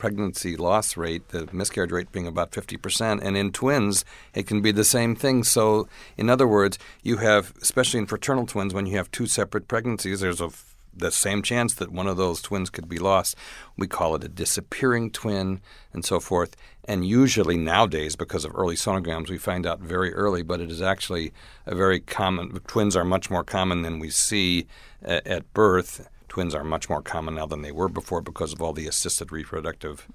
pregnancy 0.00 0.56
loss 0.56 0.96
rate, 0.96 1.28
the 1.28 1.46
miscarriage 1.52 1.92
rate 1.92 2.10
being 2.10 2.26
about 2.26 2.50
50%, 2.52 3.20
and 3.22 3.36
in 3.36 3.52
twins, 3.52 4.04
it 4.34 4.46
can 4.46 4.62
be 4.62 4.72
the 4.72 4.82
same 4.82 5.14
thing. 5.14 5.44
So, 5.44 5.88
in 6.16 6.30
other 6.30 6.48
words, 6.48 6.78
you 7.02 7.18
have, 7.18 7.52
especially 7.60 8.00
in 8.00 8.06
fraternal 8.06 8.46
twins, 8.46 8.72
when 8.72 8.86
you 8.86 8.96
have 8.96 9.10
two 9.10 9.26
separate 9.26 9.68
pregnancies, 9.68 10.20
there's 10.20 10.40
a 10.40 10.48
the 10.94 11.10
same 11.10 11.42
chance 11.42 11.74
that 11.74 11.92
one 11.92 12.06
of 12.06 12.16
those 12.16 12.42
twins 12.42 12.70
could 12.70 12.88
be 12.88 12.98
lost. 12.98 13.36
We 13.76 13.86
call 13.86 14.14
it 14.14 14.24
a 14.24 14.28
disappearing 14.28 15.10
twin 15.10 15.60
and 15.92 16.04
so 16.04 16.20
forth. 16.20 16.56
And 16.84 17.06
usually 17.06 17.56
nowadays, 17.56 18.16
because 18.16 18.44
of 18.44 18.52
early 18.54 18.74
sonograms, 18.74 19.30
we 19.30 19.38
find 19.38 19.66
out 19.66 19.80
very 19.80 20.12
early, 20.14 20.42
but 20.42 20.60
it 20.60 20.70
is 20.70 20.82
actually 20.82 21.32
a 21.66 21.74
very 21.74 22.00
common, 22.00 22.58
twins 22.66 22.96
are 22.96 23.04
much 23.04 23.30
more 23.30 23.44
common 23.44 23.82
than 23.82 23.98
we 23.98 24.10
see 24.10 24.66
at, 25.02 25.26
at 25.26 25.54
birth. 25.54 26.08
Twins 26.28 26.54
are 26.54 26.64
much 26.64 26.88
more 26.88 27.02
common 27.02 27.34
now 27.34 27.46
than 27.46 27.62
they 27.62 27.72
were 27.72 27.88
before 27.88 28.20
because 28.20 28.52
of 28.52 28.62
all 28.62 28.72
the 28.72 28.86
assisted 28.86 29.32
reproductive 29.32 30.06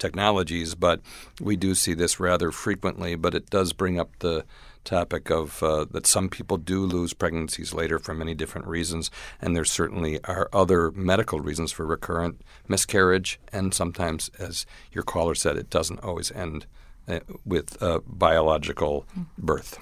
technologies, 0.00 0.74
but 0.74 1.00
we 1.40 1.54
do 1.54 1.74
see 1.74 1.94
this 1.94 2.18
rather 2.18 2.50
frequently. 2.50 3.14
But 3.14 3.34
it 3.34 3.50
does 3.50 3.72
bring 3.72 4.00
up 4.00 4.10
the 4.18 4.44
topic 4.90 5.30
of 5.30 5.62
uh, 5.62 5.86
that 5.92 6.06
some 6.06 6.28
people 6.28 6.56
do 6.56 6.84
lose 6.84 7.14
pregnancies 7.14 7.72
later 7.72 7.98
for 8.00 8.12
many 8.12 8.34
different 8.34 8.66
reasons, 8.66 9.10
and 9.40 9.54
there 9.54 9.64
certainly 9.64 10.22
are 10.24 10.48
other 10.52 10.90
medical 10.90 11.40
reasons 11.40 11.70
for 11.70 11.86
recurrent 11.86 12.42
miscarriage, 12.66 13.38
and 13.52 13.72
sometimes, 13.72 14.30
as 14.38 14.66
your 14.90 15.04
caller 15.04 15.36
said, 15.36 15.56
it 15.56 15.70
doesn't 15.70 16.02
always 16.02 16.32
end 16.32 16.66
uh, 17.06 17.20
with 17.44 17.80
uh, 17.80 18.00
biological 18.06 19.06
birth. 19.38 19.78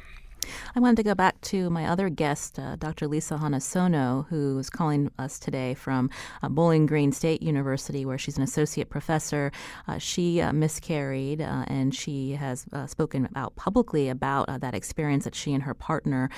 I 0.74 0.80
wanted 0.80 0.96
to 0.96 1.02
go 1.02 1.14
back 1.14 1.40
to 1.42 1.70
my 1.70 1.86
other 1.86 2.08
guest, 2.08 2.58
uh, 2.58 2.76
Dr. 2.76 3.06
Lisa 3.06 3.36
Hanasono, 3.36 4.26
who 4.28 4.58
is 4.58 4.70
calling 4.70 5.10
us 5.18 5.38
today 5.38 5.74
from 5.74 6.10
uh, 6.42 6.48
Bowling 6.48 6.86
Green 6.86 7.12
State 7.12 7.42
University, 7.42 8.04
where 8.04 8.18
she's 8.18 8.36
an 8.36 8.42
associate 8.42 8.90
professor. 8.90 9.52
Uh, 9.86 9.98
she 9.98 10.40
uh, 10.40 10.52
miscarried, 10.52 11.40
uh, 11.40 11.64
and 11.66 11.94
she 11.94 12.32
has 12.32 12.66
uh, 12.72 12.86
spoken 12.86 13.24
about 13.24 13.56
publicly 13.56 14.08
about 14.08 14.46
that 14.60 14.74
experience 14.74 15.24
that 15.24 15.34
she 15.34 15.52
and 15.52 15.62
her 15.62 15.74
partner 15.74 16.30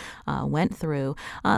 went 0.42 0.74
through. 0.74 1.14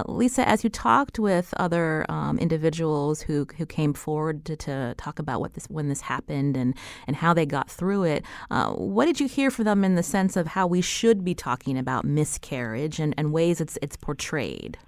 Lisa, 0.06 0.46
as 0.48 0.64
you 0.64 0.70
talked 0.70 1.18
with 1.18 1.54
other 1.56 2.04
um, 2.08 2.38
individuals 2.38 3.22
who 3.22 3.46
who 3.56 3.66
came 3.66 3.92
forward 3.94 4.44
to, 4.44 4.56
to, 4.56 4.94
talk 4.98 5.18
about 5.18 5.40
what 5.40 5.54
this 5.54 5.66
when 5.66 5.88
this 5.88 6.02
happened 6.02 6.56
and 6.56 6.74
and 7.06 7.16
how 7.16 7.32
they 7.32 7.46
got 7.46 7.70
through 7.70 8.04
it, 8.04 8.24
what 8.50 9.06
did 9.06 9.20
you 9.20 9.28
hear 9.28 9.50
from 9.50 9.64
them 9.64 9.84
in 9.84 9.94
the 9.94 10.02
sense 10.02 10.36
of 10.36 10.48
how 10.48 10.66
we 10.66 10.80
should 10.80 11.24
be 11.24 11.34
talking 11.34 11.78
about 11.78 12.04
miscarriage? 12.04 12.41
Miscarriage 12.42 12.98
and, 12.98 13.14
and 13.16 13.32
ways 13.32 13.60
it's 13.60 13.78
it's 13.82 13.96
portrayed? 13.96 14.78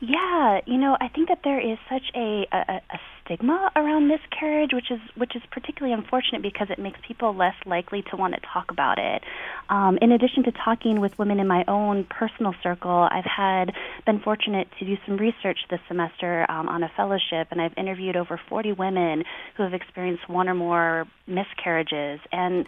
Yeah, 0.00 0.60
you 0.64 0.78
know, 0.78 0.96
I 1.00 1.08
think 1.08 1.28
that 1.28 1.40
there 1.42 1.58
is 1.58 1.76
such 1.90 2.04
a, 2.14 2.46
a, 2.52 2.80
a 2.88 2.98
stigma 3.24 3.72
around 3.74 4.06
miscarriage, 4.06 4.70
which 4.72 4.92
is 4.92 5.00
which 5.16 5.34
is 5.34 5.42
particularly 5.50 5.92
unfortunate 5.92 6.40
because 6.40 6.68
it 6.70 6.78
makes 6.78 7.00
people 7.06 7.34
less 7.34 7.56
likely 7.66 8.02
to 8.10 8.16
want 8.16 8.34
to 8.34 8.40
talk 8.52 8.70
about 8.70 8.98
it. 9.00 9.24
Um, 9.68 9.98
in 10.00 10.12
addition 10.12 10.44
to 10.44 10.52
talking 10.52 11.00
with 11.00 11.18
women 11.18 11.40
in 11.40 11.48
my 11.48 11.64
own 11.66 12.04
personal 12.04 12.54
circle, 12.62 13.08
I've 13.10 13.24
had 13.24 13.72
been 14.06 14.20
fortunate 14.20 14.68
to 14.78 14.84
do 14.84 14.96
some 15.04 15.16
research 15.16 15.58
this 15.68 15.80
semester 15.88 16.48
um, 16.48 16.68
on 16.68 16.84
a 16.84 16.90
fellowship, 16.96 17.48
and 17.50 17.60
I've 17.60 17.76
interviewed 17.76 18.14
over 18.14 18.40
40 18.48 18.74
women 18.74 19.24
who 19.56 19.64
have 19.64 19.74
experienced 19.74 20.28
one 20.28 20.48
or 20.48 20.54
more 20.54 21.06
miscarriages, 21.26 22.20
and 22.30 22.66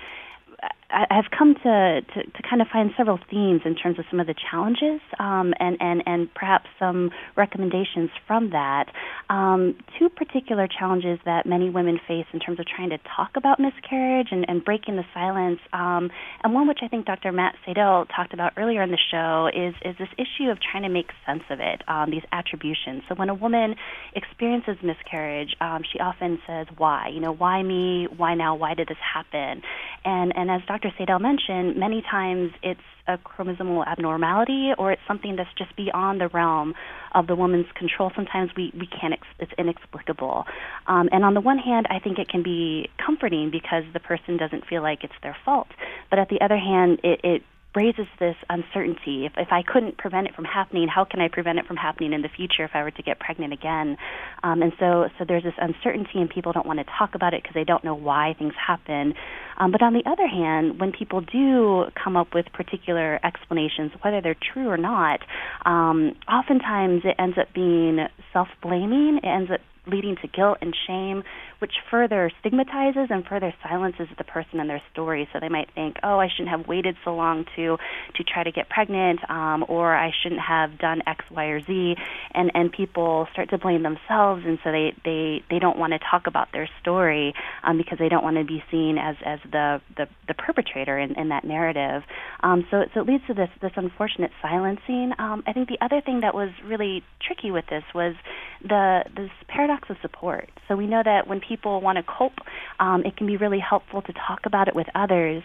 I've 0.93 1.31
come 1.37 1.55
to, 1.55 2.03
to, 2.03 2.23
to, 2.25 2.43
kind 2.49 2.61
of 2.61 2.69
find 2.69 2.91
several 2.97 3.19
themes 3.31 3.63
in 3.65 3.77
terms 3.77 3.99
of 3.99 4.05
some 4.11 4.19
of 4.19 4.27
the 4.27 4.35
challenges 4.35 5.01
um, 5.21 5.55
and, 5.61 5.77
and, 5.79 6.03
and 6.05 6.33
perhaps 6.35 6.67
some 6.79 7.11
recommendations 7.37 8.11
from 8.27 8.51
that. 8.51 8.87
Um, 9.29 9.77
two 9.99 10.09
particular 10.09 10.67
challenges 10.67 11.21
that 11.25 11.47
many 11.47 11.71
women 11.71 12.01
face 12.09 12.27
in 12.33 12.41
terms 12.41 12.59
of 12.59 12.67
trying 12.67 12.91
to 12.91 12.99
talk 13.17 13.31
about 13.37 13.61
miscarriage 13.61 14.29
and, 14.33 14.45
and 14.49 14.65
breaking 14.65 14.97
the 14.97 15.05
silence, 15.15 15.61
um, 15.73 16.11
and 16.43 16.55
one 16.55 16.67
which 16.67 16.81
I 16.83 16.89
think 16.89 17.07
Dr. 17.07 17.31
Matt 17.31 17.55
Sadel 17.67 18.07
talked 18.15 18.35
about 18.35 18.55
earlier 18.57 18.83
in 18.83 18.91
the 18.91 18.99
show, 19.11 19.49
is, 19.55 19.75
is 19.85 19.97
this 19.99 20.09
issue 20.19 20.51
of 20.51 20.59
trying 20.61 20.83
to 20.83 20.89
make 20.89 21.11
sense 21.25 21.45
of 21.51 21.61
it, 21.61 21.83
um, 21.87 22.11
these 22.11 22.25
attributions. 22.33 23.03
So 23.09 23.15
when 23.15 23.29
a 23.29 23.35
woman 23.35 23.77
experiences 24.15 24.77
miscarriage, 24.83 25.55
um, 25.61 25.83
she 25.91 26.01
often 26.01 26.41
says, 26.47 26.67
why? 26.77 27.09
You 27.09 27.21
know, 27.21 27.33
why 27.33 27.63
me? 27.63 28.09
Why 28.17 28.35
now? 28.35 28.57
Why 28.57 28.75
did 28.75 28.89
this 28.89 28.99
happen? 28.99 29.63
And, 30.05 30.37
and 30.37 30.50
as 30.51 30.61
Dr. 30.67 30.91
Dr. 30.91 31.05
Sadel 31.05 31.21
mentioned, 31.21 31.77
many 31.77 32.03
times 32.03 32.53
it's 32.63 32.81
a 33.07 33.19
chromosomal 33.19 33.87
abnormality 33.87 34.71
or 34.79 34.93
it's 34.93 35.03
something 35.07 35.37
that's 35.37 35.51
just 35.57 35.75
beyond 35.77 36.21
the 36.21 36.29
realm 36.29 36.75
of 37.15 37.27
the 37.27 37.35
woman's 37.35 37.67
control. 37.75 38.11
Sometimes 38.15 38.51
we, 38.57 38.73
we 38.79 38.87
can't 38.87 39.15
inex- 39.15 39.39
it's 39.39 39.53
inexplicable. 39.59 40.45
Um, 40.87 41.09
and 41.13 41.25
on 41.25 41.35
the 41.35 41.41
one 41.41 41.59
hand, 41.59 41.87
I 41.91 41.99
think 41.99 42.19
it 42.19 42.29
can 42.29 42.43
be 42.43 42.89
comforting 43.05 43.51
because 43.51 43.85
the 43.93 44.01
person 44.01 44.37
doesn't 44.37 44.67
feel 44.67 44.83
like 44.83 45.05
it's 45.05 45.15
their 45.23 45.37
fault. 45.45 45.69
But 46.09 46.19
at 46.19 46.29
the 46.29 46.41
other 46.41 46.57
hand, 46.57 47.01
it, 47.03 47.21
it 47.25 47.43
raises 47.75 48.07
this 48.19 48.37
uncertainty. 48.49 49.27
If, 49.27 49.33
if 49.37 49.49
I 49.53 49.63
couldn't 49.63 49.97
prevent 49.97 50.27
it 50.27 50.35
from 50.35 50.45
happening, 50.45 50.89
how 50.89 51.05
can 51.05 51.21
I 51.21 51.29
prevent 51.29 51.59
it 51.59 51.67
from 51.67 51.77
happening 51.77 52.13
in 52.13 52.23
the 52.23 52.29
future 52.29 52.65
if 52.65 52.73
I 52.75 52.83
were 52.83 52.91
to 52.91 53.03
get 53.03 53.21
pregnant 53.21 53.53
again? 53.53 53.97
Um, 54.43 54.63
and 54.63 54.73
so, 54.81 55.09
so 55.19 55.25
there's 55.27 55.45
this 55.45 55.55
uncertainty, 55.59 56.19
and 56.21 56.29
people 56.29 56.53
don't 56.53 56.67
want 56.67 56.81
to 56.81 56.87
talk 56.99 57.15
about 57.15 57.33
it 57.33 57.43
because 57.43 57.55
they 57.55 57.65
don't 57.65 57.85
know 57.85 57.95
why 57.95 58.35
things 58.39 58.55
happen. 58.55 59.15
Um, 59.59 59.71
but 59.71 59.83
on 59.83 59.93
the 59.93 60.03
other 60.07 60.27
hand, 60.27 60.81
when 60.81 60.91
people 60.91 61.21
do 61.21 61.87
come 62.03 62.17
up 62.17 62.35
with 62.35 62.47
particular 62.53 63.21
explanations, 63.25 63.93
whether 64.03 64.21
they're 64.21 64.37
true 64.53 64.69
or 64.69 64.77
not, 64.77 65.21
um, 65.65 66.17
oftentimes 66.29 67.03
it 67.05 67.15
ends 67.19 67.39
up 67.39 67.53
being 67.55 68.07
self-blaming. 68.33 69.19
It 69.23 69.27
ends 69.27 69.51
up 69.51 69.61
leading 69.87 70.17
to 70.17 70.29
guilt 70.29 70.59
and 70.61 70.75
shame, 70.87 71.23
which 71.59 71.73
further 71.91 72.31
stigmatizes 72.41 73.09
and 73.11 73.25
further 73.27 73.53
silences 73.63 74.09
the 74.19 74.25
person 74.25 74.61
and 74.61 74.69
their 74.69 74.83
story. 74.93 75.29
So 75.33 75.41
they 75.41 75.49
might 75.49 75.71
think, 75.75 75.97
"Oh, 76.03 76.19
I 76.19 76.29
shouldn't 76.29 76.49
have 76.49 76.67
waited 76.67 76.97
so 77.05 77.15
long 77.15 77.45
to 77.57 77.79
to 78.15 78.25
try 78.25 78.43
to 78.45 78.53
get 78.53 78.69
pregnant, 78.69 79.21
um, 79.31 79.65
or 79.69 79.95
I 79.95 80.13
shouldn't 80.23 80.41
have 80.41 80.79
done 80.79 81.03
X, 81.07 81.25
Y, 81.31 81.45
or 81.47 81.61
Z," 81.61 81.97
and 82.35 82.51
and 82.55 82.73
people 82.73 83.29
start 83.33 83.51
to 83.51 83.59
blame 83.59 83.83
themselves, 83.83 84.45
and 84.47 84.59
so 84.65 84.71
they 84.71 84.95
they 85.05 85.43
they 85.51 85.59
don't 85.59 85.79
want 85.79 85.93
to 85.93 85.99
talk 85.99 86.27
about 86.27 86.53
their 86.53 86.69
story 86.81 87.35
um, 87.63 87.77
because 87.77 87.99
they 87.99 88.09
don't 88.09 88.25
want 88.25 88.37
to 88.37 88.45
be 88.45 88.63
seen 88.71 88.99
as 88.99 89.17
as 89.25 89.39
the 89.51 89.81
the, 89.97 90.07
the 90.29 90.35
perpetrator 90.35 90.99
in, 90.99 91.19
in 91.19 91.29
that 91.29 91.45
narrative. 91.45 92.03
Um, 92.43 92.67
so 92.71 92.85
so 92.95 93.01
it 93.01 93.07
leads 93.07 93.27
to 93.27 93.35
this 93.35 93.51
this 93.61 93.73
unfortunate 93.77 94.31
silencing. 94.43 95.13
Um, 95.19 95.43
I 95.47 95.53
think 95.53 95.69
the 95.69 95.79
other 95.81 96.01
thing 96.01 96.21
that 96.21 96.35
was 96.35 96.51
really 96.65 97.03
tricky 97.21 97.51
with 97.51 97.67
this 97.69 97.85
was 97.95 98.15
the 98.63 99.05
this 99.15 99.31
paradox 99.71 99.91
of 99.91 99.97
support. 100.03 100.51
So 100.69 100.77
we 100.77 100.87
know 100.87 101.03
that 101.05 101.27
when 101.27 101.41
people 101.41 101.81
want 101.81 101.97
to 101.97 102.03
cope, 102.03 102.39
um, 102.79 103.05
it 103.05 103.17
can 103.17 103.27
be 103.27 103.37
really 103.37 103.61
helpful 103.61 104.03
to 104.03 104.13
talk 104.13 104.41
about 104.47 104.69
it 104.69 104.75
with 104.75 104.87
others. 104.95 105.43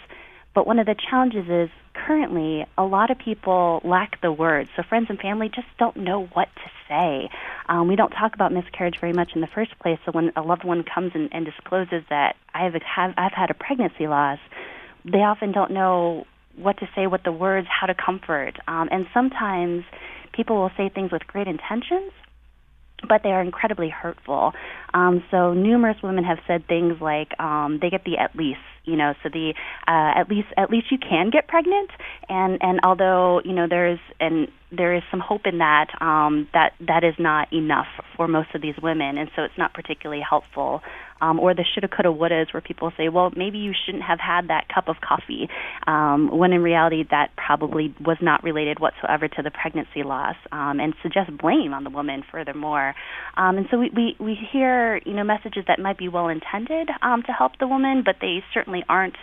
But 0.54 0.66
one 0.66 0.80
of 0.80 0.86
the 0.86 0.96
challenges 1.10 1.50
is 1.50 1.70
currently 1.94 2.66
a 2.78 2.84
lot 2.84 3.12
of 3.12 3.18
people 3.18 3.82
lack 3.84 4.22
the 4.22 4.32
words. 4.32 4.70
So 4.76 4.84
friends 4.84 5.08
and 5.10 5.20
family 5.20 5.50
just 5.54 5.68
don't 5.78 5.98
know 5.98 6.30
what 6.34 6.48
to 6.56 6.72
say. 6.88 7.30
Um, 7.68 7.88
we 7.88 7.96
don't 7.96 8.12
talk 8.12 8.34
about 8.36 8.54
miscarriage 8.54 8.96
very 9.02 9.12
much 9.14 9.32
in 9.36 9.42
the 9.42 9.48
first 9.48 9.78
place. 9.80 10.00
So 10.06 10.12
when 10.12 10.32
a 10.36 10.42
loved 10.42 10.64
one 10.64 10.84
comes 10.84 11.12
and, 11.14 11.30
and 11.34 11.46
discloses 11.46 12.04
that 12.10 12.36
I've 12.54 12.74
have, 12.74 13.14
I've 13.18 13.34
had 13.34 13.50
a 13.52 13.54
pregnancy 13.54 14.08
loss, 14.08 14.40
they 15.04 15.20
often 15.20 15.52
don't 15.52 15.72
know 15.72 16.26
what 16.56 16.78
to 16.78 16.88
say, 16.96 17.06
what 17.06 17.24
the 17.26 17.34
words, 17.34 17.68
how 17.70 17.88
to 17.88 17.94
comfort. 17.94 18.58
Um, 18.68 18.88
and 18.92 19.08
sometimes 19.14 19.84
people 20.32 20.56
will 20.56 20.72
say 20.78 20.88
things 20.88 21.12
with 21.12 21.28
great 21.28 21.48
intentions, 21.48 22.14
but 23.08 23.22
they 23.24 23.30
are 23.30 23.42
incredibly 23.42 23.90
hurtful. 23.90 24.54
Um, 24.94 25.24
so 25.32 25.54
numerous 25.54 25.98
women 26.04 26.24
have 26.24 26.40
said 26.48 26.68
things 26.68 27.02
like 27.02 27.38
um, 27.40 27.80
they 27.82 27.90
get 27.90 28.04
the 28.06 28.18
at 28.18 28.36
least, 28.36 28.60
you 28.86 28.96
know, 28.96 29.14
so 29.24 29.30
the 29.30 29.54
uh, 29.88 30.20
at 30.20 30.30
least 30.30 30.48
at 30.58 30.70
least 30.70 30.88
you 30.92 30.98
can 30.98 31.30
get 31.30 31.48
pregnant, 31.48 31.90
and 32.30 32.58
and 32.62 32.80
although 32.84 33.42
you 33.44 33.54
know 33.54 33.68
there's 33.70 34.00
and 34.20 34.48
there 34.72 34.96
is 34.96 35.04
some 35.10 35.20
hope 35.20 35.42
in 35.46 35.60
that, 35.60 35.88
um, 36.02 36.48
that 36.54 36.74
that 36.82 37.04
is 37.04 37.16
not 37.18 37.52
enough 37.54 37.88
for 38.16 38.28
most 38.28 38.50
of 38.56 38.62
these 38.62 38.76
women, 38.82 39.18
and 39.18 39.30
so 39.36 39.44
it's 39.44 39.58
not 39.58 39.74
particularly 39.74 40.22
helpful 40.28 40.82
um, 41.22 41.40
or 41.40 41.54
the 41.54 41.64
shoulda, 41.64 41.88
coulda, 41.88 42.10
wouldas, 42.10 42.54
where 42.54 42.62
people 42.62 42.92
say, 42.98 43.10
well, 43.10 43.32
maybe 43.36 43.58
you 43.58 43.74
shouldn't 43.86 44.04
have 44.04 44.20
had 44.20 44.50
that 44.50 44.68
cup 44.74 44.88
of 44.88 44.98
coffee, 45.02 45.48
um, 45.88 46.30
when 46.38 46.52
in 46.52 46.62
reality 46.62 47.04
that 47.10 47.30
probably 47.36 47.94
was 48.06 48.18
not 48.22 48.44
related 48.44 48.80
whatsoever 48.80 49.28
to 49.28 49.42
the 49.42 49.52
pregnancy 49.52 50.04
loss, 50.04 50.36
um, 50.52 50.80
and 50.80 50.94
suggest 51.02 51.36
blame 51.38 51.74
on 51.74 51.84
the 51.84 51.90
woman 51.90 52.24
furthermore. 52.32 52.94
Um, 53.38 53.58
and 53.58 53.68
so 53.72 53.78
we, 53.78 53.90
we, 53.96 54.16
we 54.20 54.38
hear, 54.52 55.00
you 55.06 55.14
know, 55.14 55.24
messages 55.24 55.64
that 55.68 55.80
might 55.80 55.98
be 55.98 56.10
well 56.10 56.28
intended 56.28 56.90
um, 57.02 57.24
to 57.24 57.32
help 57.32 57.54
the 57.60 57.68
woman, 57.68 58.04
but 58.06 58.16
they 58.22 58.44
certainly 58.54 58.84
aren't. 58.90 59.16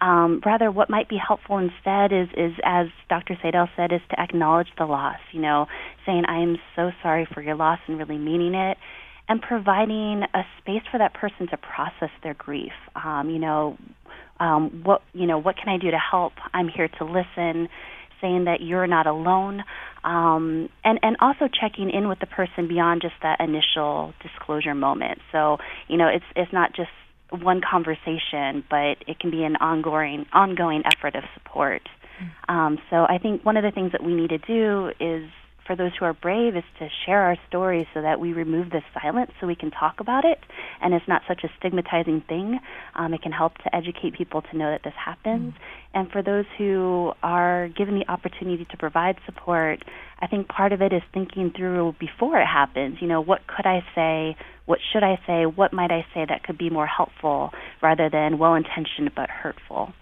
Um, 0.00 0.40
rather, 0.44 0.70
what 0.70 0.88
might 0.88 1.08
be 1.08 1.16
helpful 1.16 1.58
instead 1.58 2.12
is, 2.12 2.28
is, 2.36 2.52
as 2.64 2.86
Dr. 3.08 3.36
Seidel 3.42 3.68
said, 3.76 3.92
is 3.92 4.00
to 4.10 4.20
acknowledge 4.20 4.68
the 4.78 4.84
loss, 4.84 5.18
you 5.32 5.40
know, 5.40 5.66
saying, 6.06 6.24
I 6.28 6.42
am 6.42 6.56
so 6.76 6.90
sorry 7.02 7.26
for 7.32 7.42
your 7.42 7.56
loss 7.56 7.78
and 7.86 7.98
really 7.98 8.18
meaning 8.18 8.54
it 8.54 8.78
and 9.30 9.40
providing 9.40 10.24
a 10.34 10.42
space 10.58 10.82
for 10.90 10.98
that 10.98 11.14
person 11.14 11.46
to 11.46 11.56
process 11.56 12.10
their 12.24 12.34
grief. 12.34 12.72
Um, 12.96 13.30
you 13.30 13.38
know, 13.38 13.78
um, 14.40 14.82
what 14.84 15.02
you 15.14 15.26
know, 15.26 15.38
what 15.38 15.56
can 15.56 15.68
I 15.68 15.78
do 15.78 15.90
to 15.92 15.98
help? 15.98 16.32
I'm 16.52 16.68
here 16.68 16.88
to 16.98 17.04
listen. 17.04 17.68
Saying 18.20 18.44
that 18.44 18.60
you're 18.60 18.86
not 18.86 19.06
alone, 19.06 19.62
um, 20.04 20.68
and 20.84 20.98
and 21.02 21.16
also 21.20 21.48
checking 21.48 21.88
in 21.88 22.06
with 22.06 22.18
the 22.18 22.26
person 22.26 22.68
beyond 22.68 23.00
just 23.00 23.14
that 23.22 23.40
initial 23.40 24.12
disclosure 24.20 24.74
moment. 24.74 25.20
So 25.32 25.56
you 25.88 25.96
know, 25.96 26.08
it's 26.08 26.24
it's 26.36 26.52
not 26.52 26.74
just 26.74 26.90
one 27.30 27.62
conversation, 27.62 28.62
but 28.68 28.98
it 29.06 29.18
can 29.20 29.30
be 29.30 29.42
an 29.44 29.56
ongoing 29.56 30.26
ongoing 30.34 30.82
effort 30.84 31.14
of 31.14 31.24
support. 31.32 31.80
Mm-hmm. 32.20 32.54
Um, 32.54 32.78
so 32.90 33.06
I 33.08 33.16
think 33.16 33.42
one 33.42 33.56
of 33.56 33.62
the 33.62 33.70
things 33.70 33.92
that 33.92 34.04
we 34.04 34.12
need 34.12 34.30
to 34.30 34.38
do 34.38 34.90
is 35.00 35.30
for 35.70 35.76
those 35.76 35.92
who 36.00 36.04
are 36.04 36.12
brave 36.12 36.56
is 36.56 36.64
to 36.80 36.88
share 37.06 37.20
our 37.20 37.36
stories 37.46 37.86
so 37.94 38.02
that 38.02 38.18
we 38.18 38.32
remove 38.32 38.70
the 38.70 38.82
silence 39.00 39.30
so 39.40 39.46
we 39.46 39.54
can 39.54 39.70
talk 39.70 40.00
about 40.00 40.24
it 40.24 40.40
and 40.82 40.92
it's 40.92 41.06
not 41.06 41.22
such 41.28 41.44
a 41.44 41.48
stigmatizing 41.58 42.22
thing. 42.22 42.58
Um, 42.96 43.14
it 43.14 43.22
can 43.22 43.30
help 43.30 43.56
to 43.58 43.72
educate 43.72 44.14
people 44.14 44.42
to 44.42 44.56
know 44.56 44.72
that 44.72 44.82
this 44.82 44.94
happens. 44.98 45.52
Mm-hmm. 45.52 45.98
And 45.98 46.10
for 46.10 46.22
those 46.22 46.44
who 46.58 47.12
are 47.22 47.68
given 47.68 48.00
the 48.00 48.10
opportunity 48.10 48.66
to 48.68 48.76
provide 48.78 49.18
support, 49.26 49.84
I 50.18 50.26
think 50.26 50.48
part 50.48 50.72
of 50.72 50.82
it 50.82 50.92
is 50.92 51.02
thinking 51.14 51.52
through 51.56 51.94
before 52.00 52.40
it 52.40 52.46
happens. 52.46 52.96
You 53.00 53.06
know, 53.06 53.20
what 53.20 53.46
could 53.46 53.66
I 53.66 53.84
say? 53.94 54.36
What 54.70 54.78
should 54.92 55.02
I 55.02 55.18
say? 55.26 55.46
What 55.46 55.72
might 55.72 55.90
I 55.90 56.06
say 56.14 56.24
that 56.28 56.44
could 56.44 56.56
be 56.56 56.70
more 56.70 56.86
helpful 56.86 57.52
rather 57.82 58.08
than 58.08 58.38
well 58.38 58.54
intentioned 58.54 59.10
but 59.16 59.28
hurtful? 59.28 59.92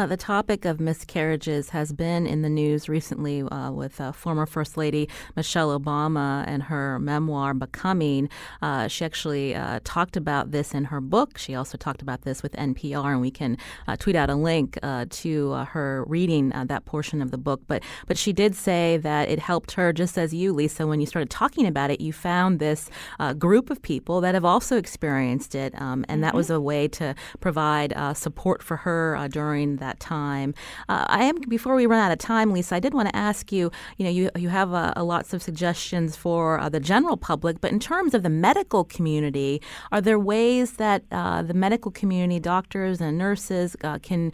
Uh, 0.00 0.06
the 0.06 0.16
topic 0.16 0.64
of 0.64 0.80
miscarriages 0.80 1.70
has 1.70 1.92
been 1.92 2.26
in 2.26 2.42
the 2.42 2.48
news 2.48 2.88
recently 2.88 3.42
uh, 3.42 3.70
with 3.70 4.00
uh, 4.00 4.10
former 4.10 4.44
First 4.44 4.76
Lady 4.76 5.08
Michelle 5.36 5.78
Obama 5.78 6.42
and 6.48 6.64
her 6.64 6.98
memoir, 6.98 7.54
Becoming. 7.54 8.28
Uh, 8.60 8.88
she 8.88 9.04
actually 9.04 9.54
uh, 9.54 9.78
talked 9.84 10.16
about 10.16 10.50
this 10.50 10.74
in 10.74 10.86
her 10.86 11.00
book. 11.00 11.38
She 11.38 11.54
also 11.54 11.78
talked 11.78 12.02
about 12.02 12.22
this 12.22 12.42
with 12.42 12.50
NPR, 12.54 13.12
and 13.12 13.20
we 13.20 13.30
can 13.30 13.56
uh, 13.86 13.94
tweet 13.94 14.16
out 14.16 14.28
a 14.28 14.34
link 14.34 14.76
to 15.10 15.52
her 15.52 16.04
reading 16.08 16.48
that 16.48 16.84
portion 16.84 17.22
of 17.22 17.30
the 17.30 17.38
book. 17.38 17.60
But, 17.68 17.84
but 18.08 18.18
she 18.18 18.32
did 18.32 18.56
say 18.56 18.96
that 18.96 19.28
it 19.28 19.38
helped 19.38 19.70
her, 19.72 19.92
just 19.92 20.18
as 20.18 20.34
you, 20.34 20.52
Lisa, 20.52 20.84
when 20.84 20.98
you 20.98 21.06
started 21.06 21.30
talking 21.30 21.64
about 21.64 21.92
it, 21.92 22.00
you 22.00 22.12
found 22.12 22.58
this 22.58 22.90
group 23.38 23.70
of 23.70 23.80
people 23.82 24.15
people 24.16 24.22
that 24.22 24.34
have 24.34 24.46
also 24.46 24.78
experienced 24.78 25.54
it, 25.54 25.74
um, 25.74 26.06
and 26.08 26.16
mm-hmm. 26.16 26.20
that 26.22 26.34
was 26.34 26.48
a 26.48 26.58
way 26.58 26.88
to 26.88 27.14
provide 27.40 27.92
uh, 27.92 28.14
support 28.14 28.62
for 28.62 28.78
her 28.78 29.14
uh, 29.14 29.28
during 29.28 29.76
that 29.76 30.00
time. 30.00 30.54
Uh, 30.88 31.04
I 31.08 31.24
am 31.24 31.36
before 31.48 31.74
we 31.74 31.84
run 31.84 32.00
out 32.00 32.12
of 32.12 32.18
time, 32.18 32.50
Lisa. 32.50 32.76
I 32.76 32.80
did 32.80 32.94
want 32.94 33.08
to 33.10 33.16
ask 33.16 33.52
you. 33.52 33.70
You 33.98 34.04
know, 34.04 34.10
you 34.10 34.30
you 34.36 34.48
have 34.48 34.72
uh, 34.72 34.94
lots 34.96 35.34
of 35.34 35.42
suggestions 35.42 36.16
for 36.16 36.58
uh, 36.58 36.70
the 36.70 36.80
general 36.80 37.18
public, 37.18 37.60
but 37.60 37.72
in 37.72 37.78
terms 37.78 38.14
of 38.14 38.22
the 38.22 38.30
medical 38.30 38.84
community, 38.84 39.60
are 39.92 40.00
there 40.00 40.18
ways 40.18 40.76
that 40.76 41.02
uh, 41.12 41.42
the 41.42 41.54
medical 41.54 41.90
community, 41.90 42.40
doctors 42.40 43.02
and 43.02 43.18
nurses, 43.18 43.76
can 44.02 44.32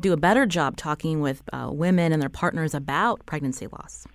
do 0.00 0.12
a 0.12 0.16
better 0.16 0.46
job 0.46 0.76
talking 0.76 1.20
with 1.20 1.42
women 1.52 2.12
and 2.12 2.20
their 2.20 2.34
partners 2.42 2.74
about 2.74 3.24
pregnancy 3.26 3.68
loss? 3.68 4.06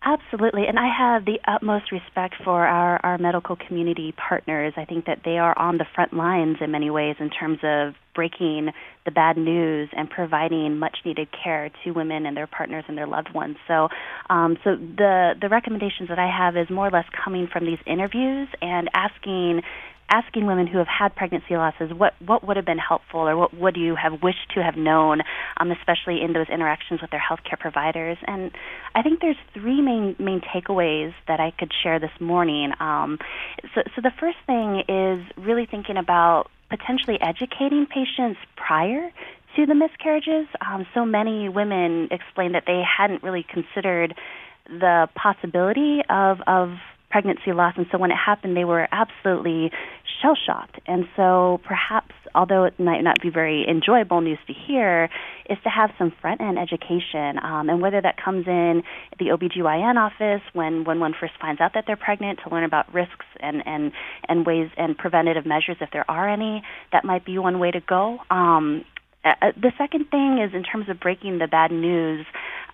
Absolutely, 0.00 0.66
and 0.68 0.78
I 0.78 0.86
have 0.96 1.24
the 1.24 1.40
utmost 1.46 1.90
respect 1.90 2.36
for 2.44 2.64
our, 2.64 3.00
our 3.04 3.18
medical 3.18 3.56
community 3.56 4.14
partners. 4.16 4.72
I 4.76 4.84
think 4.84 5.06
that 5.06 5.22
they 5.24 5.38
are 5.38 5.58
on 5.58 5.76
the 5.78 5.86
front 5.92 6.12
lines 6.12 6.58
in 6.60 6.70
many 6.70 6.88
ways 6.88 7.16
in 7.18 7.30
terms 7.30 7.58
of 7.64 7.94
breaking 8.14 8.70
the 9.04 9.10
bad 9.10 9.36
news 9.36 9.88
and 9.92 10.08
providing 10.08 10.78
much 10.78 10.98
needed 11.04 11.28
care 11.42 11.70
to 11.82 11.90
women 11.90 12.26
and 12.26 12.36
their 12.36 12.46
partners 12.46 12.84
and 12.86 12.96
their 12.96 13.08
loved 13.08 13.34
ones. 13.34 13.56
So, 13.66 13.88
um, 14.30 14.56
so 14.62 14.76
the 14.76 15.34
the 15.40 15.48
recommendations 15.48 16.10
that 16.10 16.18
I 16.18 16.30
have 16.30 16.56
is 16.56 16.70
more 16.70 16.86
or 16.86 16.90
less 16.90 17.06
coming 17.24 17.48
from 17.52 17.66
these 17.66 17.78
interviews 17.84 18.48
and 18.62 18.88
asking 18.94 19.62
asking 20.10 20.46
women 20.46 20.66
who 20.66 20.78
have 20.78 20.86
had 20.86 21.14
pregnancy 21.14 21.56
losses 21.56 21.92
what 21.92 22.14
what 22.24 22.46
would 22.46 22.56
have 22.56 22.64
been 22.64 22.78
helpful 22.78 23.20
or 23.20 23.36
what 23.36 23.54
would 23.54 23.76
you 23.76 23.94
have 23.94 24.22
wished 24.22 24.50
to 24.54 24.62
have 24.62 24.76
known, 24.76 25.20
um, 25.58 25.70
especially 25.70 26.22
in 26.22 26.32
those 26.32 26.48
interactions 26.48 27.00
with 27.02 27.10
their 27.10 27.22
healthcare 27.22 27.58
providers. 27.58 28.16
And 28.26 28.50
I 28.94 29.02
think 29.02 29.20
there's 29.20 29.36
three 29.54 29.80
main 29.82 30.16
main 30.18 30.40
takeaways 30.40 31.12
that 31.26 31.40
I 31.40 31.52
could 31.58 31.72
share 31.82 31.98
this 31.98 32.10
morning. 32.20 32.72
Um, 32.80 33.18
so, 33.74 33.82
so 33.94 34.02
the 34.02 34.12
first 34.18 34.38
thing 34.46 34.82
is 34.88 35.20
really 35.36 35.66
thinking 35.66 35.96
about 35.96 36.46
potentially 36.70 37.18
educating 37.20 37.86
patients 37.86 38.38
prior 38.56 39.10
to 39.56 39.66
the 39.66 39.74
miscarriages. 39.74 40.46
Um, 40.60 40.86
so 40.94 41.04
many 41.04 41.48
women 41.48 42.08
explained 42.10 42.54
that 42.54 42.64
they 42.66 42.82
hadn't 42.82 43.22
really 43.22 43.44
considered 43.48 44.14
the 44.68 45.08
possibility 45.14 46.00
of 46.08 46.38
of 46.46 46.76
pregnancy 47.10 47.52
loss. 47.52 47.74
And 47.76 47.86
so 47.90 47.98
when 47.98 48.10
it 48.10 48.16
happened, 48.16 48.56
they 48.56 48.64
were 48.64 48.86
absolutely 48.92 49.70
shell 50.20 50.36
shocked. 50.46 50.80
And 50.86 51.06
so 51.16 51.60
perhaps, 51.64 52.14
although 52.34 52.64
it 52.64 52.78
might 52.78 53.02
not 53.02 53.20
be 53.20 53.30
very 53.30 53.66
enjoyable 53.68 54.20
news 54.20 54.38
to 54.46 54.52
hear, 54.52 55.08
is 55.48 55.58
to 55.64 55.70
have 55.70 55.90
some 55.98 56.12
front 56.20 56.40
end 56.40 56.58
education. 56.58 57.38
Um, 57.42 57.68
and 57.68 57.80
whether 57.80 58.00
that 58.00 58.16
comes 58.22 58.46
in 58.46 58.82
the 59.18 59.26
OBGYN 59.26 59.96
office 59.96 60.42
when, 60.52 60.84
when 60.84 61.00
one 61.00 61.14
first 61.18 61.34
finds 61.40 61.60
out 61.60 61.72
that 61.74 61.84
they're 61.86 61.96
pregnant 61.96 62.40
to 62.44 62.50
learn 62.50 62.64
about 62.64 62.92
risks 62.92 63.26
and, 63.40 63.62
and, 63.66 63.92
and 64.28 64.46
ways 64.46 64.70
and 64.76 64.96
preventative 64.96 65.46
measures 65.46 65.76
if 65.80 65.90
there 65.92 66.08
are 66.10 66.28
any, 66.28 66.62
that 66.92 67.04
might 67.04 67.24
be 67.24 67.38
one 67.38 67.58
way 67.58 67.70
to 67.70 67.80
go. 67.80 68.18
Um, 68.30 68.84
uh, 69.24 69.52
the 69.56 69.72
second 69.76 70.10
thing 70.10 70.38
is 70.38 70.54
in 70.54 70.62
terms 70.62 70.88
of 70.88 71.00
breaking 71.00 71.38
the 71.38 71.48
bad 71.48 71.70
news. 71.70 72.24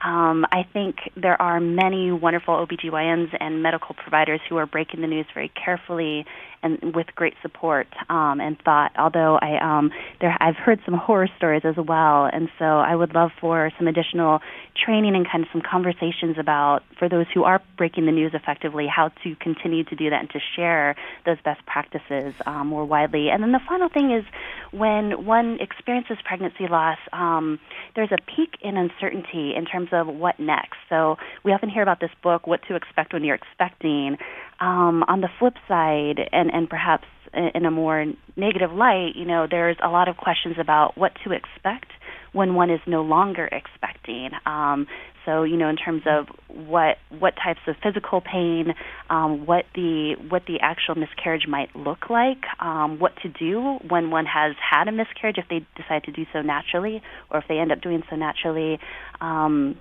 Um, 0.05 0.45
I 0.53 0.66
think 0.70 0.97
there 1.16 1.40
are 1.40 1.59
many 1.61 2.12
wonderful 2.12 2.55
OBGYNs 2.55 3.34
and 3.40 3.62
medical 3.62 3.95
providers 3.95 4.40
who 4.49 4.59
are 4.59 4.66
breaking 4.66 5.01
the 5.01 5.07
news 5.07 5.26
very 5.32 5.51
carefully 5.64 6.26
and 6.64 6.94
with 6.94 7.06
great 7.14 7.34
support 7.42 7.86
um, 8.08 8.40
and 8.40 8.58
thought. 8.64 8.90
Although 8.98 9.38
I 9.40 9.58
um, 9.62 9.92
there, 10.20 10.36
I've 10.40 10.56
heard 10.56 10.80
some 10.84 10.94
horror 10.94 11.28
stories 11.36 11.62
as 11.64 11.76
well, 11.76 12.28
and 12.32 12.48
so 12.58 12.64
I 12.64 12.96
would 12.96 13.14
love 13.14 13.30
for 13.40 13.70
some 13.78 13.86
additional 13.86 14.40
training 14.84 15.14
and 15.14 15.28
kind 15.30 15.44
of 15.44 15.50
some 15.52 15.62
conversations 15.62 16.36
about 16.38 16.82
for 16.98 17.08
those 17.08 17.26
who 17.32 17.44
are 17.44 17.62
breaking 17.76 18.06
the 18.06 18.12
news 18.12 18.32
effectively, 18.34 18.86
how 18.86 19.10
to 19.22 19.36
continue 19.36 19.84
to 19.84 19.94
do 19.94 20.10
that 20.10 20.20
and 20.20 20.30
to 20.30 20.40
share 20.56 20.96
those 21.24 21.36
best 21.44 21.64
practices 21.66 22.34
um, 22.46 22.68
more 22.68 22.84
widely. 22.84 23.28
And 23.28 23.42
then 23.42 23.52
the 23.52 23.60
final 23.68 23.88
thing 23.88 24.10
is 24.10 24.24
when 24.72 25.24
one 25.24 25.58
experiences 25.60 26.16
pregnancy 26.24 26.66
loss, 26.68 26.98
um, 27.12 27.60
there's 27.94 28.10
a 28.10 28.18
peak 28.34 28.56
in 28.62 28.76
uncertainty 28.76 29.54
in 29.54 29.64
terms 29.64 29.90
of 29.92 30.06
what 30.08 30.40
next. 30.40 30.78
So 30.88 31.16
we 31.44 31.52
often 31.52 31.68
hear 31.68 31.82
about 31.82 32.00
this 32.00 32.10
book, 32.22 32.46
What 32.46 32.60
to 32.68 32.74
Expect 32.74 33.12
When 33.12 33.24
You're 33.24 33.36
Expecting. 33.36 34.16
Um, 34.61 35.02
on 35.09 35.20
the 35.20 35.28
flip 35.38 35.55
side, 35.68 36.20
and, 36.32 36.52
and 36.52 36.68
perhaps 36.68 37.07
in 37.55 37.64
a 37.64 37.70
more 37.70 38.07
negative 38.36 38.72
light, 38.72 39.12
you 39.16 39.24
know, 39.24 39.46
there's 39.50 39.76
a 39.82 39.88
lot 39.88 40.09
of 40.09 40.16
questions 40.16 40.57
about 40.61 40.96
what 40.96 41.12
to 41.24 41.32
expect 41.32 41.90
when 42.32 42.55
one 42.55 42.70
is 42.70 42.80
no 42.86 43.02
longer 43.02 43.48
expecting. 43.50 44.30
Um, 44.46 44.86
so, 45.24 45.42
you 45.42 45.57
know, 45.57 45.68
in 45.68 45.76
terms 45.76 46.02
of 46.07 46.26
what 46.48 46.98
what 47.18 47.34
types 47.42 47.61
of 47.66 47.76
physical 47.82 48.20
pain, 48.20 48.74
um, 49.09 49.46
what 49.46 49.64
the 49.74 50.16
what 50.28 50.42
the 50.46 50.61
actual 50.61 50.96
miscarriage 50.96 51.46
might 51.48 51.74
look 51.74 52.11
like, 52.11 52.42
um, 52.61 52.98
what 52.98 53.12
to 53.22 53.28
do 53.28 53.78
when 53.88 54.11
one 54.11 54.26
has 54.26 54.55
had 54.59 54.86
a 54.88 54.92
miscarriage 54.92 55.38
if 55.38 55.46
they 55.48 55.66
decide 55.80 56.05
to 56.05 56.12
do 56.12 56.26
so 56.32 56.42
naturally, 56.42 57.02
or 57.30 57.38
if 57.38 57.44
they 57.48 57.59
end 57.59 57.72
up 57.72 57.80
doing 57.80 58.02
so 58.11 58.16
naturally. 58.16 58.78
Um, 59.20 59.76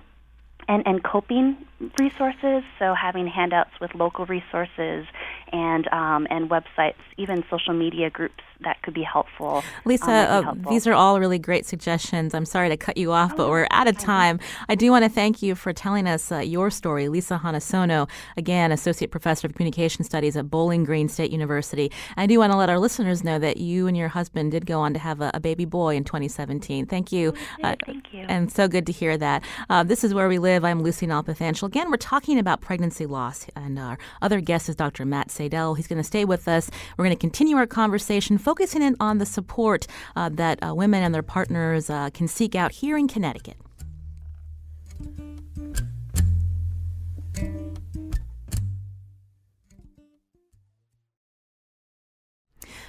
and, 0.68 0.82
and 0.86 1.02
coping 1.02 1.56
resources, 1.98 2.62
so 2.78 2.94
having 2.94 3.26
handouts 3.26 3.70
with 3.80 3.94
local 3.94 4.26
resources 4.26 5.06
and 5.52 5.88
um, 5.92 6.26
and 6.30 6.50
websites, 6.50 7.02
even 7.16 7.44
social 7.50 7.74
media 7.74 8.10
groups 8.10 8.42
that 8.64 8.82
could 8.82 8.94
be 8.94 9.02
helpful. 9.02 9.62
Lisa, 9.84 10.04
um, 10.04 10.10
uh, 10.10 10.42
helpful. 10.42 10.72
these 10.72 10.86
are 10.86 10.94
all 10.94 11.20
really 11.20 11.38
great 11.38 11.66
suggestions. 11.66 12.34
I'm 12.34 12.44
sorry 12.44 12.68
to 12.68 12.76
cut 12.76 12.96
you 12.96 13.12
off, 13.12 13.32
oh, 13.34 13.36
but 13.36 13.50
we're 13.50 13.66
out 13.70 13.88
of 13.88 13.98
time. 13.98 14.40
I 14.68 14.74
do 14.74 14.90
want 14.90 15.04
to 15.04 15.08
thank 15.10 15.42
you 15.42 15.54
for 15.54 15.72
telling 15.72 16.06
us 16.06 16.32
uh, 16.32 16.38
your 16.38 16.70
story. 16.70 17.08
Lisa 17.08 17.40
Hanasono, 17.42 18.08
again, 18.36 18.72
Associate 18.72 19.10
Professor 19.10 19.46
of 19.46 19.54
Communication 19.54 20.04
Studies 20.04 20.36
at 20.36 20.50
Bowling 20.50 20.84
Green 20.84 21.08
State 21.08 21.30
University. 21.30 21.90
I 22.16 22.26
do 22.26 22.38
want 22.38 22.52
to 22.52 22.58
let 22.58 22.68
our 22.68 22.78
listeners 22.78 23.22
know 23.22 23.38
that 23.38 23.58
you 23.58 23.86
and 23.86 23.96
your 23.96 24.08
husband 24.08 24.52
did 24.52 24.66
go 24.66 24.80
on 24.80 24.92
to 24.94 24.98
have 24.98 25.20
a, 25.20 25.30
a 25.34 25.40
baby 25.40 25.64
boy 25.64 25.96
in 25.96 26.04
2017. 26.04 26.86
Thank 26.86 27.12
you. 27.12 27.34
Uh, 27.62 27.76
thank 27.86 28.12
you. 28.12 28.24
And 28.28 28.50
so 28.50 28.68
good 28.68 28.86
to 28.86 28.92
hear 28.92 29.16
that. 29.18 29.44
Uh, 29.68 29.82
this 29.82 30.04
is 30.04 30.14
Where 30.14 30.28
We 30.28 30.38
Live. 30.38 30.64
I'm 30.64 30.82
Lucy 30.82 31.06
Nalpathanchel. 31.06 31.68
Again, 31.68 31.90
we're 31.90 31.96
talking 31.96 32.38
about 32.38 32.60
pregnancy 32.60 33.06
loss, 33.06 33.46
and 33.54 33.78
our 33.78 33.98
other 34.22 34.40
guest 34.40 34.68
is 34.68 34.76
Dr. 34.76 35.04
Matt 35.04 35.28
Sadel. 35.28 35.76
He's 35.76 35.86
going 35.86 35.98
to 35.98 36.04
stay 36.04 36.24
with 36.24 36.48
us. 36.48 36.70
We're 36.96 37.04
going 37.04 37.16
to 37.16 37.20
continue 37.20 37.56
our 37.56 37.66
conversation, 37.66 38.38
focusing 38.54 38.82
in 38.82 38.94
on 39.00 39.18
the 39.18 39.26
support 39.26 39.84
uh, 40.14 40.28
that 40.28 40.62
uh, 40.64 40.72
women 40.72 41.02
and 41.02 41.12
their 41.12 41.24
partners 41.24 41.90
uh, 41.90 42.08
can 42.10 42.28
seek 42.28 42.54
out 42.54 42.70
here 42.70 42.96
in 42.96 43.08
Connecticut. 43.08 43.56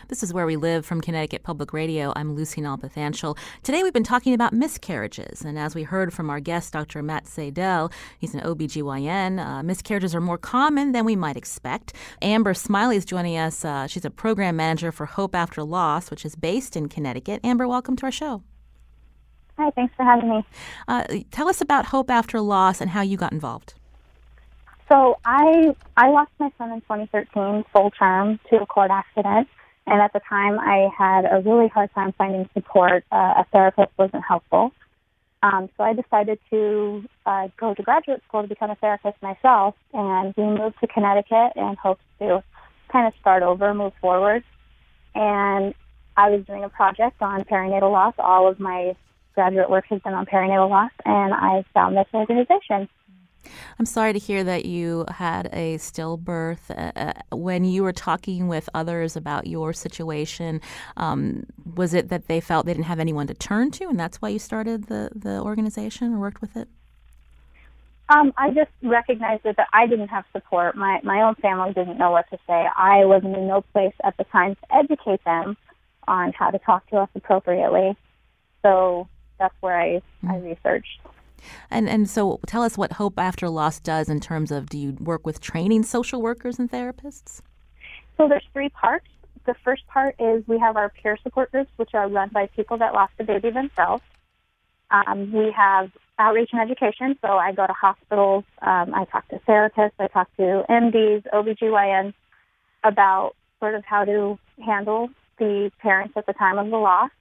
This 0.08 0.22
is 0.22 0.32
Where 0.32 0.46
We 0.46 0.56
Live 0.56 0.86
from 0.86 1.02
Connecticut 1.02 1.42
Public 1.42 1.74
Radio. 1.74 2.14
I'm 2.16 2.36
Lucy 2.36 2.62
Nalpathanchel. 2.62 3.36
Today 3.64 3.82
we've 3.82 3.92
been 3.92 4.04
talking 4.04 4.36
about 4.36 4.54
miscarriages. 4.54 5.42
And 5.44 5.58
as 5.58 5.74
we 5.74 5.82
heard 5.82 6.14
from 6.14 6.30
our 6.30 6.40
guest, 6.40 6.74
Dr. 6.74 7.02
Matt 7.02 7.26
Seidel, 7.26 7.92
he's 8.20 8.36
an 8.36 8.42
OBGYN. 8.42 9.44
Uh, 9.44 9.64
miscarriages 9.64 10.14
are 10.14 10.22
more 10.22 10.38
common 10.38 10.92
than 10.92 11.06
we 11.06 11.16
might 11.16 11.36
expect. 11.36 11.94
Amber 12.22 12.54
Smiley 12.54 12.98
is 12.98 13.04
joining 13.04 13.36
us. 13.36 13.66
Uh, 13.66 13.88
she's 13.88 14.06
a 14.06 14.12
program 14.12 14.56
manager 14.56 14.92
for 14.92 15.08
Hope 15.08 15.34
After 15.34 15.64
Loss, 15.64 16.12
which 16.12 16.24
is 16.24 16.36
based 16.36 16.78
in 16.78 16.88
Connecticut. 16.88 17.42
Amber, 17.44 17.68
welcome 17.68 17.96
to 17.96 18.06
our 18.06 18.12
show. 18.12 18.44
Hi, 19.58 19.72
thanks 19.72 19.96
for 19.96 20.04
having 20.04 20.30
me. 20.30 20.46
Uh, 20.88 21.06
tell 21.32 21.50
us 21.50 21.62
about 21.62 21.88
Hope 21.88 22.12
After 22.12 22.40
Loss 22.42 22.80
and 22.80 22.92
how 22.92 23.02
you 23.02 23.18
got 23.18 23.32
involved. 23.32 23.74
So 24.88 25.18
I 25.26 25.76
I 25.98 26.10
lost 26.10 26.30
my 26.38 26.52
son 26.60 26.72
in 26.74 26.82
2013 26.82 27.66
full 27.74 27.90
term 27.90 28.40
to 28.52 28.62
a 28.62 28.66
cord 28.68 28.92
accident. 28.92 29.48
And 29.88 30.02
at 30.02 30.14
the 30.14 30.22
time, 30.28 30.60
I 30.60 30.90
had 30.98 31.26
a 31.26 31.42
really 31.42 31.68
hard 31.68 31.94
time 31.94 32.14
finding 32.18 32.50
support. 32.54 33.06
Uh, 33.12 33.36
a 33.38 33.46
therapist 33.52 33.92
wasn't 33.98 34.24
helpful. 34.28 34.72
Um, 35.44 35.70
so 35.78 35.84
I 35.84 35.94
decided 35.94 36.40
to 36.50 37.04
uh, 37.26 37.50
go 37.60 37.76
to 37.76 37.84
graduate 37.84 38.22
school 38.28 38.42
to 38.42 38.48
become 38.48 38.72
a 38.72 38.76
therapist 38.76 39.22
myself. 39.22 39.76
And 39.94 40.34
we 40.36 40.44
moved 40.44 40.80
to 40.82 40.88
Connecticut 40.88 41.54
in 41.56 41.76
hopes 41.82 42.02
to 42.20 42.44
kind 42.92 43.08
of 43.08 43.14
start 43.20 43.44
over, 43.44 43.74
move 43.74 43.94
forward. 44.02 44.44
And 45.14 45.76
I 46.18 46.30
was 46.30 46.46
doing 46.46 46.64
a 46.64 46.70
project 46.70 47.22
on 47.22 47.44
perinatal 47.44 47.92
loss. 47.92 48.16
All 48.18 48.48
of 48.48 48.60
my 48.60 48.96
graduate 49.36 49.70
work 49.70 49.86
has 49.90 50.02
been 50.02 50.14
on 50.14 50.26
perinatal 50.26 50.70
loss, 50.70 50.92
and 51.06 51.34
I 51.34 51.64
found 51.74 51.96
this 51.96 52.08
organization. 52.14 52.90
I'm 53.80 53.86
sorry 53.86 54.14
to 54.14 54.20
hear 54.20 54.44
that 54.44 54.66
you 54.66 55.06
had 55.10 55.50
a 55.54 55.78
stillbirth. 55.78 56.70
Uh, 56.70 56.92
uh, 56.96 57.14
when 57.36 57.66
you 57.66 57.84
were 57.84 57.94
talking 57.94 58.48
with 58.48 58.70
others 58.74 59.16
about 59.16 59.48
your 59.48 59.74
situation, 59.74 60.62
um, 60.98 61.46
was 61.76 61.94
it 61.94 62.10
that 62.10 62.28
they 62.28 62.40
felt 62.40 62.66
they 62.66 62.74
didn't 62.74 62.86
have 62.86 63.00
anyone 63.00 63.28
to 63.28 63.34
turn 63.34 63.72
to, 63.72 63.86
and 63.86 64.00
that's 64.00 64.22
why 64.22 64.30
you 64.30 64.40
started 64.40 64.86
the, 64.86 65.10
the 65.16 65.42
organization 65.42 66.14
or 66.14 66.20
worked 66.20 66.42
with 66.42 66.56
it? 66.56 66.68
Um, 68.10 68.34
I 68.38 68.52
just 68.52 68.70
recognized 68.84 69.44
that 69.44 69.58
I 69.74 69.88
didn't 69.88 70.10
have 70.10 70.26
support. 70.32 70.76
My 70.76 71.00
my 71.04 71.24
own 71.24 71.36
family 71.36 71.74
didn't 71.74 71.98
know 71.98 72.12
what 72.12 72.30
to 72.30 72.38
say. 72.46 72.68
I 72.78 73.06
was 73.06 73.24
in 73.24 73.48
no 73.48 73.62
place 73.74 73.96
at 74.04 74.16
the 74.18 74.26
time 74.26 74.56
to 74.56 74.76
educate 74.76 75.24
them 75.24 75.58
on 76.08 76.32
how 76.34 76.52
to 76.52 76.60
talk 76.60 76.88
to 76.92 76.98
us 76.98 77.10
appropriately. 77.16 77.98
So 78.62 79.08
that's 79.40 79.56
where 79.60 79.80
I 79.80 79.88
mm-hmm. 80.24 80.32
I 80.32 80.38
researched. 80.38 81.00
And 81.70 81.90
and 81.90 82.10
so 82.10 82.40
tell 82.48 82.64
us 82.64 82.78
what 82.78 82.94
Hope 82.94 83.20
After 83.20 83.50
Loss 83.50 83.82
does 83.82 84.10
in 84.10 84.20
terms 84.20 84.52
of 84.52 84.70
do 84.70 84.78
you 84.78 84.98
work 85.00 85.26
with 85.26 85.42
training 85.42 85.84
social 85.84 86.22
workers 86.22 86.60
and 86.60 86.72
therapists? 86.72 87.42
So 88.18 88.28
there's 88.28 88.46
three 88.54 88.70
parts. 88.70 89.08
The 89.46 89.56
first 89.64 89.86
part 89.88 90.16
is 90.20 90.44
we 90.48 90.58
have 90.60 90.76
our 90.76 90.90
peer 90.90 91.18
support 91.22 91.52
groups, 91.52 91.72
which 91.76 91.94
are 91.94 92.08
run 92.10 92.30
by 92.30 92.48
people 92.48 92.78
that 92.78 92.94
lost 92.94 93.14
a 93.20 93.24
baby 93.24 93.52
themselves. 93.52 94.04
Um, 94.90 95.32
we 95.32 95.52
have 95.52 95.92
outreach 96.18 96.50
and 96.54 96.62
education, 96.62 97.18
so 97.22 97.28
I 97.34 97.52
go 97.52 97.68
to 97.68 97.74
hospitals, 97.74 98.46
um, 98.62 98.94
I 98.94 99.06
talk 99.06 99.28
to 99.30 99.40
therapists, 99.40 99.92
I 100.00 100.08
talk 100.08 100.30
to 100.38 100.64
MDs, 100.70 101.24
OBGYNs 101.34 102.14
about 102.84 103.36
sort 103.60 103.76
of 103.76 103.84
how 103.84 104.06
to 104.06 104.40
handle 104.64 105.10
the 105.38 105.72
parents 105.80 106.14
at 106.16 106.26
the 106.26 106.34
time 106.34 106.58
of 106.58 106.70
the 106.70 106.78
loss 106.78 107.12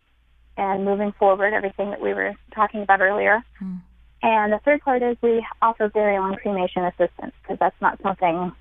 and 0.57 0.85
moving 0.85 1.13
forward, 1.19 1.53
everything 1.53 1.91
that 1.91 2.01
we 2.01 2.15
were 2.15 2.35
talking 2.55 2.83
about 2.83 3.01
earlier. 3.01 3.43
Mm. 3.61 3.81
And 4.25 4.55
the 4.55 4.59
third 4.65 4.81
part 4.81 5.03
is 5.03 5.19
we 5.21 5.47
offer 5.61 5.91
very 5.93 6.19
long 6.19 6.37
cremation 6.37 6.83
assistance 6.83 7.35
because 7.43 7.59
that's 7.61 7.79
not 7.83 8.01
something 8.03 8.53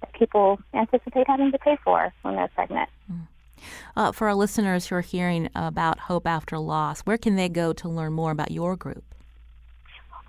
that 0.00 0.12
people 0.14 0.58
anticipate 0.72 1.26
having 1.26 1.52
to 1.52 1.58
pay 1.58 1.76
for 1.84 2.10
when 2.22 2.36
they're 2.36 2.48
pregnant. 2.48 2.88
Mm. 3.12 3.26
Uh, 3.94 4.12
for 4.12 4.28
our 4.28 4.34
listeners 4.34 4.86
who 4.86 4.94
are 4.94 5.02
hearing 5.02 5.50
about 5.54 5.98
Hope 5.98 6.26
After 6.26 6.58
Loss, 6.58 7.02
where 7.02 7.18
can 7.18 7.36
they 7.36 7.50
go 7.50 7.74
to 7.74 7.86
learn 7.86 8.14
more 8.14 8.30
about 8.30 8.50
your 8.50 8.76
group? 8.76 9.04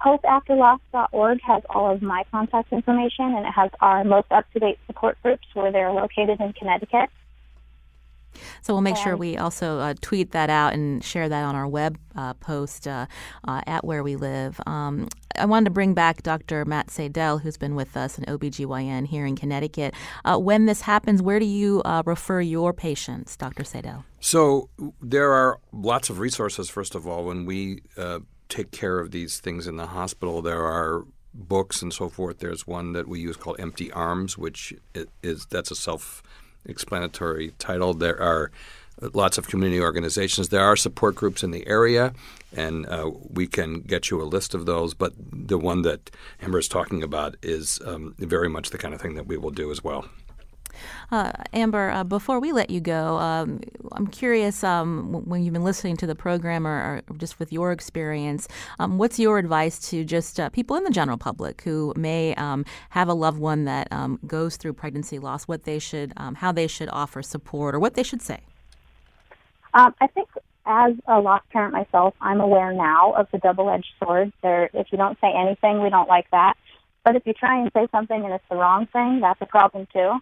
HopeAfterLoss.org 0.03 1.39
has 1.41 1.63
all 1.69 1.93
of 1.93 2.01
my 2.01 2.25
contact 2.29 2.73
information, 2.73 3.33
and 3.33 3.45
it 3.45 3.51
has 3.51 3.71
our 3.79 4.03
most 4.03 4.29
up-to-date 4.29 4.77
support 4.87 5.17
groups 5.23 5.47
where 5.53 5.71
they're 5.71 5.93
located 5.93 6.41
in 6.41 6.51
Connecticut. 6.51 7.09
So 8.61 8.73
we'll 8.73 8.82
make 8.82 8.97
sure 8.97 9.15
we 9.15 9.38
also 9.38 9.79
uh, 9.79 9.93
tweet 10.01 10.32
that 10.32 10.49
out 10.49 10.73
and 10.73 11.03
share 11.03 11.29
that 11.29 11.43
on 11.43 11.55
our 11.55 11.67
web 11.67 11.97
uh, 12.15 12.34
post 12.36 12.88
uh, 12.88 13.07
uh, 13.47 13.61
at 13.67 13.86
Where 13.86 14.03
We 14.03 14.15
Live. 14.15 14.59
Um, 14.65 15.07
I 15.38 15.45
wanted 15.45 15.65
to 15.65 15.71
bring 15.71 15.93
back 15.93 16.23
Dr. 16.23 16.65
Matt 16.65 16.89
Seidel, 16.91 17.39
who's 17.39 17.57
been 17.57 17.75
with 17.75 17.95
us, 17.95 18.17
an 18.17 18.25
OBGYN 18.25 19.07
here 19.07 19.25
in 19.25 19.36
Connecticut. 19.36 19.93
Uh, 20.25 20.38
when 20.38 20.65
this 20.65 20.82
happens, 20.82 21.21
where 21.21 21.39
do 21.39 21.45
you 21.45 21.82
uh, 21.84 22.03
refer 22.05 22.41
your 22.41 22.73
patients, 22.73 23.38
Dr. 23.38 23.63
Seidel? 23.63 24.05
So 24.19 24.69
there 25.01 25.32
are 25.32 25.59
lots 25.71 26.09
of 26.09 26.19
resources, 26.19 26.69
first 26.69 26.95
of 26.95 27.07
all. 27.07 27.25
When 27.25 27.45
we 27.45 27.82
take 28.49 28.71
care 28.71 28.99
of 28.99 29.11
these 29.11 29.39
things 29.39 29.65
in 29.65 29.77
the 29.77 29.88
hospital, 29.88 30.41
there 30.41 30.65
are 30.65 31.05
books 31.34 31.82
and 31.82 31.93
so 31.93 32.09
forth. 32.09 32.39
There's 32.39 32.67
one 32.67 32.93
that 32.93 33.07
we 33.07 33.19
use 33.19 33.38
called 33.38 33.59
Empty 33.59 33.91
Arms, 33.91 34.38
which 34.38 34.73
is 35.23 35.45
that's 35.45 35.71
a 35.71 35.75
self 35.75 36.21
explanatory 36.66 37.53
title. 37.59 37.93
There 37.93 38.22
are 38.22 38.51
lots 39.14 39.38
of 39.38 39.47
community 39.47 39.82
organizations. 39.82 40.49
There 40.49 40.64
are 40.64 40.76
support 40.76 41.16
groups 41.16 41.43
in 41.43 41.51
the 41.51 41.66
area, 41.68 42.14
and 42.55 42.86
uh, 42.88 43.12
we 43.30 43.47
can 43.47 43.82
get 43.82 44.09
you 44.09 44.22
a 44.22 44.24
list 44.24 44.53
of 44.53 44.66
those. 44.66 44.93
But 44.93 45.14
the 45.18 45.57
one 45.57 45.82
that 45.84 46.12
Amber 46.41 46.59
is 46.59 46.68
talking 46.68 47.03
about 47.03 47.36
is 47.41 47.80
um, 47.86 48.16
very 48.18 48.49
much 48.49 48.70
the 48.70 48.78
kind 48.78 48.93
of 48.93 49.01
thing 49.01 49.16
that 49.16 49.28
we 49.28 49.38
will 49.38 49.51
do 49.51 49.72
as 49.72 49.84
well. 49.84 50.05
Uh, 51.11 51.32
Amber, 51.53 51.89
uh, 51.91 52.03
before 52.03 52.39
we 52.39 52.51
let 52.51 52.69
you 52.69 52.79
go, 52.79 53.17
um, 53.17 53.59
I'm 53.91 54.07
curious 54.07 54.63
um, 54.63 55.11
when 55.25 55.43
you've 55.43 55.53
been 55.53 55.63
listening 55.63 55.97
to 55.97 56.07
the 56.07 56.15
program 56.15 56.65
or, 56.65 57.01
or 57.09 57.15
just 57.17 57.39
with 57.39 57.51
your 57.51 57.71
experience, 57.71 58.47
um, 58.79 58.97
what's 58.97 59.19
your 59.19 59.38
advice 59.38 59.79
to 59.89 60.03
just 60.03 60.39
uh, 60.39 60.49
people 60.49 60.75
in 60.75 60.84
the 60.84 60.91
general 60.91 61.17
public 61.17 61.61
who 61.61 61.93
may 61.95 62.36
um, 62.36 62.65
have 62.89 63.07
a 63.07 63.13
loved 63.13 63.39
one 63.39 63.65
that 63.65 63.88
um, 63.91 64.19
goes 64.27 64.57
through 64.57 64.73
pregnancy 64.73 65.19
loss, 65.19 65.45
what 65.45 65.63
they 65.63 65.79
should, 65.79 66.13
um, 66.17 66.36
how 66.36 66.51
they 66.51 66.67
should 66.67 66.89
offer 66.91 67.21
support 67.21 67.75
or 67.75 67.79
what 67.79 67.95
they 67.95 68.03
should 68.03 68.21
say? 68.21 68.41
I 69.73 70.07
think 70.13 70.27
as 70.65 70.93
a 71.07 71.19
lost 71.19 71.49
parent 71.49 71.73
myself, 71.73 72.13
I'm 72.21 72.39
aware 72.39 72.71
now 72.73 73.13
of 73.13 73.27
the 73.32 73.38
double-edged 73.39 73.93
sword. 73.99 74.32
There, 74.41 74.69
if 74.73 74.91
you 74.91 74.97
don't 74.97 75.17
say 75.19 75.32
anything, 75.34 75.82
we 75.82 75.89
don't 75.89 76.09
like 76.09 76.29
that. 76.32 76.55
But 77.03 77.15
if 77.15 77.25
you 77.25 77.34
try 77.34 77.59
and 77.59 77.71
say 77.73 77.88
something 77.91 78.23
and 78.23 78.34
it's 78.34 78.43
the 78.49 78.55
wrong 78.55 78.86
thing, 78.88 79.21
that's 79.21 79.41
a 79.41 79.45
problem 79.45 79.88
too. 79.91 80.19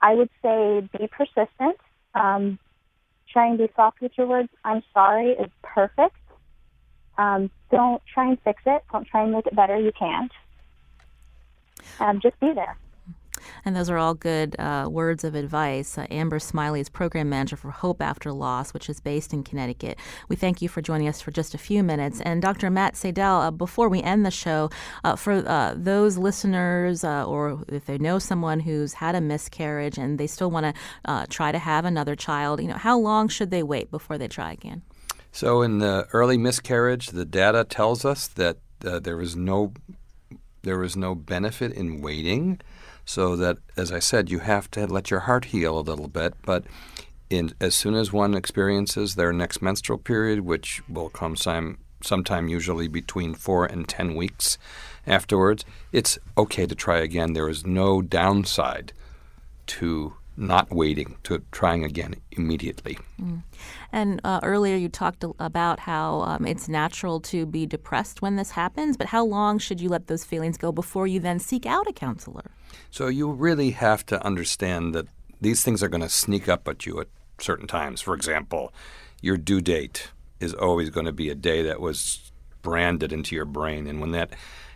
I 0.00 0.14
would 0.14 0.30
say 0.42 0.88
be 0.98 1.08
persistent. 1.08 1.76
Um, 2.14 2.58
try 3.32 3.46
and 3.46 3.58
be 3.58 3.68
soft 3.76 4.00
with 4.00 4.12
your 4.16 4.26
words. 4.26 4.48
I'm 4.64 4.82
sorry 4.92 5.30
is 5.30 5.50
perfect. 5.62 6.16
Um, 7.16 7.50
don't 7.70 8.02
try 8.12 8.28
and 8.28 8.40
fix 8.42 8.62
it. 8.64 8.84
Don't 8.92 9.06
try 9.06 9.24
and 9.24 9.32
make 9.32 9.46
it 9.46 9.56
better. 9.56 9.78
You 9.78 9.92
can't. 9.98 10.32
Um, 12.00 12.20
just 12.20 12.38
be 12.40 12.52
there. 12.54 12.76
And 13.64 13.76
those 13.76 13.90
are 13.90 13.98
all 13.98 14.14
good 14.14 14.56
uh, 14.58 14.88
words 14.90 15.24
of 15.24 15.34
advice. 15.34 15.98
Uh, 15.98 16.06
Amber 16.10 16.38
Smiley 16.38 16.80
is 16.80 16.88
program 16.88 17.28
manager 17.28 17.56
for 17.56 17.70
Hope 17.70 18.02
After 18.02 18.32
Loss, 18.32 18.74
which 18.74 18.88
is 18.88 19.00
based 19.00 19.32
in 19.32 19.42
Connecticut. 19.42 19.98
We 20.28 20.36
thank 20.36 20.62
you 20.62 20.68
for 20.68 20.82
joining 20.82 21.08
us 21.08 21.20
for 21.20 21.30
just 21.30 21.54
a 21.54 21.58
few 21.58 21.82
minutes. 21.82 22.20
And 22.20 22.42
Dr. 22.42 22.70
Matt 22.70 22.94
Sadel, 22.94 23.46
uh, 23.46 23.50
before 23.50 23.88
we 23.88 24.02
end 24.02 24.24
the 24.24 24.30
show, 24.30 24.70
uh, 25.04 25.16
for 25.16 25.46
uh, 25.48 25.74
those 25.76 26.18
listeners 26.18 27.04
uh, 27.04 27.26
or 27.26 27.64
if 27.68 27.86
they 27.86 27.98
know 27.98 28.18
someone 28.18 28.60
who's 28.60 28.94
had 28.94 29.14
a 29.14 29.20
miscarriage 29.20 29.98
and 29.98 30.18
they 30.18 30.26
still 30.26 30.50
want 30.50 30.74
to 30.74 31.26
try 31.28 31.52
to 31.52 31.58
have 31.58 31.84
another 31.84 32.14
child, 32.14 32.60
you 32.60 32.68
know, 32.68 32.76
how 32.76 32.98
long 32.98 33.28
should 33.28 33.50
they 33.50 33.62
wait 33.62 33.90
before 33.90 34.18
they 34.18 34.28
try 34.28 34.52
again? 34.52 34.82
So, 35.30 35.62
in 35.62 35.78
the 35.78 36.08
early 36.12 36.38
miscarriage, 36.38 37.08
the 37.08 37.24
data 37.24 37.64
tells 37.64 38.04
us 38.04 38.28
that 38.28 38.58
there 38.80 39.20
is 39.20 39.36
no 39.36 39.72
there 40.62 40.82
is 40.82 40.96
no 40.96 41.14
benefit 41.14 41.72
in 41.72 42.00
waiting 42.00 42.60
so 43.08 43.36
that, 43.36 43.56
as 43.74 43.90
I 43.90 44.00
said, 44.00 44.30
you 44.30 44.40
have 44.40 44.70
to 44.72 44.86
let 44.86 45.10
your 45.10 45.20
heart 45.20 45.46
heal 45.46 45.78
a 45.78 45.80
little 45.80 46.08
bit. 46.08 46.34
But 46.44 46.64
in, 47.30 47.54
as 47.58 47.74
soon 47.74 47.94
as 47.94 48.12
one 48.12 48.34
experiences 48.34 49.14
their 49.14 49.32
next 49.32 49.62
menstrual 49.62 49.98
period, 49.98 50.40
which 50.40 50.82
will 50.90 51.08
come 51.08 51.34
some, 51.34 51.78
sometime 52.02 52.48
usually 52.48 52.86
between 52.86 53.32
four 53.32 53.64
and 53.64 53.88
ten 53.88 54.14
weeks 54.14 54.58
afterwards, 55.06 55.64
it's 55.90 56.18
okay 56.36 56.66
to 56.66 56.74
try 56.74 56.98
again. 56.98 57.32
There 57.32 57.48
is 57.48 57.64
no 57.64 58.02
downside 58.02 58.92
to 59.68 60.12
not 60.38 60.70
waiting, 60.70 61.16
to 61.24 61.42
trying 61.50 61.84
again 61.84 62.14
immediately. 62.32 62.96
Mm. 63.20 63.42
And 63.92 64.20
uh, 64.22 64.40
earlier 64.42 64.76
you 64.76 64.88
talked 64.88 65.24
about 65.38 65.80
how 65.80 66.20
um, 66.20 66.46
it's 66.46 66.68
natural 66.68 67.20
to 67.20 67.44
be 67.44 67.66
depressed 67.66 68.22
when 68.22 68.36
this 68.36 68.52
happens, 68.52 68.96
but 68.96 69.08
how 69.08 69.24
long 69.24 69.58
should 69.58 69.80
you 69.80 69.88
let 69.88 70.06
those 70.06 70.24
feelings 70.24 70.56
go 70.56 70.70
before 70.70 71.06
you 71.06 71.18
then 71.18 71.40
seek 71.40 71.66
out 71.66 71.88
a 71.88 71.92
counselor? 71.92 72.52
So 72.90 73.08
you 73.08 73.30
really 73.30 73.72
have 73.72 74.06
to 74.06 74.24
understand 74.24 74.94
that 74.94 75.06
these 75.40 75.62
things 75.62 75.82
are 75.82 75.88
going 75.88 76.02
to 76.02 76.08
sneak 76.08 76.48
up 76.48 76.68
at 76.68 76.86
you 76.86 77.00
at 77.00 77.08
certain 77.40 77.66
times. 77.66 78.00
For 78.00 78.14
example, 78.14 78.72
your 79.20 79.36
due 79.36 79.60
date 79.60 80.10
is 80.40 80.54
always 80.54 80.90
going 80.90 81.06
to 81.06 81.12
be 81.12 81.30
a 81.30 81.34
day 81.34 81.62
that 81.62 81.80
was 81.80 82.30
branded 82.62 83.12
into 83.12 83.34
your 83.34 83.44
brain. 83.44 83.86
And 83.86 84.00
when 84.00 84.12
that 84.12 84.30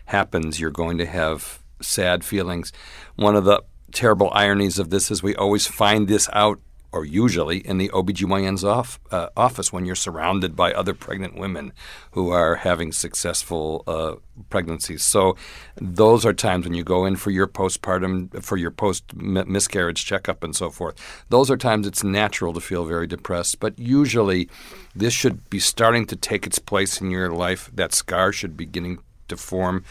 happens, 0.05 0.59
you're 0.59 0.71
going 0.71 0.97
to 0.97 1.05
have 1.05 1.59
sad 1.81 2.23
feelings. 2.23 2.71
One 3.15 3.35
of 3.35 3.45
the 3.45 3.63
terrible 3.93 4.29
ironies 4.33 4.79
of 4.79 4.89
this 4.89 5.09
is 5.11 5.23
we 5.23 5.35
always 5.35 5.67
find 5.67 6.07
this 6.07 6.29
out 6.33 6.59
or 6.93 7.03
usually 7.03 7.57
in 7.57 7.79
the 7.79 7.89
OBGYN's 7.89 8.63
off, 8.63 8.99
uh, 9.11 9.27
office 9.35 9.73
when 9.73 9.83
you're 9.83 9.95
surrounded 9.95 10.55
by 10.55 10.71
other 10.71 10.93
pregnant 10.93 11.35
women 11.35 11.73
who 12.11 12.29
are 12.29 12.55
having 12.57 12.91
successful 12.91 13.83
uh, 13.87 14.15
pregnancies. 14.51 15.03
So 15.03 15.35
those 15.75 16.23
are 16.23 16.33
times 16.33 16.65
when 16.65 16.75
you 16.75 16.83
go 16.83 17.05
in 17.05 17.15
for 17.15 17.31
your 17.31 17.47
postpartum, 17.47 18.43
for 18.43 18.57
your 18.57 18.69
post 18.69 19.15
miscarriage 19.15 20.05
checkup 20.05 20.43
and 20.43 20.55
so 20.55 20.69
forth. 20.69 21.25
Those 21.29 21.49
are 21.49 21.57
times 21.57 21.87
it's 21.87 22.03
natural 22.03 22.53
to 22.53 22.61
feel 22.61 22.85
very 22.85 23.07
depressed, 23.07 23.59
but 23.59 23.77
usually 23.79 24.47
this 24.95 25.13
should 25.13 25.49
be 25.49 25.59
starting 25.59 26.05
to 26.05 26.15
take 26.15 26.45
its 26.45 26.59
place 26.59 27.01
in 27.01 27.09
your 27.09 27.31
life. 27.31 27.71
That 27.73 27.95
scar 27.95 28.31
should 28.31 28.55
be 28.55 28.65
beginning 28.65 28.99
to 29.29 29.37
form 29.37 29.83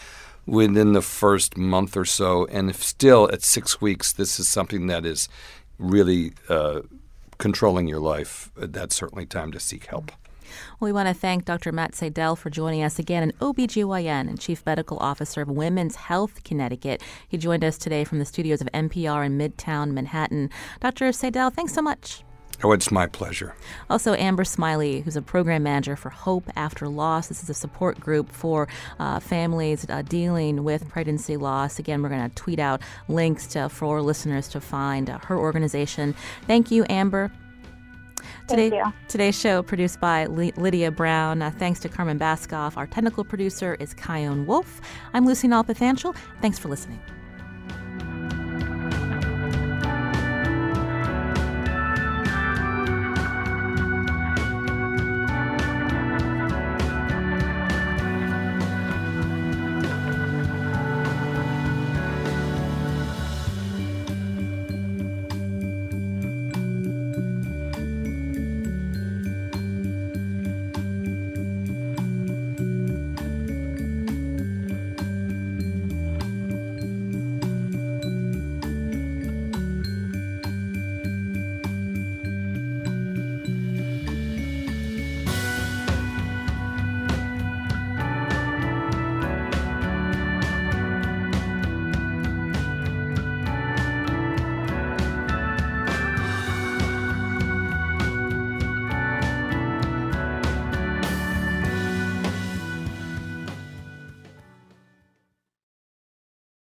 within 0.45 0.93
the 0.93 1.01
first 1.01 1.57
month 1.57 1.95
or 1.95 2.05
so. 2.05 2.45
And 2.47 2.69
if 2.69 2.83
still 2.83 3.29
at 3.31 3.43
six 3.43 3.81
weeks, 3.81 4.11
this 4.11 4.39
is 4.39 4.47
something 4.47 4.87
that 4.87 5.05
is 5.05 5.29
really 5.79 6.33
uh, 6.49 6.81
controlling 7.37 7.87
your 7.87 7.99
life, 7.99 8.51
that's 8.55 8.95
certainly 8.95 9.25
time 9.25 9.51
to 9.51 9.59
seek 9.59 9.85
help. 9.85 10.11
Well, 10.79 10.87
we 10.87 10.91
want 10.91 11.07
to 11.07 11.13
thank 11.13 11.45
Dr. 11.45 11.71
Matt 11.71 11.95
Seidel 11.95 12.35
for 12.35 12.49
joining 12.49 12.83
us 12.83 12.99
again, 12.99 13.23
an 13.23 13.31
OBGYN 13.41 14.29
and 14.29 14.39
Chief 14.39 14.63
Medical 14.65 14.97
Officer 14.99 15.41
of 15.41 15.49
Women's 15.49 15.95
Health 15.95 16.43
Connecticut. 16.43 17.01
He 17.27 17.37
joined 17.37 17.63
us 17.63 17.77
today 17.77 18.03
from 18.03 18.19
the 18.19 18.25
studios 18.25 18.61
of 18.61 18.67
NPR 18.67 19.25
in 19.25 19.37
Midtown 19.37 19.91
Manhattan. 19.91 20.49
Dr. 20.79 21.11
Seidel, 21.11 21.49
thanks 21.49 21.73
so 21.73 21.81
much. 21.81 22.23
Oh, 22.63 22.71
it's 22.71 22.91
my 22.91 23.07
pleasure. 23.07 23.55
Also, 23.89 24.13
Amber 24.13 24.45
Smiley, 24.45 25.01
who's 25.01 25.17
a 25.17 25.21
program 25.21 25.63
manager 25.63 25.97
for 25.97 26.09
Hope 26.09 26.49
After 26.55 26.87
Loss. 26.87 27.27
This 27.27 27.43
is 27.43 27.49
a 27.49 27.53
support 27.53 27.99
group 27.99 28.31
for 28.31 28.69
uh, 28.99 29.19
families 29.19 29.85
uh, 29.89 30.01
dealing 30.03 30.63
with 30.63 30.87
pregnancy 30.87 31.35
loss. 31.35 31.77
Again, 31.77 32.01
we're 32.01 32.09
going 32.09 32.29
to 32.29 32.35
tweet 32.35 32.59
out 32.59 32.81
links 33.09 33.47
to, 33.47 33.67
for 33.67 34.01
listeners 34.01 34.47
to 34.49 34.61
find 34.61 35.09
uh, 35.09 35.19
her 35.19 35.37
organization. 35.37 36.15
Thank 36.47 36.71
you, 36.71 36.85
Amber. 36.89 37.31
Today, 38.47 38.69
Thank 38.69 38.85
you. 38.85 38.93
Today's 39.09 39.37
show 39.37 39.61
produced 39.61 39.99
by 39.99 40.25
Lydia 40.27 40.91
Brown. 40.91 41.41
Uh, 41.41 41.51
thanks 41.51 41.81
to 41.81 41.89
Carmen 41.89 42.17
Baskauf. 42.17 42.77
Our 42.77 42.87
technical 42.87 43.25
producer 43.25 43.75
is 43.81 43.93
Kyone 43.93 44.45
Wolf. 44.45 44.79
I'm 45.13 45.25
Lucy 45.25 45.49
Nalpathanchel. 45.49 46.15
Thanks 46.41 46.59
for 46.59 46.69
listening. 46.69 47.01